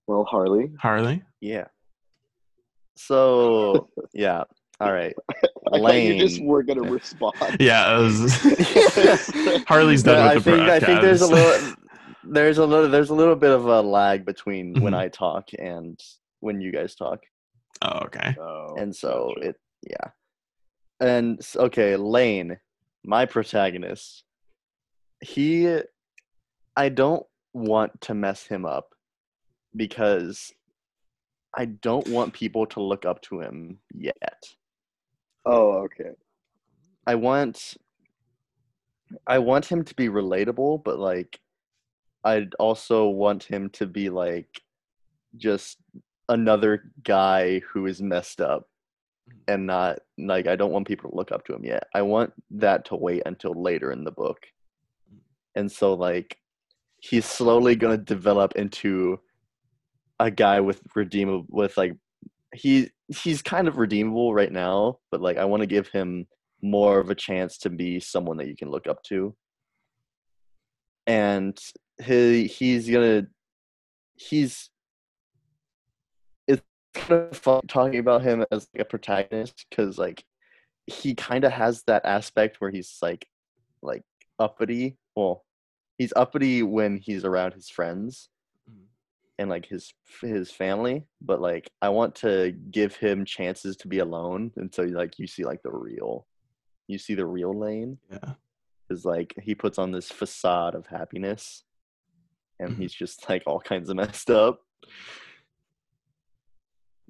well 0.06 0.24
harley 0.24 0.70
Harley. 0.80 1.22
Yeah. 1.40 1.66
So 2.96 3.88
yeah. 4.14 4.44
All 4.80 4.92
right. 4.92 5.14
i 5.72 5.78
thought 5.78 5.94
you 5.94 6.18
just 6.18 6.40
were 6.42 6.62
gonna 6.62 6.82
respond 6.98 7.34
Yeah. 7.60 7.98
Was- 7.98 8.36
Harley's 9.66 10.04
No, 10.04 10.14
done 10.14 10.28
I 10.28 10.34
with 10.36 10.44
the 10.44 10.50
think 10.52 10.68
I 10.68 10.80
think 10.80 11.00
there's 11.02 11.20
a 11.22 11.26
little 11.26 11.74
there's 12.24 12.58
a 12.58 12.66
little 12.66 12.88
there's 12.88 13.10
a 13.10 13.14
little 13.14 13.36
bit 13.36 13.50
of 13.50 13.66
a 13.66 13.80
lag 13.82 14.24
between 14.24 14.80
when 14.80 14.92
Mhm. 14.92 14.98
I 14.98 15.08
talk 15.08 15.48
and 15.58 15.98
when 16.40 16.60
you 16.60 16.70
guys 16.72 16.94
talk. 16.94 17.20
Oh, 17.82 18.00
okay. 18.06 18.34
and 18.76 18.94
so 18.94 19.32
gotcha. 19.36 19.48
it 19.50 19.56
yeah 19.82 20.10
and 21.00 21.40
okay 21.56 21.96
lane 21.96 22.58
my 23.04 23.24
protagonist 23.24 24.24
he 25.20 25.78
i 26.76 26.88
don't 26.88 27.24
want 27.52 28.00
to 28.00 28.14
mess 28.14 28.44
him 28.44 28.64
up 28.64 28.94
because 29.76 30.52
i 31.56 31.64
don't 31.64 32.08
want 32.08 32.32
people 32.32 32.66
to 32.66 32.82
look 32.82 33.04
up 33.04 33.20
to 33.22 33.40
him 33.40 33.78
yet 33.94 34.44
oh 35.46 35.84
okay 35.84 36.10
i 37.06 37.14
want 37.14 37.76
i 39.26 39.38
want 39.38 39.64
him 39.64 39.84
to 39.84 39.94
be 39.94 40.08
relatable 40.08 40.82
but 40.84 40.98
like 40.98 41.38
i'd 42.24 42.54
also 42.58 43.08
want 43.08 43.42
him 43.44 43.70
to 43.70 43.86
be 43.86 44.10
like 44.10 44.60
just 45.36 45.78
another 46.28 46.92
guy 47.04 47.60
who 47.60 47.86
is 47.86 48.02
messed 48.02 48.40
up 48.40 48.68
mm-hmm. 49.28 49.38
and 49.48 49.66
not 49.66 50.00
like 50.18 50.46
I 50.46 50.56
don't 50.56 50.72
want 50.72 50.86
people 50.86 51.10
to 51.10 51.16
look 51.16 51.32
up 51.32 51.44
to 51.46 51.54
him 51.54 51.64
yet. 51.64 51.84
I 51.94 52.02
want 52.02 52.32
that 52.50 52.84
to 52.86 52.96
wait 52.96 53.22
until 53.26 53.60
later 53.60 53.92
in 53.92 54.04
the 54.04 54.10
book. 54.10 54.38
Mm-hmm. 55.08 55.60
And 55.60 55.72
so 55.72 55.94
like 55.94 56.38
he's 57.00 57.24
slowly 57.24 57.76
going 57.76 57.96
to 57.96 58.04
develop 58.04 58.56
into 58.56 59.20
a 60.20 60.30
guy 60.30 60.60
with 60.60 60.80
redeemable 60.94 61.46
with 61.48 61.76
like 61.76 61.94
he 62.54 62.90
he's 63.08 63.42
kind 63.42 63.68
of 63.68 63.78
redeemable 63.78 64.34
right 64.34 64.52
now, 64.52 64.98
but 65.10 65.20
like 65.20 65.36
I 65.36 65.44
want 65.44 65.60
to 65.60 65.66
give 65.66 65.88
him 65.88 66.26
more 66.62 66.98
of 66.98 67.10
a 67.10 67.14
chance 67.14 67.58
to 67.58 67.70
be 67.70 68.00
someone 68.00 68.36
that 68.38 68.48
you 68.48 68.56
can 68.56 68.70
look 68.70 68.86
up 68.86 69.02
to. 69.04 69.34
And 71.06 71.58
he 72.04 72.46
he's 72.46 72.88
going 72.90 73.22
to 73.22 73.28
he's 74.16 74.70
kind 76.98 77.12
of 77.30 77.36
fun 77.36 77.60
talking 77.68 77.98
about 77.98 78.22
him 78.22 78.44
as 78.50 78.68
like 78.74 78.82
a 78.82 78.84
protagonist 78.84 79.66
because 79.70 79.98
like 79.98 80.24
he 80.86 81.14
kind 81.14 81.44
of 81.44 81.52
has 81.52 81.82
that 81.86 82.04
aspect 82.04 82.60
where 82.60 82.70
he's 82.70 82.98
like 83.02 83.26
like 83.82 84.02
uppity 84.38 84.96
well 85.16 85.44
he's 85.98 86.12
uppity 86.16 86.62
when 86.62 86.96
he's 86.96 87.24
around 87.24 87.52
his 87.54 87.68
friends 87.68 88.28
Mhm. 88.70 88.86
and 89.38 89.50
like 89.50 89.66
his 89.66 89.92
his 90.20 90.50
family 90.50 91.06
but 91.20 91.40
like 91.40 91.70
i 91.82 91.88
want 91.88 92.14
to 92.16 92.52
give 92.70 92.96
him 92.96 93.24
chances 93.24 93.76
to 93.78 93.88
be 93.88 93.98
alone 94.00 94.52
until 94.56 94.88
like 94.90 95.18
you 95.18 95.26
see 95.26 95.44
like 95.44 95.62
the 95.62 95.70
real 95.72 96.26
you 96.86 96.98
see 96.98 97.14
the 97.14 97.26
real 97.26 97.58
lane 97.58 97.98
Yeah. 98.10 98.34
is 98.90 99.04
like 99.04 99.34
he 99.42 99.54
puts 99.54 99.78
on 99.78 99.92
this 99.92 100.10
facade 100.10 100.74
of 100.74 100.86
happiness 100.86 101.64
and 102.60 102.74
Mhm. 102.76 102.80
he's 102.80 102.94
just 102.94 103.28
like 103.28 103.42
all 103.46 103.60
kinds 103.60 103.88
of 103.90 103.96
messed 103.96 104.30
up 104.30 104.60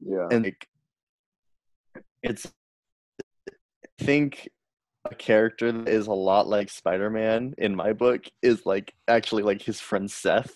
yeah. 0.04 0.28
And 0.30 0.44
like 0.44 0.66
it's 2.22 2.50
I 3.48 4.04
think 4.04 4.48
a 5.10 5.14
character 5.14 5.72
that 5.72 5.88
is 5.88 6.06
a 6.06 6.12
lot 6.12 6.48
like 6.48 6.70
Spider-Man 6.70 7.54
in 7.58 7.74
my 7.74 7.92
book 7.92 8.24
is 8.42 8.66
like 8.66 8.94
actually 9.06 9.42
like 9.42 9.62
his 9.62 9.80
friend 9.80 10.10
Seth. 10.10 10.54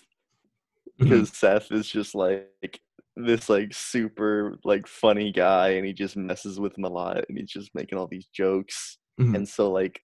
Because 0.97 1.29
Seth 1.35 1.71
is 1.71 1.87
just 1.89 2.13
like 2.15 2.79
this 3.15 3.49
like 3.49 3.73
super 3.73 4.57
like 4.63 4.87
funny 4.87 5.31
guy 5.31 5.69
and 5.69 5.85
he 5.85 5.93
just 5.93 6.15
messes 6.15 6.59
with 6.59 6.77
him 6.77 6.85
a 6.85 6.89
lot 6.89 7.25
and 7.29 7.37
he's 7.37 7.51
just 7.51 7.73
making 7.73 7.97
all 7.97 8.07
these 8.07 8.27
jokes. 8.27 8.97
Mhm. 9.19 9.35
and 9.35 9.47
so 9.47 9.71
like 9.71 10.01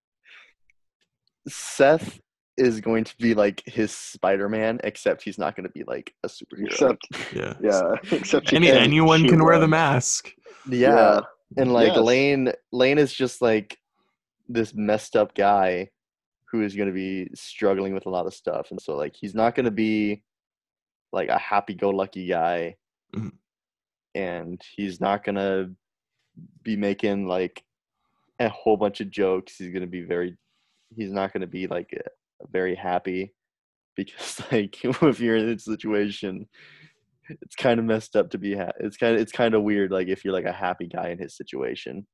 Seth 1.47 2.19
is 2.59 2.81
going 2.81 3.03
to 3.05 3.15
be 3.17 3.33
like 3.33 3.63
his 3.65 3.91
Spider-Man 3.91 4.79
except 4.83 5.23
he's 5.23 5.37
not 5.37 5.55
going 5.55 5.65
to 5.65 5.71
be 5.71 5.83
like 5.87 6.13
a 6.23 6.27
superhero. 6.27 6.65
except 6.67 7.07
Yeah. 7.33 7.53
yeah 7.61 7.91
except 8.11 8.53
Any 8.53 8.67
can't 8.67 8.79
anyone 8.83 9.27
can 9.27 9.43
wear 9.43 9.59
the 9.59 9.67
mask. 9.67 10.31
yeah. 10.69 11.21
and 11.57 11.73
like 11.73 11.87
Yes. 11.93 11.97
lane 11.97 12.51
lane 12.71 12.97
is 12.97 13.13
just 13.13 13.41
like 13.41 13.77
this 14.47 14.73
messed 14.75 15.15
up 15.15 15.33
guy 15.35 15.89
who 16.51 16.63
is 16.63 16.75
going 16.75 16.87
to 16.89 16.93
be 16.93 17.29
struggling 17.35 17.93
with 17.93 18.05
a 18.07 18.09
lot 18.09 18.25
of 18.25 18.33
stuff 18.33 18.71
and 18.71 18.81
so 18.81 18.95
like 18.97 19.15
he's 19.15 19.35
not 19.35 19.55
going 19.55 19.65
to 19.65 19.71
be 19.71 20.23
like 21.13 21.29
a 21.29 21.37
happy-go-lucky 21.37 22.27
guy 22.27 22.75
Mhm. 23.15 23.31
and 24.15 24.61
he's 24.75 24.99
not 25.01 25.23
going 25.23 25.35
to 25.35 25.71
be 26.63 26.75
making 26.75 27.27
like 27.27 27.63
a 28.39 28.49
whole 28.49 28.77
bunch 28.77 29.01
of 29.01 29.09
jokes 29.09 29.55
he's 29.57 29.71
going 29.71 29.81
to 29.81 29.87
be 29.87 30.01
very 30.01 30.37
he's 30.95 31.11
not 31.11 31.31
going 31.33 31.41
to 31.41 31.47
be 31.47 31.67
like 31.67 31.89
very 32.51 32.75
happy 32.75 33.33
because 33.95 34.41
like 34.51 34.77
if 34.83 35.19
you're 35.19 35.37
in 35.37 35.47
this 35.47 35.65
situation 35.65 36.47
it's 37.29 37.55
kind 37.55 37.79
of 37.79 37.85
messed 37.85 38.15
up 38.15 38.29
to 38.31 38.37
be 38.39 38.55
ha- 38.55 38.71
it's 38.79 38.97
kind 38.97 39.15
of 39.15 39.21
it's 39.21 39.31
kind 39.31 39.53
of 39.53 39.61
weird 39.63 39.91
like 39.91 40.07
if 40.07 40.25
you're 40.25 40.33
like 40.33 40.45
a 40.45 40.51
happy 40.51 40.87
guy 40.87 41.09
in 41.09 41.19
his 41.19 41.35
situation. 41.37 42.07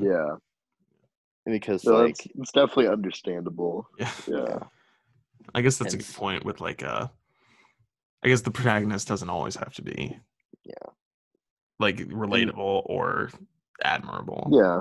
Yeah. 0.00 0.36
Because 1.44 1.84
no, 1.84 2.02
like 2.04 2.10
it's, 2.10 2.26
it's 2.36 2.52
definitely 2.52 2.88
understandable. 2.88 3.86
Yeah. 3.98 4.10
yeah. 4.26 4.58
I 5.54 5.60
guess 5.60 5.76
that's 5.76 5.92
a 5.92 5.98
good 5.98 6.14
point 6.14 6.44
with 6.44 6.60
like 6.60 6.82
uh 6.82 7.08
I 8.24 8.28
guess 8.28 8.40
the 8.40 8.50
protagonist 8.50 9.08
doesn't 9.08 9.28
always 9.28 9.56
have 9.56 9.74
to 9.74 9.82
be 9.82 10.16
Yeah. 10.64 10.90
like 11.78 11.96
relatable 11.96 12.82
or 12.86 13.30
admirable. 13.84 14.48
yeah. 14.52 14.80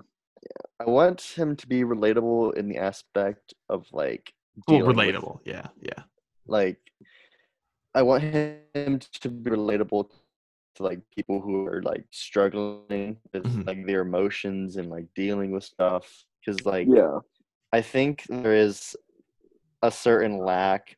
I 0.79 0.85
want 0.89 1.21
him 1.21 1.55
to 1.57 1.67
be 1.67 1.83
relatable 1.83 2.55
in 2.55 2.67
the 2.69 2.77
aspect 2.77 3.53
of 3.69 3.85
like 3.91 4.33
Well, 4.67 4.79
dealing 4.79 4.95
with- 4.95 5.05
relatable. 5.15 5.39
Yeah, 5.45 5.67
yeah. 5.81 6.03
like 6.47 6.79
I 7.93 8.01
want 8.01 8.23
him 8.23 8.99
to 9.21 9.29
be 9.29 9.51
relatable 9.51 10.09
to 10.75 10.83
like 10.83 10.99
people 11.15 11.39
who 11.41 11.65
are 11.67 11.81
like 11.83 12.05
struggling 12.11 13.17
with 13.33 13.43
Mhm. 13.43 13.67
like 13.67 13.85
their 13.85 14.01
emotions 14.01 14.77
and 14.77 14.89
like 14.89 15.05
dealing 15.15 15.51
with 15.51 15.63
stuff 15.63 16.25
because 16.39 16.65
like 16.65 16.87
Yeah. 16.89 17.19
I 17.73 17.81
think 17.81 18.23
there 18.29 18.55
is 18.55 18.95
a 19.81 19.91
certain 19.91 20.37
lack 20.37 20.97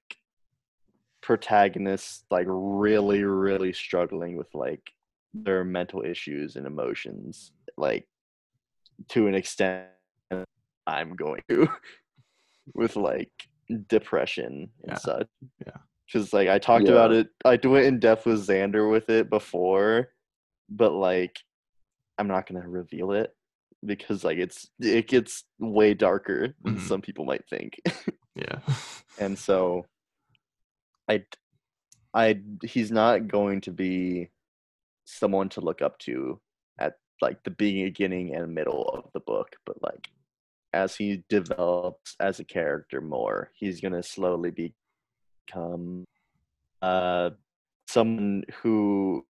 protagonists 1.22 2.26
like 2.30 2.46
really 2.50 3.24
really 3.24 3.74
struggling 3.74 4.36
with 4.36 4.54
like 4.54 4.92
their 5.34 5.64
mental 5.64 6.04
issues 6.04 6.56
and 6.58 6.68
emotions 6.68 7.52
like 7.78 8.08
to 9.10 9.28
an 9.28 9.36
extent 9.36 9.88
I'm 10.86 11.16
going 11.16 11.42
to 11.50 11.68
with 12.76 12.96
like 12.96 13.32
depression 13.88 14.70
and 14.84 14.92
Yeah. 14.92 14.98
such. 14.98 15.28
Yeah. 15.66 15.78
Cuz 16.12 16.34
like 16.34 16.50
I 16.50 16.60
talked 16.60 16.88
about 16.88 17.12
it 17.12 17.30
I 17.46 17.60
went 17.64 17.86
in 17.86 18.00
depth 18.00 18.26
with 18.26 18.46
Zander 18.48 18.90
with 18.92 19.10
it 19.10 19.30
before 19.30 20.10
but 20.70 20.92
like 20.94 21.40
I'm 22.18 22.28
not 22.28 22.48
going 22.48 22.62
to 22.62 22.68
reveal 22.68 23.12
it 23.12 23.36
because 23.86 24.24
like 24.24 24.38
it's 24.38 24.70
it 24.80 25.08
gets 25.08 25.44
way 25.60 25.94
darker 25.94 26.56
than 26.64 26.76
Mhm. 26.78 26.82
some 26.88 27.02
people 27.02 27.26
might 27.26 27.48
think. 27.50 27.80
Yeah. 28.36 28.60
and 29.20 29.38
so 29.48 29.86
I 31.10 31.26
I 32.14 32.42
he's 32.64 32.92
not 32.92 33.28
going 33.28 33.62
to 33.62 33.72
be 33.72 34.30
someone 35.06 35.50
to 35.50 35.62
look 35.62 35.82
up 35.82 35.98
to 36.00 36.40
at 36.80 36.94
like 37.22 37.44
the 37.44 37.52
beginning 37.52 38.36
and 38.36 38.54
middle 38.54 38.90
of 38.90 39.12
the 39.14 39.20
book, 39.20 39.56
but 39.66 39.82
like 39.84 40.10
as 40.74 40.96
he 40.96 41.24
develops 41.30 42.16
as 42.20 42.40
a 42.40 42.44
character 42.44 43.02
more, 43.02 43.52
he's 43.54 43.82
going 43.82 43.94
to 43.94 44.04
slowly 44.04 44.74
become 45.48 46.06
uh 46.82 47.30
someone 47.88 48.44
who 48.62 49.26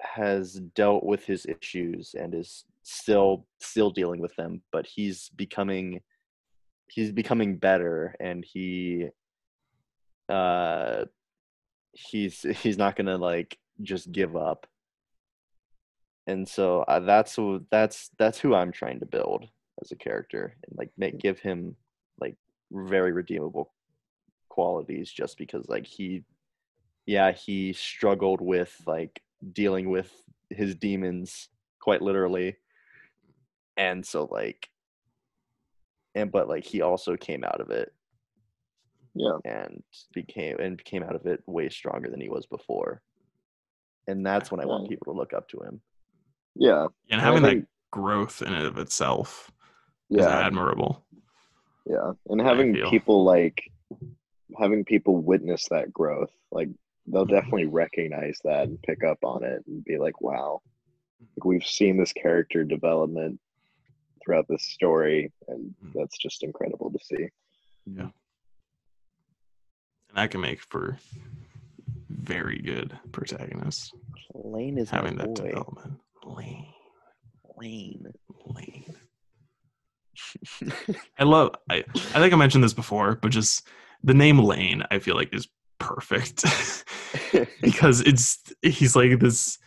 has 0.00 0.54
dealt 0.74 1.04
with 1.04 1.24
his 1.24 1.46
issues 1.46 2.14
and 2.18 2.34
is 2.34 2.64
still 2.82 3.46
still 3.60 3.90
dealing 3.90 4.20
with 4.20 4.34
them, 4.36 4.62
but 4.72 4.86
he's 4.86 5.30
becoming 5.30 6.00
he's 6.88 7.12
becoming 7.12 7.56
better 7.56 8.14
and 8.20 8.44
he 8.44 9.08
uh 10.28 11.04
he's 11.92 12.42
he's 12.62 12.78
not 12.78 12.96
gonna 12.96 13.16
like 13.16 13.58
just 13.82 14.12
give 14.12 14.36
up. 14.36 14.66
And 16.26 16.48
so 16.48 16.82
uh, 16.82 17.00
that's 17.00 17.36
that's 17.70 18.10
that's 18.18 18.38
who 18.38 18.54
i'm 18.54 18.70
trying 18.70 19.00
to 19.00 19.06
build 19.06 19.46
as 19.80 19.90
a 19.92 19.96
character 19.96 20.56
and 20.66 20.78
like 20.78 20.90
make 20.96 21.16
mm. 21.16 21.20
give 21.20 21.38
him 21.40 21.74
like 22.20 22.36
very 22.70 23.12
redeemable 23.12 23.72
qualities 24.48 25.10
just 25.10 25.38
because 25.38 25.66
like 25.68 25.86
he 25.86 26.22
yeah 27.06 27.32
he 27.32 27.72
struggled 27.72 28.40
with 28.40 28.80
like 28.86 29.22
dealing 29.52 29.88
with 29.88 30.10
his 30.50 30.74
demons 30.74 31.48
quite 31.80 32.02
literally. 32.02 32.56
And 33.76 34.04
so 34.04 34.28
like 34.30 34.68
and 36.14 36.30
but 36.30 36.48
like 36.48 36.64
he 36.64 36.82
also 36.82 37.16
came 37.16 37.44
out 37.44 37.60
of 37.60 37.70
it. 37.70 37.92
Yeah. 39.14 39.36
and 39.44 39.82
became 40.14 40.58
and 40.58 40.82
came 40.82 41.02
out 41.02 41.14
of 41.14 41.26
it 41.26 41.42
way 41.46 41.68
stronger 41.68 42.08
than 42.08 42.20
he 42.20 42.30
was 42.30 42.46
before. 42.46 43.02
And 44.08 44.24
that's 44.24 44.50
when 44.50 44.60
i 44.60 44.64
want 44.64 44.88
people 44.88 45.12
to 45.12 45.18
look 45.18 45.34
up 45.34 45.48
to 45.50 45.58
him. 45.58 45.80
Yeah. 46.54 46.86
And 47.10 47.20
I 47.20 47.24
having 47.24 47.42
think- 47.42 47.60
that 47.60 47.68
growth 47.90 48.40
in 48.42 48.54
and 48.54 48.66
of 48.66 48.78
itself. 48.78 49.48
is 49.48 49.61
Yeah. 50.20 50.46
admirable. 50.46 51.04
Yeah. 51.86 52.12
And 52.28 52.40
having 52.40 52.74
people 52.90 53.24
like 53.24 53.60
having 54.58 54.84
people 54.84 55.16
witness 55.16 55.68
that 55.70 55.92
growth, 55.92 56.30
like 56.50 56.68
they'll 57.06 57.24
Mhm. 57.26 57.30
definitely 57.30 57.66
recognize 57.66 58.38
that 58.44 58.68
and 58.68 58.80
pick 58.82 59.02
up 59.02 59.18
on 59.24 59.42
it 59.44 59.66
and 59.66 59.82
be 59.84 59.98
like, 59.98 60.20
wow, 60.20 60.60
like, 61.20 61.44
we've 61.44 61.64
seen 61.66 61.96
this 61.96 62.12
character 62.12 62.62
development 62.64 63.40
throughout 64.22 64.46
this 64.48 64.62
story, 64.64 65.32
and 65.48 65.74
Mhm. 65.82 65.92
that's 65.94 66.16
just 66.18 66.42
incredible 66.44 66.92
to 66.92 66.98
see. 67.04 67.28
Yeah. 67.86 68.10
And 70.08 70.16
that 70.18 70.30
can 70.30 70.40
make 70.42 70.60
for 70.60 70.98
very 72.08 72.58
good 72.60 72.98
protagonists. 73.10 73.92
lane 74.34 74.78
is 74.78 74.90
having 74.90 75.16
that 75.16 75.34
boy. 75.34 75.46
development. 75.48 76.00
Lane. 76.24 76.66
lane 77.56 78.02
Lane. 78.02 78.12
I 81.18 81.24
love 81.24 81.54
I, 81.70 81.84
I 81.94 82.20
think 82.20 82.32
I 82.32 82.36
mentioned 82.36 82.64
this 82.64 82.72
before, 82.74 83.16
but 83.20 83.30
just 83.30 83.66
the 84.04 84.14
name 84.14 84.38
Lane 84.38 84.82
I 84.90 84.98
feel 84.98 85.14
like 85.16 85.34
is 85.34 85.48
perfect. 85.78 86.44
because 87.60 88.00
it's 88.02 88.38
he's 88.62 88.94
like 88.96 89.18
this 89.20 89.58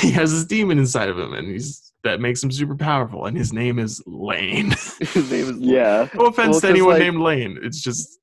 he 0.00 0.10
has 0.10 0.32
this 0.32 0.44
demon 0.44 0.78
inside 0.78 1.08
of 1.08 1.18
him 1.18 1.32
and 1.34 1.48
he's 1.48 1.92
that 2.04 2.20
makes 2.20 2.42
him 2.42 2.50
super 2.50 2.74
powerful 2.76 3.26
and 3.26 3.36
his 3.36 3.52
name 3.52 3.78
is 3.78 4.02
Lane. 4.06 4.70
his 5.00 5.30
name 5.30 5.50
is 5.50 5.56
Yeah. 5.58 6.08
no 6.14 6.26
offense 6.26 6.54
Well, 6.54 6.60
to 6.62 6.68
anyone 6.68 6.94
like- 6.94 7.00
named 7.02 7.20
Lane. 7.20 7.58
It's 7.62 7.80
just 7.82 8.18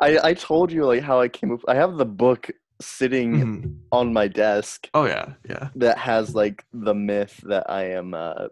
I, 0.00 0.18
I 0.22 0.34
told 0.34 0.72
you 0.72 0.84
like 0.84 1.02
how 1.02 1.20
I 1.20 1.28
came 1.28 1.52
up. 1.52 1.60
I 1.68 1.74
have 1.76 1.96
the 1.96 2.04
book 2.04 2.50
sitting 2.80 3.32
Mhm. 3.36 3.76
on 3.92 4.12
my 4.12 4.26
desk 4.26 4.90
Oh 4.92 5.04
yeah, 5.06 5.34
yeah. 5.48 5.68
that 5.76 5.96
has 5.98 6.34
like 6.34 6.64
the 6.72 6.92
myth 6.94 7.40
that 7.44 7.70
I 7.70 7.90
am 7.90 8.12
uh 8.14 8.48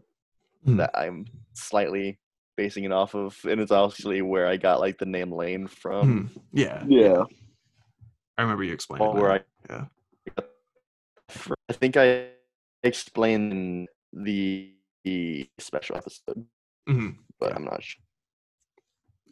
Mhm. 0.66 0.76
that 0.76 0.90
I'm 0.96 1.26
slightly 1.54 2.18
basing 2.56 2.84
it 2.84 2.92
off 2.92 3.14
of, 3.14 3.38
and 3.48 3.60
it's 3.60 3.72
actually 3.72 4.22
where 4.22 4.46
I 4.46 4.56
got 4.56 4.80
like 4.80 4.98
the 4.98 5.06
name 5.06 5.32
Lane 5.32 5.66
from. 5.66 6.30
Mhm. 6.30 6.42
Yeah. 6.52 6.84
Yeah. 6.86 7.24
I 8.38 8.42
remember 8.42 8.64
you 8.64 8.72
explaining 8.72 9.06
Or 9.06 9.14
where 9.14 9.38
that. 9.38 9.46
I 9.70 9.86
yeah. 10.38 10.44
I 11.68 11.72
think 11.72 11.96
I 11.96 12.28
explained 12.82 13.52
in 13.52 13.88
the, 14.12 14.74
the 15.04 15.48
special 15.58 15.96
episode, 15.96 16.46
Mhm. 16.88 17.16
but 17.38 17.50
Yeah. 17.50 17.56
I'm 17.56 17.64
not 17.64 17.82
sure. 17.82 18.02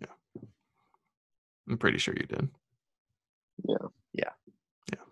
Yeah. 0.00 0.42
I'm 1.68 1.78
pretty 1.78 1.98
sure 1.98 2.14
you 2.18 2.26
did. 2.26 2.48
Yeah. 3.68 3.76
Yeah. 4.12 4.32
Yeah. 4.92 5.04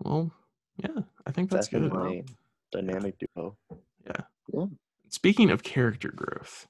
Well, 0.00 0.32
yeah, 0.76 1.02
I 1.26 1.32
think 1.32 1.50
that's 1.50 1.68
good. 1.68 1.84
Definitely 1.84 2.24
dynamic 2.70 3.16
duo. 3.18 3.56
Speaking 5.10 5.50
of 5.50 5.62
character 5.62 6.12
growth, 6.14 6.66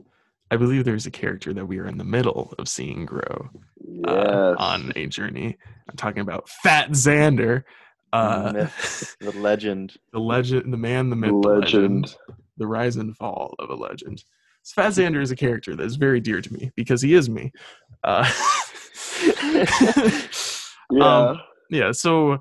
I 0.51 0.57
believe 0.57 0.85
there's 0.85 1.07
a 1.07 1.11
character 1.11 1.53
that 1.53 1.67
we 1.67 1.79
are 1.79 1.87
in 1.87 1.99
the 1.99 2.05
middle 2.05 2.55
of 2.59 2.69
seeing 2.69 3.05
grow 3.05 3.51
uh, 4.07 4.55
on 4.59 4.93
a 4.97 5.07
journey. 5.07 5.57
I'm 5.89 5.97
talking 5.97 6.21
about 6.21 6.49
Fat 6.49 6.91
Zander, 6.91 7.65
uh, 8.13 8.53
myth, 8.55 9.17
the 9.21 9.33
legend. 9.33 9.97
the 10.13 10.21
legend, 10.21 10.73
the 10.73 10.79
man, 10.79 11.11
the 11.11 11.17
myth, 11.17 11.31
the 11.31 11.49
legend, 11.49 12.03
Legend. 12.03 12.17
the 12.57 12.67
rise 12.67 12.97
and 12.97 13.17
fall 13.17 13.55
of 13.59 13.71
a 13.71 13.75
legend. 13.75 14.25
So 14.63 14.83
Fat 14.83 14.93
Zander 14.93 15.23
is 15.23 15.31
a 15.31 15.37
character 15.37 15.77
that 15.77 15.85
is 15.85 15.97
very 15.97 16.21
dear 16.21 16.41
to 16.41 16.53
me 16.53 16.71
because 16.77 17.03
he 17.03 17.15
is 17.15 17.29
me. 17.29 17.53
Uh, 18.05 18.31
Yeah. 20.91 21.29
Um, 21.29 21.41
yeah 21.71 21.93
so 21.93 22.39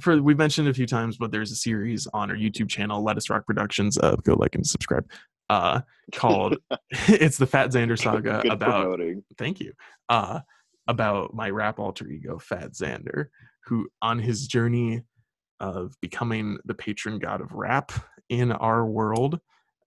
for 0.00 0.20
we've 0.22 0.38
mentioned 0.38 0.68
a 0.68 0.74
few 0.74 0.86
times 0.86 1.16
but 1.16 1.30
there's 1.30 1.52
a 1.52 1.56
series 1.56 2.06
on 2.12 2.30
our 2.30 2.36
youtube 2.36 2.68
channel 2.68 3.02
lettuce 3.02 3.30
rock 3.30 3.46
productions 3.46 3.98
uh 3.98 4.16
go 4.24 4.34
like 4.34 4.54
and 4.54 4.66
subscribe 4.66 5.08
uh 5.48 5.80
called 6.12 6.56
it's 7.08 7.38
the 7.38 7.46
fat 7.46 7.70
zander 7.70 7.98
saga 7.98 8.40
Good 8.42 8.52
about 8.52 8.82
promoting. 8.82 9.22
thank 9.38 9.60
you 9.60 9.72
uh 10.08 10.40
about 10.86 11.34
my 11.34 11.50
rap 11.50 11.78
alter 11.78 12.08
ego 12.08 12.38
fat 12.38 12.72
zander 12.72 13.26
who 13.66 13.88
on 14.02 14.18
his 14.18 14.46
journey 14.46 15.02
of 15.60 15.94
becoming 16.00 16.58
the 16.64 16.74
patron 16.74 17.18
god 17.18 17.40
of 17.40 17.52
rap 17.52 17.92
in 18.28 18.52
our 18.52 18.86
world 18.86 19.40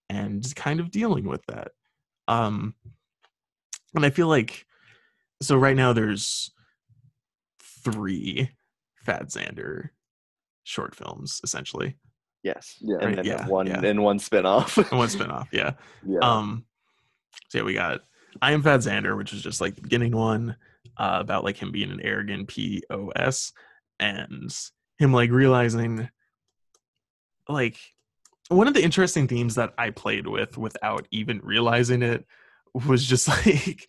and 0.09 0.53
kind 0.55 0.79
of 0.79 0.91
dealing 0.91 1.25
with 1.25 1.41
that 1.47 1.69
um 2.27 2.75
and 3.95 4.05
i 4.05 4.09
feel 4.09 4.27
like 4.27 4.65
so 5.41 5.57
right 5.57 5.75
now 5.75 5.91
there's 5.93 6.51
three 7.83 8.49
fat 9.03 9.27
zander 9.27 9.89
short 10.63 10.95
films 10.95 11.41
essentially 11.43 11.97
Yes. 12.43 12.75
Yeah. 12.81 12.97
And 12.99 13.17
then 13.17 13.25
yeah, 13.25 13.47
one 13.47 13.67
yeah. 13.67 13.79
and 13.81 14.03
one 14.03 14.19
spin-off. 14.19 14.77
and 14.77 14.99
one 14.99 15.07
spin-off 15.07 15.47
yeah 15.53 15.71
Yeah. 16.05 16.19
um, 16.19 16.65
so 17.47 17.59
yeah, 17.59 17.63
we 17.63 17.73
got 17.73 18.01
I 18.41 18.51
am 18.51 18.63
Fat 18.63 18.81
Zander, 18.81 19.15
which 19.15 19.33
is 19.33 19.41
just 19.41 19.61
like 19.61 19.75
the 19.75 19.81
beginning 19.81 20.15
one, 20.15 20.55
uh, 20.97 21.17
about 21.19 21.43
like 21.43 21.57
him 21.57 21.71
being 21.71 21.91
an 21.91 22.01
arrogant 22.01 22.47
POS 22.47 23.53
and 23.99 24.53
him 24.97 25.13
like 25.13 25.31
realizing 25.31 26.09
like 27.47 27.77
one 28.49 28.67
of 28.67 28.73
the 28.73 28.83
interesting 28.83 29.27
themes 29.27 29.55
that 29.55 29.73
I 29.77 29.91
played 29.91 30.27
with 30.27 30.57
without 30.57 31.07
even 31.11 31.39
realizing 31.43 32.01
it 32.01 32.25
was 32.87 33.05
just 33.05 33.27
like 33.45 33.87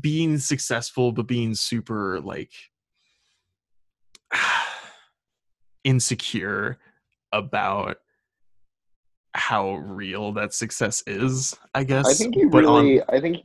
being 0.00 0.38
successful 0.38 1.12
but 1.12 1.26
being 1.26 1.54
super 1.54 2.20
like 2.20 2.50
insecure 5.86 6.78
about 7.32 7.98
how 9.34 9.74
real 9.76 10.32
that 10.32 10.52
success 10.52 11.02
is. 11.06 11.54
I 11.74 11.84
guess. 11.84 12.06
I 12.06 12.14
think 12.14 12.36
you 12.36 12.50
but 12.50 12.64
on- 12.64 12.84
really, 12.84 13.02
I 13.08 13.20
think, 13.20 13.38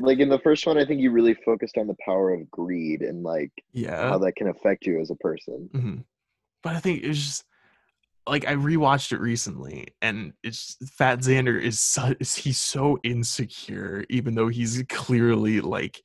like 0.00 0.18
in 0.18 0.28
the 0.28 0.38
first 0.38 0.66
one, 0.66 0.78
I 0.78 0.84
think 0.84 1.00
you 1.00 1.10
really 1.10 1.34
focused 1.34 1.76
on 1.76 1.86
the 1.86 1.96
power 2.04 2.32
of 2.32 2.50
greed 2.50 3.02
and 3.02 3.22
like 3.22 3.52
yeah. 3.72 4.08
how 4.08 4.18
that 4.18 4.36
can 4.36 4.48
affect 4.48 4.86
you 4.86 5.00
as 5.00 5.10
a 5.10 5.16
person. 5.16 5.68
hmm 5.72 5.96
But 6.62 6.76
I 6.76 6.80
think 6.80 7.04
it's 7.04 7.18
just 7.18 7.44
like 8.26 8.46
I 8.48 8.54
rewatched 8.54 9.12
it 9.12 9.20
recently, 9.20 9.88
and 10.00 10.32
it's 10.42 10.76
Fat 10.96 11.18
Zander 11.18 11.60
is 11.60 11.80
so, 11.80 12.14
is 12.20 12.34
he's 12.34 12.58
so 12.58 12.98
insecure, 13.02 14.04
even 14.08 14.34
though 14.34 14.48
he's 14.48 14.82
clearly 14.88 15.60
like 15.60 16.02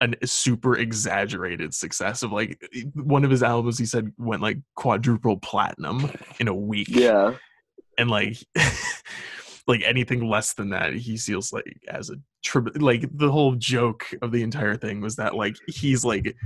an 0.00 0.14
super 0.24 0.76
exaggerated 0.76 1.72
success 1.74 2.22
of 2.22 2.32
like 2.32 2.62
one 2.94 3.24
of 3.24 3.30
his 3.30 3.42
albums 3.42 3.78
he 3.78 3.86
said 3.86 4.12
went 4.18 4.42
like 4.42 4.58
quadruple 4.74 5.38
platinum 5.38 6.10
in 6.40 6.48
a 6.48 6.54
week. 6.54 6.88
Yeah, 6.90 7.34
and 7.98 8.10
like 8.10 8.36
like 9.66 9.82
anything 9.82 10.28
less 10.28 10.54
than 10.54 10.70
that 10.70 10.94
he 10.94 11.16
feels 11.16 11.52
like 11.52 11.64
as 11.88 12.10
a 12.10 12.14
like 12.76 13.04
the 13.16 13.30
whole 13.30 13.56
joke 13.56 14.06
of 14.22 14.30
the 14.30 14.42
entire 14.42 14.76
thing 14.76 15.00
was 15.00 15.16
that 15.16 15.34
like 15.34 15.56
he's 15.66 16.04
like 16.04 16.36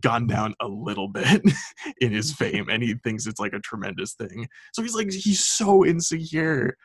gone 0.00 0.26
down 0.26 0.54
a 0.60 0.68
little 0.68 1.08
bit 1.08 1.42
in 2.00 2.12
his 2.12 2.32
fame 2.32 2.68
and 2.68 2.82
he 2.82 2.94
thinks 3.02 3.26
it's 3.26 3.40
like 3.40 3.54
a 3.54 3.60
tremendous 3.60 4.12
thing. 4.14 4.46
So 4.74 4.82
he's 4.82 4.94
like 4.94 5.10
he's 5.10 5.44
so 5.44 5.86
insecure 5.86 6.76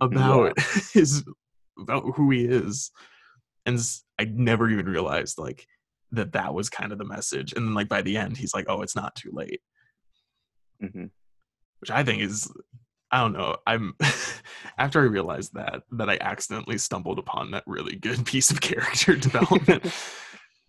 about 0.00 0.58
his 0.92 1.24
about 1.78 2.04
who 2.16 2.30
he 2.30 2.44
is 2.44 2.90
and 3.66 3.78
i 4.18 4.24
never 4.24 4.68
even 4.68 4.86
realized 4.86 5.38
like 5.38 5.66
that 6.10 6.32
that 6.32 6.52
was 6.54 6.68
kind 6.68 6.92
of 6.92 6.98
the 6.98 7.04
message 7.04 7.52
and 7.54 7.66
then 7.66 7.74
like 7.74 7.88
by 7.88 8.02
the 8.02 8.16
end 8.16 8.36
he's 8.36 8.54
like 8.54 8.66
oh 8.68 8.82
it's 8.82 8.96
not 8.96 9.14
too 9.14 9.30
late 9.32 9.60
hmm 10.80 11.04
which 11.80 11.90
I 11.90 12.04
think 12.04 12.22
is 12.22 12.48
I 13.10 13.20
don't 13.20 13.32
know. 13.32 13.56
I'm 13.66 13.94
after 14.78 15.00
I 15.00 15.04
realized 15.04 15.52
that 15.54 15.82
that 15.90 16.08
I 16.08 16.16
accidentally 16.20 16.78
stumbled 16.78 17.18
upon 17.18 17.50
that 17.50 17.64
really 17.66 17.96
good 17.96 18.24
piece 18.26 18.50
of 18.52 18.60
character 18.60 19.16
development. 19.28 19.84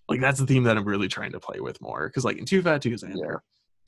like 0.09 0.19
that's 0.19 0.39
the 0.39 0.47
theme 0.47 0.63
that 0.63 0.75
I'm 0.75 0.85
really 0.85 1.07
trying 1.07 1.31
to 1.33 1.39
play 1.39 1.59
with 1.59 1.79
more 1.81 2.07
because 2.09 2.25
like 2.25 2.37
in 2.37 2.45
two 2.45 2.63
Fat 2.63 2.81
Zander, 2.81 3.13
Yeah. 3.15 3.35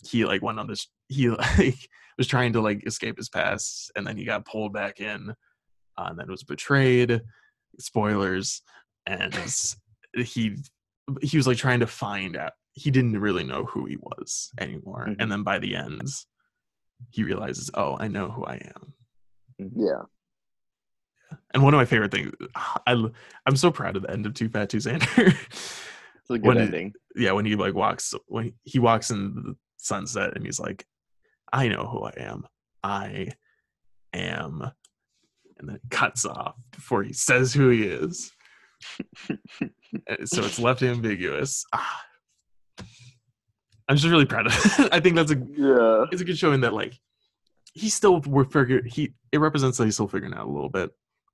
he 0.07 0.23
like 0.23 0.43
went 0.43 0.59
on 0.59 0.67
this 0.67 0.87
he 1.09 1.29
like 1.29 1.75
was 2.19 2.27
trying 2.27 2.53
to 2.53 2.61
like 2.61 2.85
escape 2.85 3.17
his 3.17 3.27
past 3.27 3.91
and 3.95 4.05
then 4.05 4.17
he 4.17 4.23
got 4.23 4.45
pulled 4.45 4.71
back 4.71 4.99
in 5.01 5.31
uh, 5.97 6.05
and 6.09 6.19
then 6.19 6.27
was 6.29 6.43
betrayed. 6.43 7.21
Spoilers 7.79 8.61
and 9.05 9.33
he 10.15 10.57
he 11.21 11.37
was 11.37 11.45
like 11.47 11.57
trying 11.57 11.79
to 11.81 11.87
find 11.87 12.35
out. 12.37 12.53
He 12.73 12.91
didn't 12.91 13.19
really 13.19 13.43
know 13.43 13.63
who 13.65 13.85
he 13.85 13.97
was 13.97 14.51
anymore, 14.59 15.05
Mhm. 15.07 15.15
and 15.19 15.31
then 15.31 15.43
by 15.43 15.59
the 15.59 15.75
end, 15.75 16.07
he 17.11 17.23
realizes, 17.23 17.69
"Oh, 17.73 17.95
I 17.99 18.07
know 18.07 18.29
who 18.31 18.43
I 18.45 18.55
am." 18.75 18.93
yeah, 19.57 20.01
And 21.53 21.63
one 21.63 21.73
of 21.73 21.77
my 21.77 21.85
favorite 21.85 22.11
things, 22.11 22.33
I 22.55 23.05
I'm 23.45 23.55
so 23.55 23.71
proud 23.71 23.95
of 23.95 24.01
the 24.01 24.11
end 24.11 24.25
of 24.25 24.33
two 24.33 24.49
Fat 24.49 24.69
Too 24.69 24.77
Zander. 24.77 25.33
It's 26.27 26.29
a 26.31 26.39
good 26.39 26.47
When 26.47 26.57
it- 26.57 26.61
ending. 26.63 26.93
yeah, 27.15 27.31
when 27.33 27.45
he 27.45 27.55
like 27.55 27.75
walks 27.75 28.13
when 28.27 28.53
he 28.63 28.79
walks 28.79 29.11
in 29.11 29.35
the 29.35 29.55
sunset 29.77 30.35
and 30.35 30.43
he's 30.45 30.59
like, 30.59 30.85
"I 31.53 31.67
know 31.67 31.85
who 31.87 32.03
I 32.03 32.13
am. 32.17 32.47
I 32.83 33.29
am," 34.11 34.61
and 35.57 35.69
then 35.69 35.75
it 35.77 35.81
cuts 35.91 36.25
off 36.25 36.55
before 36.71 37.03
he 37.03 37.13
says 37.13 37.53
who 37.53 37.69
he 37.69 37.83
is. 37.83 38.31
Uh, 39.29 39.35
so 40.25 40.43
it's 40.43 40.59
left 40.59 40.81
ambiguous. 40.83 41.65
Ah. 41.73 42.01
I'm 43.87 43.95
just 43.97 44.07
really 44.09 44.25
proud 44.25 44.47
of 44.47 44.53
it. 44.53 44.89
I 44.93 44.99
think 44.99 45.15
that's 45.15 45.31
a 45.31 45.35
yeah, 45.35 46.05
it's 46.11 46.21
a 46.21 46.25
good 46.25 46.37
showing 46.37 46.61
that 46.61 46.73
like 46.73 46.99
he's 47.73 47.93
still 47.93 48.19
we're 48.21 48.43
figure 48.45 48.81
he 48.83 49.13
it 49.31 49.37
represents 49.39 49.77
that 49.77 49.85
he's 49.85 49.93
still 49.93 50.07
figuring 50.07 50.33
out 50.33 50.47
a 50.47 50.49
little 50.51 50.69
bit 50.69 50.89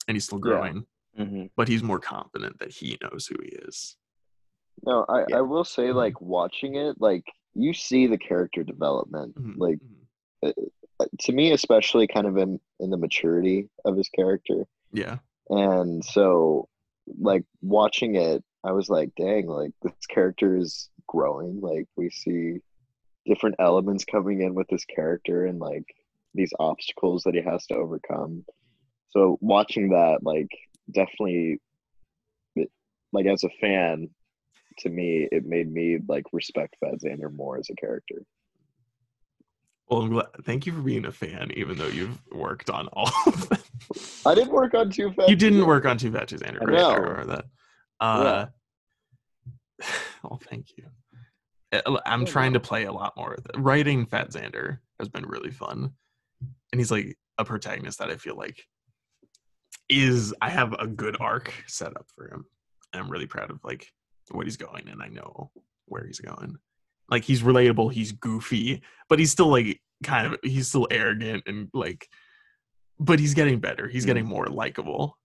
and 0.08 0.16
he's 0.16 0.26
still 0.26 0.40
Yeah. 0.40 0.42
growing, 0.52 0.86
hmm 1.16 1.46
but 1.56 1.68
he's 1.70 1.82
more 1.84 2.00
confident 2.00 2.60
that 2.60 2.72
he 2.72 2.98
knows 3.02 3.28
who 3.28 3.36
he 3.42 3.50
is. 3.50 3.96
No, 4.86 5.06
I, 5.08 5.26
Yeah. 5.30 5.38
I 5.38 5.42
will 5.42 5.64
say, 5.64 5.84
Mhm. 5.90 5.96
like 5.96 6.20
watching 6.20 6.76
it, 6.76 7.00
like 7.00 7.24
you 7.54 7.74
see 7.74 8.08
the 8.08 8.18
character 8.18 8.64
development. 8.64 9.36
Mhm, 9.36 9.54
Like 9.58 9.80
mhm. 10.44 10.54
uh, 11.00 11.06
to 11.22 11.32
me, 11.32 11.52
especially 11.54 12.06
kind 12.08 12.28
of 12.28 12.38
in 12.38 12.60
in 12.82 12.90
the 12.90 12.98
maturity 12.98 13.70
of 13.86 13.96
his 13.96 14.10
character, 14.10 14.68
yeah, 14.92 15.20
and 15.50 16.04
so 16.04 16.68
like 17.20 17.44
watching 17.62 18.16
it, 18.16 18.44
I 18.64 18.72
was 18.72 18.90
like, 18.90 19.12
dang, 19.16 19.48
like 19.48 19.72
this 19.82 19.94
character 20.10 20.58
is 20.58 20.90
growing. 21.08 21.62
Like 21.62 21.88
we 21.96 22.10
see 22.10 22.60
different 23.26 23.56
elements 23.60 24.06
coming 24.06 24.42
in 24.42 24.56
with 24.56 24.68
this 24.68 24.86
character 24.86 25.46
and 25.46 25.60
like 25.60 25.86
these 26.34 26.54
obstacles 26.60 27.24
that 27.24 27.36
he 27.36 27.42
has 27.42 27.66
to 27.68 27.76
overcome. 27.76 28.46
So 29.10 29.38
watching 29.42 29.90
that, 29.90 30.20
like 30.24 30.50
definitely, 30.92 31.60
it, 32.56 32.70
like 33.12 33.26
as 33.26 33.44
a 33.44 33.50
fan, 33.60 34.10
to 34.80 34.90
me, 34.90 35.28
it 35.32 35.46
made 35.46 35.72
me 35.72 36.00
like 36.08 36.26
respect 36.32 36.76
Fat 36.80 37.02
Zander 37.04 37.34
more 37.34 37.58
as 37.58 37.70
a 37.70 37.76
character. 37.76 38.24
well, 39.90 40.28
thank 40.44 40.66
you 40.66 40.72
for 40.72 40.82
being 40.82 41.06
a 41.06 41.12
fan, 41.12 41.52
even 41.56 41.78
though 41.78 41.88
you've 41.88 42.20
worked 42.32 42.70
on 42.70 42.88
all 42.94 43.12
of. 43.28 43.61
I 44.26 44.36
didn't 44.36 44.54
work 44.54 44.74
on 44.74 44.90
Too 44.90 45.12
Fat. 45.14 45.30
you 45.30 45.36
didn't 45.36 45.66
work 45.66 45.86
on 45.86 45.98
Two 45.98 46.12
Zander, 46.12 46.62
I 46.62 46.66
right? 46.66 46.78
know. 46.78 46.90
I 46.90 46.96
remember 46.96 47.26
that. 47.36 47.46
Uh, 48.00 48.46
well, 50.24 50.40
thank 50.50 50.68
you. 50.78 50.86
Uh, 51.72 52.00
I'm 52.06 52.26
trying 52.26 52.54
to 52.54 52.60
play 52.60 52.86
a 52.86 52.92
lot 52.92 53.14
more. 53.16 53.38
Writing 53.56 54.06
Fat 54.06 54.32
Zander 54.32 54.80
has 55.00 55.10
been 55.10 55.26
really 55.26 55.52
fun, 55.52 55.92
and 56.72 56.80
he's 56.80 56.92
like 56.92 57.18
a 57.38 57.46
protagonist 57.46 58.00
that 58.00 58.10
I 58.10 58.18
feel 58.18 58.36
like 58.36 58.66
is 59.90 60.34
I 60.42 60.50
have 60.50 60.74
a 60.80 60.88
good 60.88 61.18
arc 61.20 61.54
set 61.68 61.96
up 61.98 62.06
for 62.16 62.28
him, 62.28 62.46
and 62.94 63.02
I'm 63.02 63.10
really 63.10 63.28
proud 63.28 63.52
of 63.52 63.60
like 63.64 63.88
what 64.32 64.46
he's 64.46 64.58
going, 64.58 64.88
and 64.90 65.02
I 65.02 65.08
know 65.08 65.52
where 65.86 66.06
he's 66.06 66.20
going. 66.20 66.58
Like 67.10 67.24
he's 67.24 67.42
relatable, 67.42 67.92
he's 67.92 68.14
goofy, 68.14 68.82
but 69.10 69.20
he's 69.20 69.32
still 69.32 69.50
like 69.50 69.82
kind 70.04 70.34
of 70.34 70.40
he's 70.44 70.70
still 70.70 70.88
arrogant 70.90 71.44
and 71.46 71.70
like, 71.74 72.08
but 73.02 73.20
he's 73.20 73.34
getting 73.34 73.60
better. 73.60 73.88
He's 73.88 74.04
Mm. 74.04 74.08
getting 74.08 74.26
more 74.26 74.46
likable, 74.48 75.18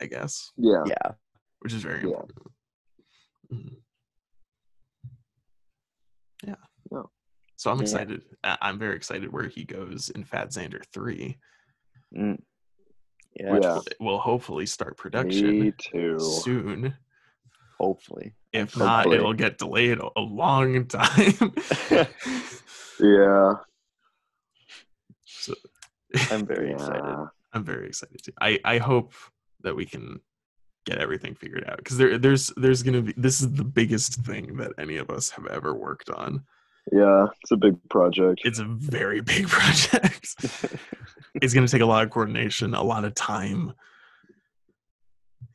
I 0.00 0.06
guess 0.06 0.50
Yeah. 0.56 0.82
Yeah. 0.86 1.12
which 1.60 1.72
is 1.72 1.82
very 1.82 2.00
Yeah. 2.02 2.06
important. 2.08 2.52
Mhm. 3.52 3.76
Yeah. 6.44 6.54
No. 6.90 7.10
So 7.56 7.70
I'm 7.70 7.80
excited. 7.80 8.22
I- 8.44 8.58
I'm 8.60 8.78
very 8.78 8.96
excited 8.96 9.32
where 9.32 9.48
he 9.48 9.64
goes 9.64 10.10
in 10.10 10.24
Fat 10.24 10.48
Zander 10.50 10.84
three. 10.92 11.38
Mm. 12.14 12.42
Yeah. 13.34 13.58
Yeah. 13.60 13.74
Will- 13.74 13.84
Will 14.00 14.18
hopefully 14.18 14.66
start 14.66 14.96
production 14.96 15.72
soon. 16.20 16.94
Hopefully. 17.78 18.34
If 18.52 18.76
not, 18.76 19.10
it'll 19.12 19.32
get 19.32 19.58
delayed 19.58 19.98
a, 19.98 20.08
a 20.16 20.20
long 20.20 20.86
time. 20.86 21.54
Yeah. 23.00 23.54
I'm 26.30 26.46
very 26.46 26.72
excited. 26.74 27.28
I'm 27.52 27.64
very 27.64 27.86
excited 27.88 28.22
too. 28.22 28.32
I 28.40 28.58
I 28.64 28.78
hope 28.78 29.12
that 29.62 29.74
we 29.76 29.84
can 29.86 30.20
get 30.84 30.98
everything 30.98 31.34
figured 31.34 31.64
out 31.68 31.76
because 31.76 31.96
there 31.96 32.18
there's 32.18 32.48
there's 32.56 32.82
gonna 32.82 33.02
be 33.02 33.14
this 33.16 33.40
is 33.40 33.52
the 33.52 33.64
biggest 33.64 34.14
thing 34.24 34.56
that 34.56 34.72
any 34.78 34.96
of 34.96 35.10
us 35.10 35.30
have 35.30 35.46
ever 35.46 35.74
worked 35.74 36.10
on. 36.10 36.44
Yeah. 36.90 37.26
It's 37.42 37.52
a 37.52 37.56
big 37.56 37.76
project. 37.90 38.40
It's 38.44 38.58
a 38.58 38.64
very 38.64 39.20
big 39.32 39.46
project. 39.48 40.34
it's 41.40 41.54
going 41.54 41.64
to 41.64 41.70
take 41.70 41.80
a 41.82 41.86
lot 41.86 42.02
of 42.02 42.10
coordination, 42.10 42.74
a 42.74 42.82
lot 42.82 43.04
of 43.04 43.14
time. 43.14 43.72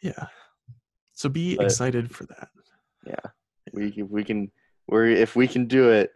Yeah. 0.01 0.27
So 1.13 1.27
be 1.29 1.57
But- 1.57 1.65
excited 1.65 2.15
for 2.15 2.25
that. 2.27 2.49
yeah. 3.05 3.15
We 3.73 3.91
can- 3.91 4.09
we 4.09 4.23
can 4.23 4.51
we're 4.87 5.07
if 5.07 5.35
we 5.35 5.47
can 5.47 5.67
do 5.67 5.89
it, 5.91 6.11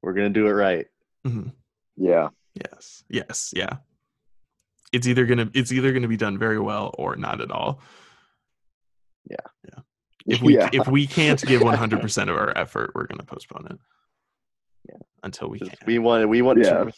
we're 0.00 0.14
gonna 0.14 0.30
do 0.30 0.46
it 0.46 0.52
right. 0.52 0.86
Mhm. 1.26 1.52
Yeah. 1.96 2.28
Yes. 2.54 3.04
Yes. 3.08 3.52
Yeah. 3.56 3.76
It's 4.92 5.06
either 5.08 5.26
gonna 5.26 5.50
it's 5.54 5.72
either 5.72 5.92
gonna 5.92 6.08
be 6.08 6.16
done 6.16 6.38
very 6.38 6.58
well 6.60 6.94
or 6.98 7.16
not 7.16 7.40
at 7.40 7.50
all. 7.50 7.80
Yeah. 9.28 9.36
Yeah. 9.64 9.80
If 10.26 10.40
we 10.42 10.54
yeah. 10.56 10.70
if 10.72 10.86
we 10.86 11.06
can't 11.06 11.42
give 11.44 11.62
one 11.62 11.76
hundred 11.76 12.00
percent 12.02 12.30
of 12.30 12.36
our 12.36 12.56
effort, 12.56 12.92
we're 12.94 13.06
gonna 13.06 13.24
postpone 13.24 13.66
it. 13.70 13.78
Yeah. 14.88 14.98
Until 15.22 15.48
we 15.48 15.58
'Cause 15.58 15.70
can. 15.70 15.78
We 15.86 15.98
want 15.98 16.28
we 16.28 16.42
want 16.42 16.58
Yeah. 16.60 16.84
two 16.84 16.90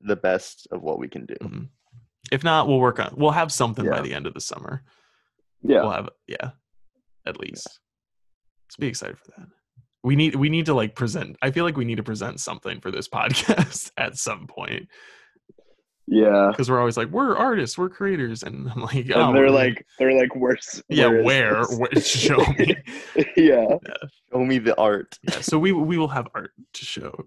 the 0.00 0.16
best 0.16 0.68
of 0.70 0.82
what 0.82 0.98
we 0.98 1.08
can 1.08 1.26
do. 1.26 1.34
Mhm. 1.40 1.68
If 2.30 2.44
not, 2.44 2.68
we'll 2.68 2.78
work 2.78 3.00
on 3.00 3.14
we'll 3.16 3.32
have 3.32 3.50
something 3.52 3.88
by 3.88 4.00
the 4.00 4.14
end 4.14 4.26
of 4.26 4.34
the 4.34 4.40
summer. 4.40 4.84
yeah. 5.62 5.80
We'll 5.82 5.90
have 5.90 6.08
yeah, 6.28 6.50
at 7.26 7.40
least. 7.40 7.66
Let's 8.68 8.76
be 8.76 8.86
excited 8.86 9.18
for 9.18 9.32
that. 9.36 9.48
We 10.02 10.16
need 10.16 10.34
we 10.34 10.48
need 10.48 10.66
to 10.66 10.74
like 10.74 10.94
present. 10.94 11.36
I 11.42 11.50
feel 11.50 11.64
like 11.64 11.76
we 11.76 11.84
need 11.84 11.96
to 11.96 12.02
present 12.02 12.40
something 12.40 12.80
for 12.80 12.90
this 12.90 13.08
podcast 13.16 13.90
at 13.98 14.16
some 14.16 14.46
point 14.46 14.88
Yeah. 16.06 16.48
because 16.50 16.70
we're 16.70 16.78
always 16.78 16.96
like 16.96 17.08
we're 17.10 17.36
artists, 17.36 17.76
we're 17.76 17.90
creators, 17.90 18.42
and 18.42 18.70
I'm 18.70 18.80
like, 18.82 18.94
And 18.96 19.12
oh, 19.14 19.32
they're 19.32 19.50
like 19.50 19.86
they're 19.98 20.18
like 20.18 20.34
worse. 20.34 20.82
yeah, 20.88 21.08
where? 21.08 21.64
where 21.64 21.94
show 22.00 22.38
me. 22.58 22.76
yeah. 23.36 23.66
Show 24.32 24.44
me 24.44 24.58
the 24.58 24.74
art. 24.78 25.18
Yeah, 25.28 25.40
so 25.40 25.58
we 25.58 25.72
we 25.72 25.98
will 25.98 26.08
have 26.08 26.28
art 26.34 26.52
to 26.74 26.84
show 26.84 27.26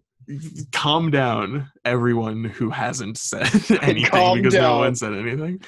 calm 0.72 1.12
down, 1.12 1.70
everyone 1.84 2.46
who 2.46 2.70
hasn't 2.70 3.18
said 3.18 3.42
anything 3.84 4.06
Calm 4.06 4.38
because 4.38 4.54
no 4.54 4.78
one 4.78 4.96
said 4.96 5.14
anything. 5.14 5.62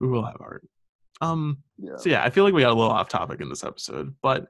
we 0.00 0.08
will 0.08 0.24
have 0.24 0.36
art. 0.40 0.66
Um. 1.20 1.58
Yeah. 1.78 1.96
So 1.96 2.08
yeah, 2.10 2.22
I 2.22 2.30
feel 2.30 2.44
like 2.44 2.54
we 2.54 2.62
got 2.62 2.70
a 2.72 2.74
little 2.74 2.90
off 2.92 3.08
topic 3.08 3.40
in 3.40 3.48
this 3.48 3.64
episode, 3.64 4.14
but 4.22 4.48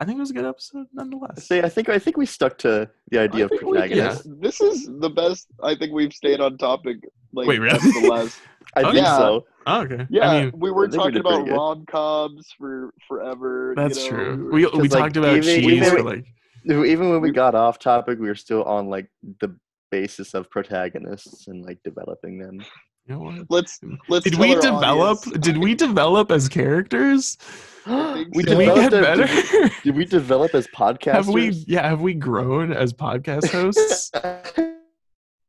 I 0.00 0.04
think 0.04 0.18
it 0.18 0.20
was 0.20 0.30
a 0.30 0.34
good 0.34 0.44
episode 0.44 0.86
nonetheless. 0.92 1.46
See, 1.48 1.60
I 1.60 1.68
think 1.68 1.88
I 1.88 1.98
think 1.98 2.16
we 2.16 2.24
stuck 2.26 2.56
to 2.58 2.88
the 3.10 3.18
idea 3.18 3.44
of 3.44 3.50
think 3.50 3.62
we- 3.62 3.72
protagonists. 3.72 4.26
This 4.40 4.60
is 4.60 4.86
the 5.00 5.10
best. 5.10 5.48
I 5.62 5.74
think 5.74 5.92
we've 5.92 6.12
stayed 6.12 6.40
on 6.40 6.56
topic. 6.58 6.98
Like 7.32 7.48
Wait, 7.48 7.58
really? 7.60 7.78
the 7.78 8.08
last. 8.10 8.38
I 8.76 8.82
Oh, 8.82 8.92
think 8.92 9.06
so. 9.06 9.44
Oh, 9.66 9.80
okay. 9.82 10.06
Yeah, 10.10 10.30
I 10.30 10.40
mean, 10.44 10.52
we 10.54 10.70
were 10.70 10.86
I 10.86 10.90
think 10.90 11.02
we 11.04 11.10
talking 11.12 11.20
about 11.20 11.44
good. 11.46 11.54
rom 11.54 11.84
coms 11.90 12.48
for 12.56 12.92
forever. 13.08 13.74
you 13.76 13.82
that's 13.82 13.98
know, 14.04 14.08
true. 14.10 14.50
We 14.52 14.64
we 14.66 14.70
'cause, 14.70 14.80
like, 14.80 14.90
talked 14.90 15.16
about 15.16 15.36
even- 15.36 15.42
cheese 15.42 15.72
even- 15.72 15.90
for 15.90 16.02
like 16.02 16.24
Even 16.64 17.10
when 17.10 17.20
we 17.20 17.30
We- 17.30 17.34
got 17.34 17.54
off 17.54 17.78
topic, 17.78 18.18
we 18.18 18.28
were 18.28 18.34
still 18.34 18.62
on 18.64 18.88
like 18.88 19.08
the 19.40 19.56
basis 19.90 20.34
of 20.34 20.48
protagonists 20.50 21.48
and 21.48 21.64
like 21.64 21.78
developing 21.82 22.38
them. 22.38 22.60
You 23.08 23.14
know 23.14 23.20
what? 23.20 23.46
Let's 23.48 23.80
let's. 24.08 24.24
Did 24.24 24.38
we 24.38 24.54
develop? 24.54 25.18
audience- 25.18 25.44
Did 25.46 25.58
we 25.58 25.74
develop 25.74 26.30
as 26.30 26.48
characters? 26.48 27.38
we. 27.86 28.42
Did 28.42 28.58
we 28.58 28.66
get 28.66 28.92
a- 28.92 29.00
better? 29.00 29.26
Did 29.26 29.52
we, 29.52 29.70
did 29.84 29.96
we 29.96 30.04
develop 30.04 30.54
as 30.54 30.66
podcasters? 30.68 31.12
have 31.12 31.28
we? 31.28 31.50
Yeah, 31.66 31.88
have 31.88 32.02
we 32.02 32.14
grown 32.14 32.72
as 32.72 32.92
podcast 32.92 33.50
hosts? 33.50 34.10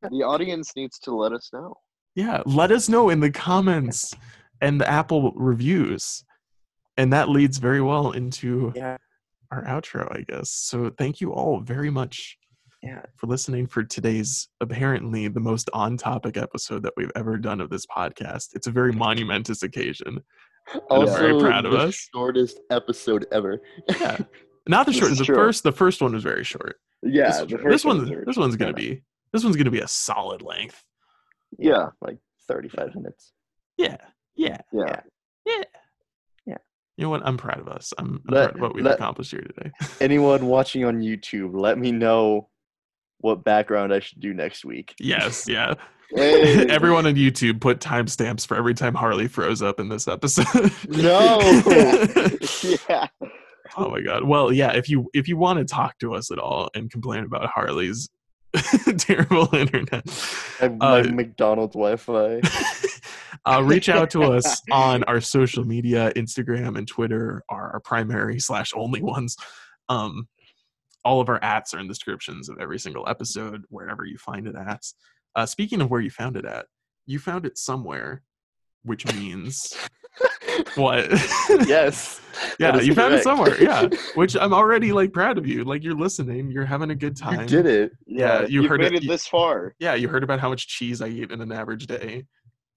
The 0.01 0.23
audience 0.23 0.77
needs 0.77 0.97
to 0.99 1.13
let 1.13 1.33
us 1.33 1.49
know. 1.51 1.75
yeah, 2.15 2.41
let 2.45 2.71
us 2.71 2.87
know 2.87 3.09
in 3.09 3.19
the 3.19 3.29
comments 3.29 4.15
and 4.61 4.79
the 4.79 4.89
Apple 4.89 5.33
reviews, 5.35 6.23
and 6.95 7.11
that 7.11 7.27
leads 7.27 7.57
very 7.57 7.81
well 7.81 8.11
into 8.11 8.71
yeah, 8.77 8.95
our 9.51 9.61
outro, 9.65 10.07
I 10.17 10.21
guess. 10.21 10.51
So 10.51 10.89
thank 10.97 11.19
you 11.19 11.33
all 11.33 11.59
very 11.59 11.89
much 11.89 12.37
yeah. 12.81 13.01
for 13.17 13.27
listening 13.27 13.67
for 13.67 13.83
today's 13.83 14.47
apparently 14.61 15.27
the 15.27 15.39
most 15.39 15.69
on-topic 15.73 16.37
episode 16.37 16.83
that 16.83 16.93
we've 16.97 17.11
ever 17.15 17.37
done 17.37 17.61
of 17.61 17.69
this 17.69 17.85
podcast. 17.85 18.49
It's 18.53 18.67
a 18.67 18.71
very 18.71 18.91
monumentous 18.91 19.63
occasion. 19.63 20.19
Also, 20.89 21.17
very 21.17 21.39
proud 21.39 21.65
of 21.65 21.71
the 21.71 21.77
us. 21.79 22.09
Shortest 22.13 22.59
episode 22.69 23.25
ever. 23.31 23.61
Yeah. 23.99 24.17
Not 24.67 24.85
the 24.85 24.93
shortest. 24.93 25.19
The 25.19 25.25
true. 25.25 25.35
first, 25.35 25.63
the 25.63 25.71
first 25.71 26.01
one 26.01 26.13
was 26.13 26.23
very 26.23 26.43
short. 26.43 26.75
Yeah, 27.01 27.29
this, 27.29 27.37
the 27.39 27.45
this 27.47 27.61
first 27.63 27.85
one's 27.85 28.09
ones 28.09 28.25
this 28.27 28.37
one's 28.37 28.55
gonna 28.55 28.73
be 28.73 29.01
this 29.33 29.43
one's 29.43 29.55
gonna 29.55 29.71
be 29.71 29.79
a 29.79 29.87
solid 29.87 30.41
length. 30.43 30.83
Yeah. 31.57 31.87
like 32.01 32.17
thirty-five 32.47 32.93
minutes. 32.93 33.31
Yeah, 33.77 33.97
yeah, 34.35 34.57
Yeah. 34.71 34.99
yeah, 35.45 35.63
Yeah. 36.45 36.57
You 36.97 37.03
know 37.05 37.09
what? 37.09 37.21
I'm 37.25 37.37
proud 37.37 37.59
of 37.61 37.67
us. 37.69 37.93
I'm, 37.97 38.21
I'm 38.27 38.33
Let- 38.35 38.43
proud 38.51 38.55
of 38.55 38.61
what 38.61 38.75
we've 38.75 38.83
let- 38.83 38.95
accomplished 38.95 39.31
here 39.31 39.41
today. 39.41 39.71
Anyone 40.01 40.45
watching 40.45 40.83
on 40.85 40.99
YouTube, 41.01 41.51
let 41.59 41.79
me 41.79 41.91
know 41.91 42.49
what 43.19 43.43
background 43.43 43.93
I 43.93 43.99
should 43.99 44.19
do 44.19 44.33
next 44.33 44.65
week. 44.65 44.95
yes, 44.99 45.47
yeah. 45.47 45.75
Hey. 46.15 46.65
Everyone 46.69 47.05
on 47.05 47.13
YouTube 47.15 47.61
put 47.61 47.79
timestamps 47.79 48.47
for 48.47 48.57
every 48.57 48.73
time 48.73 48.95
Harley 48.95 49.27
froze 49.27 49.61
up 49.61 49.79
in 49.79 49.89
this 49.89 50.07
episode. 50.07 50.71
No. 50.89 51.39
yeah. 52.89 53.07
oh 53.77 53.89
my 53.91 54.01
god. 54.01 54.23
Well, 54.23 54.51
yeah. 54.51 54.71
If 54.71 54.89
you 54.89 55.07
if 55.13 55.27
you 55.27 55.37
want 55.37 55.59
to 55.59 55.65
talk 55.65 55.97
to 55.99 56.15
us 56.15 56.31
at 56.31 56.39
all 56.39 56.69
and 56.73 56.89
complain 56.89 57.25
about 57.25 57.45
Harley's 57.47 58.09
terrible 58.97 59.53
internet, 59.55 60.09
have 60.59 60.77
my 60.77 61.01
Uh, 61.01 61.03
McDonald's 61.11 61.75
Wi-Fi. 61.75 62.41
uh, 63.45 63.61
reach 63.63 63.87
out 63.89 64.09
to 64.11 64.23
us 64.23 64.59
on 64.71 65.03
our 65.03 65.21
social 65.21 65.63
media 65.63 66.11
instagram 66.15 66.75
and 66.77 66.87
twitter 66.87 67.43
are 67.47 67.71
our 67.73 67.79
primary 67.79 68.39
slash 68.39 68.71
only 68.75 69.01
ones 69.03 69.37
um, 69.89 70.27
all 71.05 71.21
of 71.21 71.29
our 71.29 71.39
ats 71.43 71.73
are 71.73 71.79
in 71.79 71.87
the 71.87 71.93
descriptions 71.93 72.49
of 72.49 72.57
every 72.59 72.79
single 72.79 73.07
episode 73.07 73.63
wherever 73.69 74.05
you 74.05 74.17
find 74.17 74.47
it 74.47 74.55
at 74.55 74.81
uh, 75.35 75.45
speaking 75.45 75.81
of 75.81 75.89
where 75.89 76.01
you 76.01 76.09
found 76.09 76.35
it 76.37 76.45
at 76.45 76.65
you 77.05 77.19
found 77.19 77.45
it 77.45 77.57
somewhere 77.57 78.21
which 78.83 79.05
means 79.13 79.73
what 80.75 81.09
yes. 81.67 82.21
yeah 82.59 82.79
you 82.79 82.93
found 82.93 83.13
it 83.13 83.23
somewhere 83.23 83.61
yeah 83.61 83.87
which 84.15 84.35
i'm 84.37 84.53
already 84.53 84.91
like 84.91 85.11
proud 85.13 85.37
of 85.37 85.45
you 85.47 85.63
like 85.63 85.83
you're 85.83 85.95
listening 85.95 86.51
you're 86.51 86.65
having 86.65 86.91
a 86.91 86.95
good 86.95 87.15
time 87.15 87.41
You 87.41 87.45
did 87.47 87.65
it. 87.65 87.91
Yeah, 88.05 88.41
Yeah. 88.41 88.47
you 88.47 88.61
You've 88.61 88.69
heard 88.69 88.79
made 88.81 88.93
it- 88.93 89.03
it 89.03 89.07
this 89.07 89.27
far. 89.27 89.73
yeah 89.79 89.95
you 89.95 90.07
heard 90.07 90.23
about 90.23 90.39
how 90.39 90.49
much 90.49 90.67
cheese 90.67 91.01
i 91.01 91.07
eat 91.07 91.31
in 91.31 91.41
an 91.41 91.51
average 91.51 91.87
day 91.87 92.25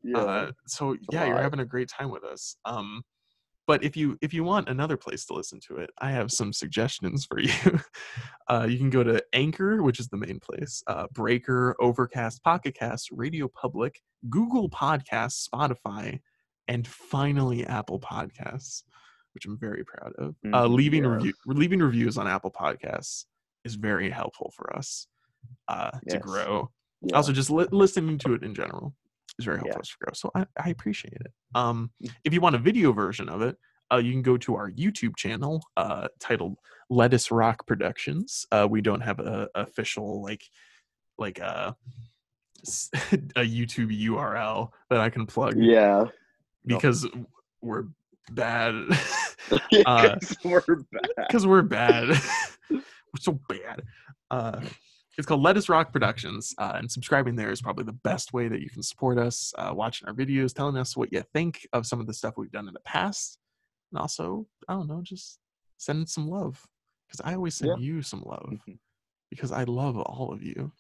Yeah. 0.03 0.19
uh, 0.19 0.53
so 0.67 0.97
yeah 1.11 1.27
you're 1.27 1.43
having 1.43 1.61
a 1.61 1.65
great 1.65 1.89
time 1.89 2.11
with 2.11 2.25
us 2.25 2.57
um 2.65 3.03
but 3.73 3.83
if 3.83 3.97
you 3.97 4.19
if 4.21 4.35
you 4.35 4.45
want 4.45 4.69
another 4.69 4.99
place 4.99 5.25
to 5.25 5.33
listen 5.33 5.59
to 5.67 5.77
it 5.79 5.89
i 6.07 6.11
have 6.11 6.31
some 6.31 6.53
suggestions 6.53 7.25
for 7.25 7.39
you. 7.49 7.81
Uh 8.53 8.67
you 8.69 8.77
can 8.77 8.91
go 8.91 9.03
to 9.03 9.15
anchor 9.33 9.83
which 9.83 9.99
is 9.99 10.09
the 10.09 10.17
main 10.27 10.39
place 10.49 10.75
uh 10.93 11.07
breaker 11.21 11.75
overcast 11.81 12.43
pocket 12.45 12.75
cast 12.75 13.05
radio 13.11 13.49
public 13.49 14.03
google 14.29 14.69
podcasts 14.69 15.49
spotify 15.49 16.21
and 16.69 16.87
finally 16.87 17.61
apple 17.79 17.99
podcasts 17.99 18.83
which 19.35 19.47
i'm 19.47 19.59
very 19.59 19.85
proud 19.93 20.13
of. 20.19 20.35
Uh 20.53 20.67
Mhm, 20.67 20.75
leaving 20.77 21.05
yeah. 21.05 21.15
review 21.15 21.33
leaving 21.47 21.81
reviews 21.81 22.19
on 22.19 22.27
apple 22.29 22.53
podcasts 22.65 23.25
is 23.65 23.75
very 23.77 24.11
helpful 24.11 24.53
for 24.55 24.67
us 24.77 25.07
uh 25.69 25.93
to 26.11 26.19
grow. 26.19 26.71
Yeah. 27.01 27.17
also 27.17 27.33
just 27.33 27.49
li- 27.59 27.73
listening 27.73 28.19
to 28.19 28.35
it 28.35 28.43
in 28.43 28.55
general 28.55 28.95
is 29.39 29.45
very 29.45 29.59
helpful 29.59 29.77
Yeah. 29.79 29.81
us 29.81 29.89
to 29.89 29.97
grow 30.01 30.13
so 30.15 30.31
I, 30.35 30.47
I 30.65 30.69
appreciate 30.71 31.15
it 31.21 31.33
um 31.55 31.91
Mm. 32.03 32.11
if 32.25 32.33
you 32.35 32.41
want 32.41 32.55
a 32.57 32.59
video 32.59 32.93
version 32.93 33.29
of 33.29 33.43
it 33.43 33.57
uh, 33.93 33.97
you 33.99 34.13
can 34.13 34.23
go 34.23 34.37
to 34.39 34.55
our 34.57 34.71
youtube 34.71 35.17
channel 35.17 35.63
uh 35.77 36.09
titled 36.21 36.57
lettuce 36.91 37.31
rock 37.31 37.67
productions 37.67 38.47
uh 38.53 38.67
we 38.69 38.81
don't 38.81 39.01
have 39.03 39.19
a 39.21 39.49
official 39.55 40.23
like 40.23 40.43
like 41.19 41.39
a 41.39 41.77
a 43.37 43.45
youtube 43.45 43.91
url 44.09 44.71
that 44.91 45.01
i 45.01 45.11
can 45.11 45.27
plug 45.27 45.57
yeah. 45.57 46.05
because 46.67 47.07
we're 47.61 47.85
bad 48.31 48.75
Uh, 49.87 50.15
'cause 50.21 50.37
we're 50.45 50.77
bad. 50.77 51.27
because 51.29 51.47
we're 51.47 51.63
bad. 51.63 52.09
we're 52.71 53.21
so 53.21 53.33
bad. 53.49 53.83
It's 55.19 55.27
called 55.27 55.43
Lettuce 55.43 55.69
Rock 55.69 55.93
Productions, 55.93 56.55
uh, 56.57 56.73
and 56.77 56.91
subscribing 56.91 57.37
there 57.37 57.51
is 57.51 57.61
probably 57.61 57.85
the 57.85 57.93
best 57.93 58.33
way 58.33 58.49
that 58.49 58.63
you 58.63 58.71
can 58.71 58.83
support 58.83 59.19
us. 59.19 59.53
Uh, 59.59 59.73
watching 59.75 60.09
our 60.09 60.15
videos, 60.15 60.55
telling 60.55 60.77
us 60.79 60.97
what 60.97 61.13
you 61.13 61.23
think 61.35 61.67
of 61.75 61.87
some 61.87 62.01
of 62.01 62.07
the 62.07 62.15
stuff 62.15 62.35
we've 62.39 62.51
done 62.51 62.67
in 62.67 62.73
the 62.75 62.81
past, 62.81 63.39
and 63.93 64.01
also 64.01 64.47
I 64.69 64.73
don't 64.75 64.89
know, 64.89 65.03
just 65.03 65.39
sending 65.77 66.07
some 66.07 66.29
love 66.29 66.67
because 67.07 67.21
I 67.25 67.35
always 67.35 67.55
send 67.57 67.73
Yeah. 67.79 67.85
you 67.95 68.03
some 68.03 68.23
love 68.25 68.49
Mhm. 68.67 68.79
because 69.31 69.53
I 69.53 69.65
love 69.65 69.99
all 69.99 70.33
of 70.33 70.43
you. 70.43 70.73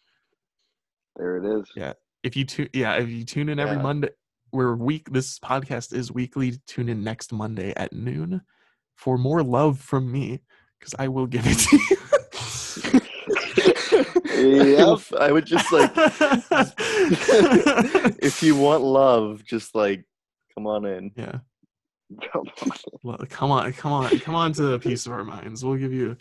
There 1.16 1.37
it 1.37 1.61
is. 1.61 1.70
Yeah. 1.76 1.93
If 2.22 2.35
you 2.37 2.45
tune, 2.47 2.70
yeah, 2.72 2.95
if 2.95 3.11
you 3.11 3.24
tune 3.24 3.51
in 3.51 3.59
every 3.59 3.76
Yeah. 3.76 3.83
Monday, 3.83 4.09
we're 4.51 4.74
week. 4.76 5.11
This 5.11 5.39
podcast 5.41 5.93
is 5.93 6.11
weekly. 6.11 6.53
Tune 6.66 6.89
in 6.89 7.05
next 7.05 7.33
Monday 7.33 7.74
at 7.76 7.93
noon 7.93 8.41
for 8.97 9.18
more 9.18 9.43
love 9.43 9.78
from 9.78 10.11
me 10.11 10.41
because 10.78 10.95
I 10.99 11.09
will 11.09 11.26
give 11.26 11.47
it 11.47 11.59
to 11.59 11.76
you. 11.91 11.97
Yep. 14.43 14.99
I 15.20 15.32
would 15.32 15.47
just 15.47 15.72
like 15.72 15.90
if 18.22 18.43
you 18.43 18.57
want 18.57 18.82
love, 18.84 19.45
just 19.45 19.74
like 19.74 20.05
come 20.55 20.66
on 20.66 20.84
in. 20.84 21.12
yeah, 21.16 21.38
Come 22.32 22.45
on. 23.05 23.26
come 23.26 23.51
on, 23.51 23.72
come 23.72 23.93
on, 23.93 24.18
come 24.20 24.34
on 24.34 24.53
to 24.55 24.62
the 24.62 24.78
piece 24.78 25.07
of 25.07 25.12
our 25.12 25.24
minds. 25.24 25.64
We'll 25.64 25.76
give 25.78 25.93
you 25.93 26.16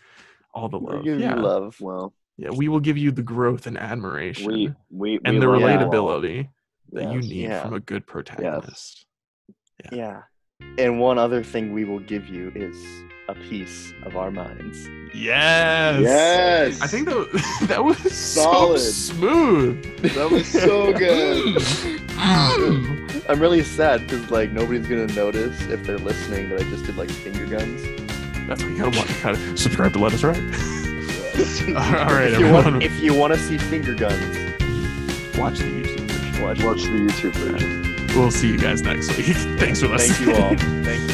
all 0.54 0.70
the 0.70 0.80
We'll 0.80 0.96
love. 0.98 1.04
give 1.06 1.20
Yeah, 1.20 1.36
you 1.36 1.42
love. 1.42 1.76
Well, 1.82 2.14
yeah, 2.38 2.50
we 2.52 2.68
will 2.70 2.80
give 2.80 2.98
you 2.98 3.12
the 3.12 3.24
growth 3.24 3.68
and 3.68 3.78
admiration 3.78 4.48
we 4.48 4.74
we 4.90 5.20
and 5.26 5.36
we 5.36 5.40
the 5.40 5.48
love 5.48 5.60
you 5.62 5.68
all. 5.68 5.78
relatability 5.90 6.50
that 6.94 7.12
you 7.14 7.20
need 7.22 7.44
Yeah. 7.50 7.62
from 7.64 7.74
a 7.74 7.80
good 7.80 8.06
protagonist. 8.08 9.06
Yeah. 9.92 10.22
And 10.78 11.00
one 11.00 11.18
other 11.18 11.44
thing 11.44 11.74
we 11.74 11.86
will 11.86 12.00
give 12.00 12.28
you 12.30 12.52
is 12.56 12.78
a 13.28 13.36
piece 13.36 13.94
of 14.04 14.18
our 14.18 14.32
minds. 14.32 14.90
Yes. 15.14 16.02
Yes. 16.02 16.82
I 16.82 16.88
think 16.88 17.08
that 17.08 17.64
that 17.68 17.84
was 17.84 17.98
Solid. 18.14 18.80
so 18.80 19.14
smooth. 19.14 19.84
that 20.14 20.30
was 20.32 20.48
so 20.48 20.92
good. 20.98 21.56
Mm. 21.58 23.26
I'm 23.30 23.40
really 23.40 23.64
sad 23.64 24.02
because 24.02 24.30
like 24.32 24.52
nobody's 24.52 24.88
gonna 24.88 25.08
notice 25.08 25.60
if 25.68 25.84
they're 25.84 25.98
listening 25.98 26.50
that 26.50 26.60
I 26.62 26.64
just 26.70 26.86
did 26.86 26.98
like 26.98 27.10
finger 27.10 27.46
guns. 27.46 27.82
That's 28.48 28.64
what 28.64 28.72
you 28.72 28.78
gotta 28.78 28.98
want. 28.98 29.10
Gotta 29.24 29.58
subscribe 29.58 29.94
to 29.94 30.00
Let 30.00 30.14
Us 30.14 30.24
Right. 30.24 30.38
All 30.42 31.74
right, 31.74 32.32
if 32.34 32.40
you 32.40 32.46
everyone. 32.48 32.72
want, 32.74 32.84
if 32.84 33.00
you 33.02 33.14
want 33.14 33.34
to 33.34 33.40
see 33.40 33.58
finger 33.58 33.94
guns, 33.96 34.36
watch 35.38 35.60
the 35.60 35.66
YouTube 35.66 36.10
version. 36.10 36.44
watch. 36.44 36.62
Watch 36.64 36.84
the 36.84 36.90
YouTube 36.90 37.34
version. 37.36 38.08
We'll 38.20 38.32
see 38.32 38.50
you 38.52 38.58
guys 38.58 38.82
next 38.82 39.16
week. 39.16 39.28
Thanks 39.58 39.80
for 39.82 39.88
listening. 39.88 40.36
Thank 40.36 40.38
you 40.38 40.44
all. 40.44 40.84
Thank 40.84 41.02
you. 41.02 41.11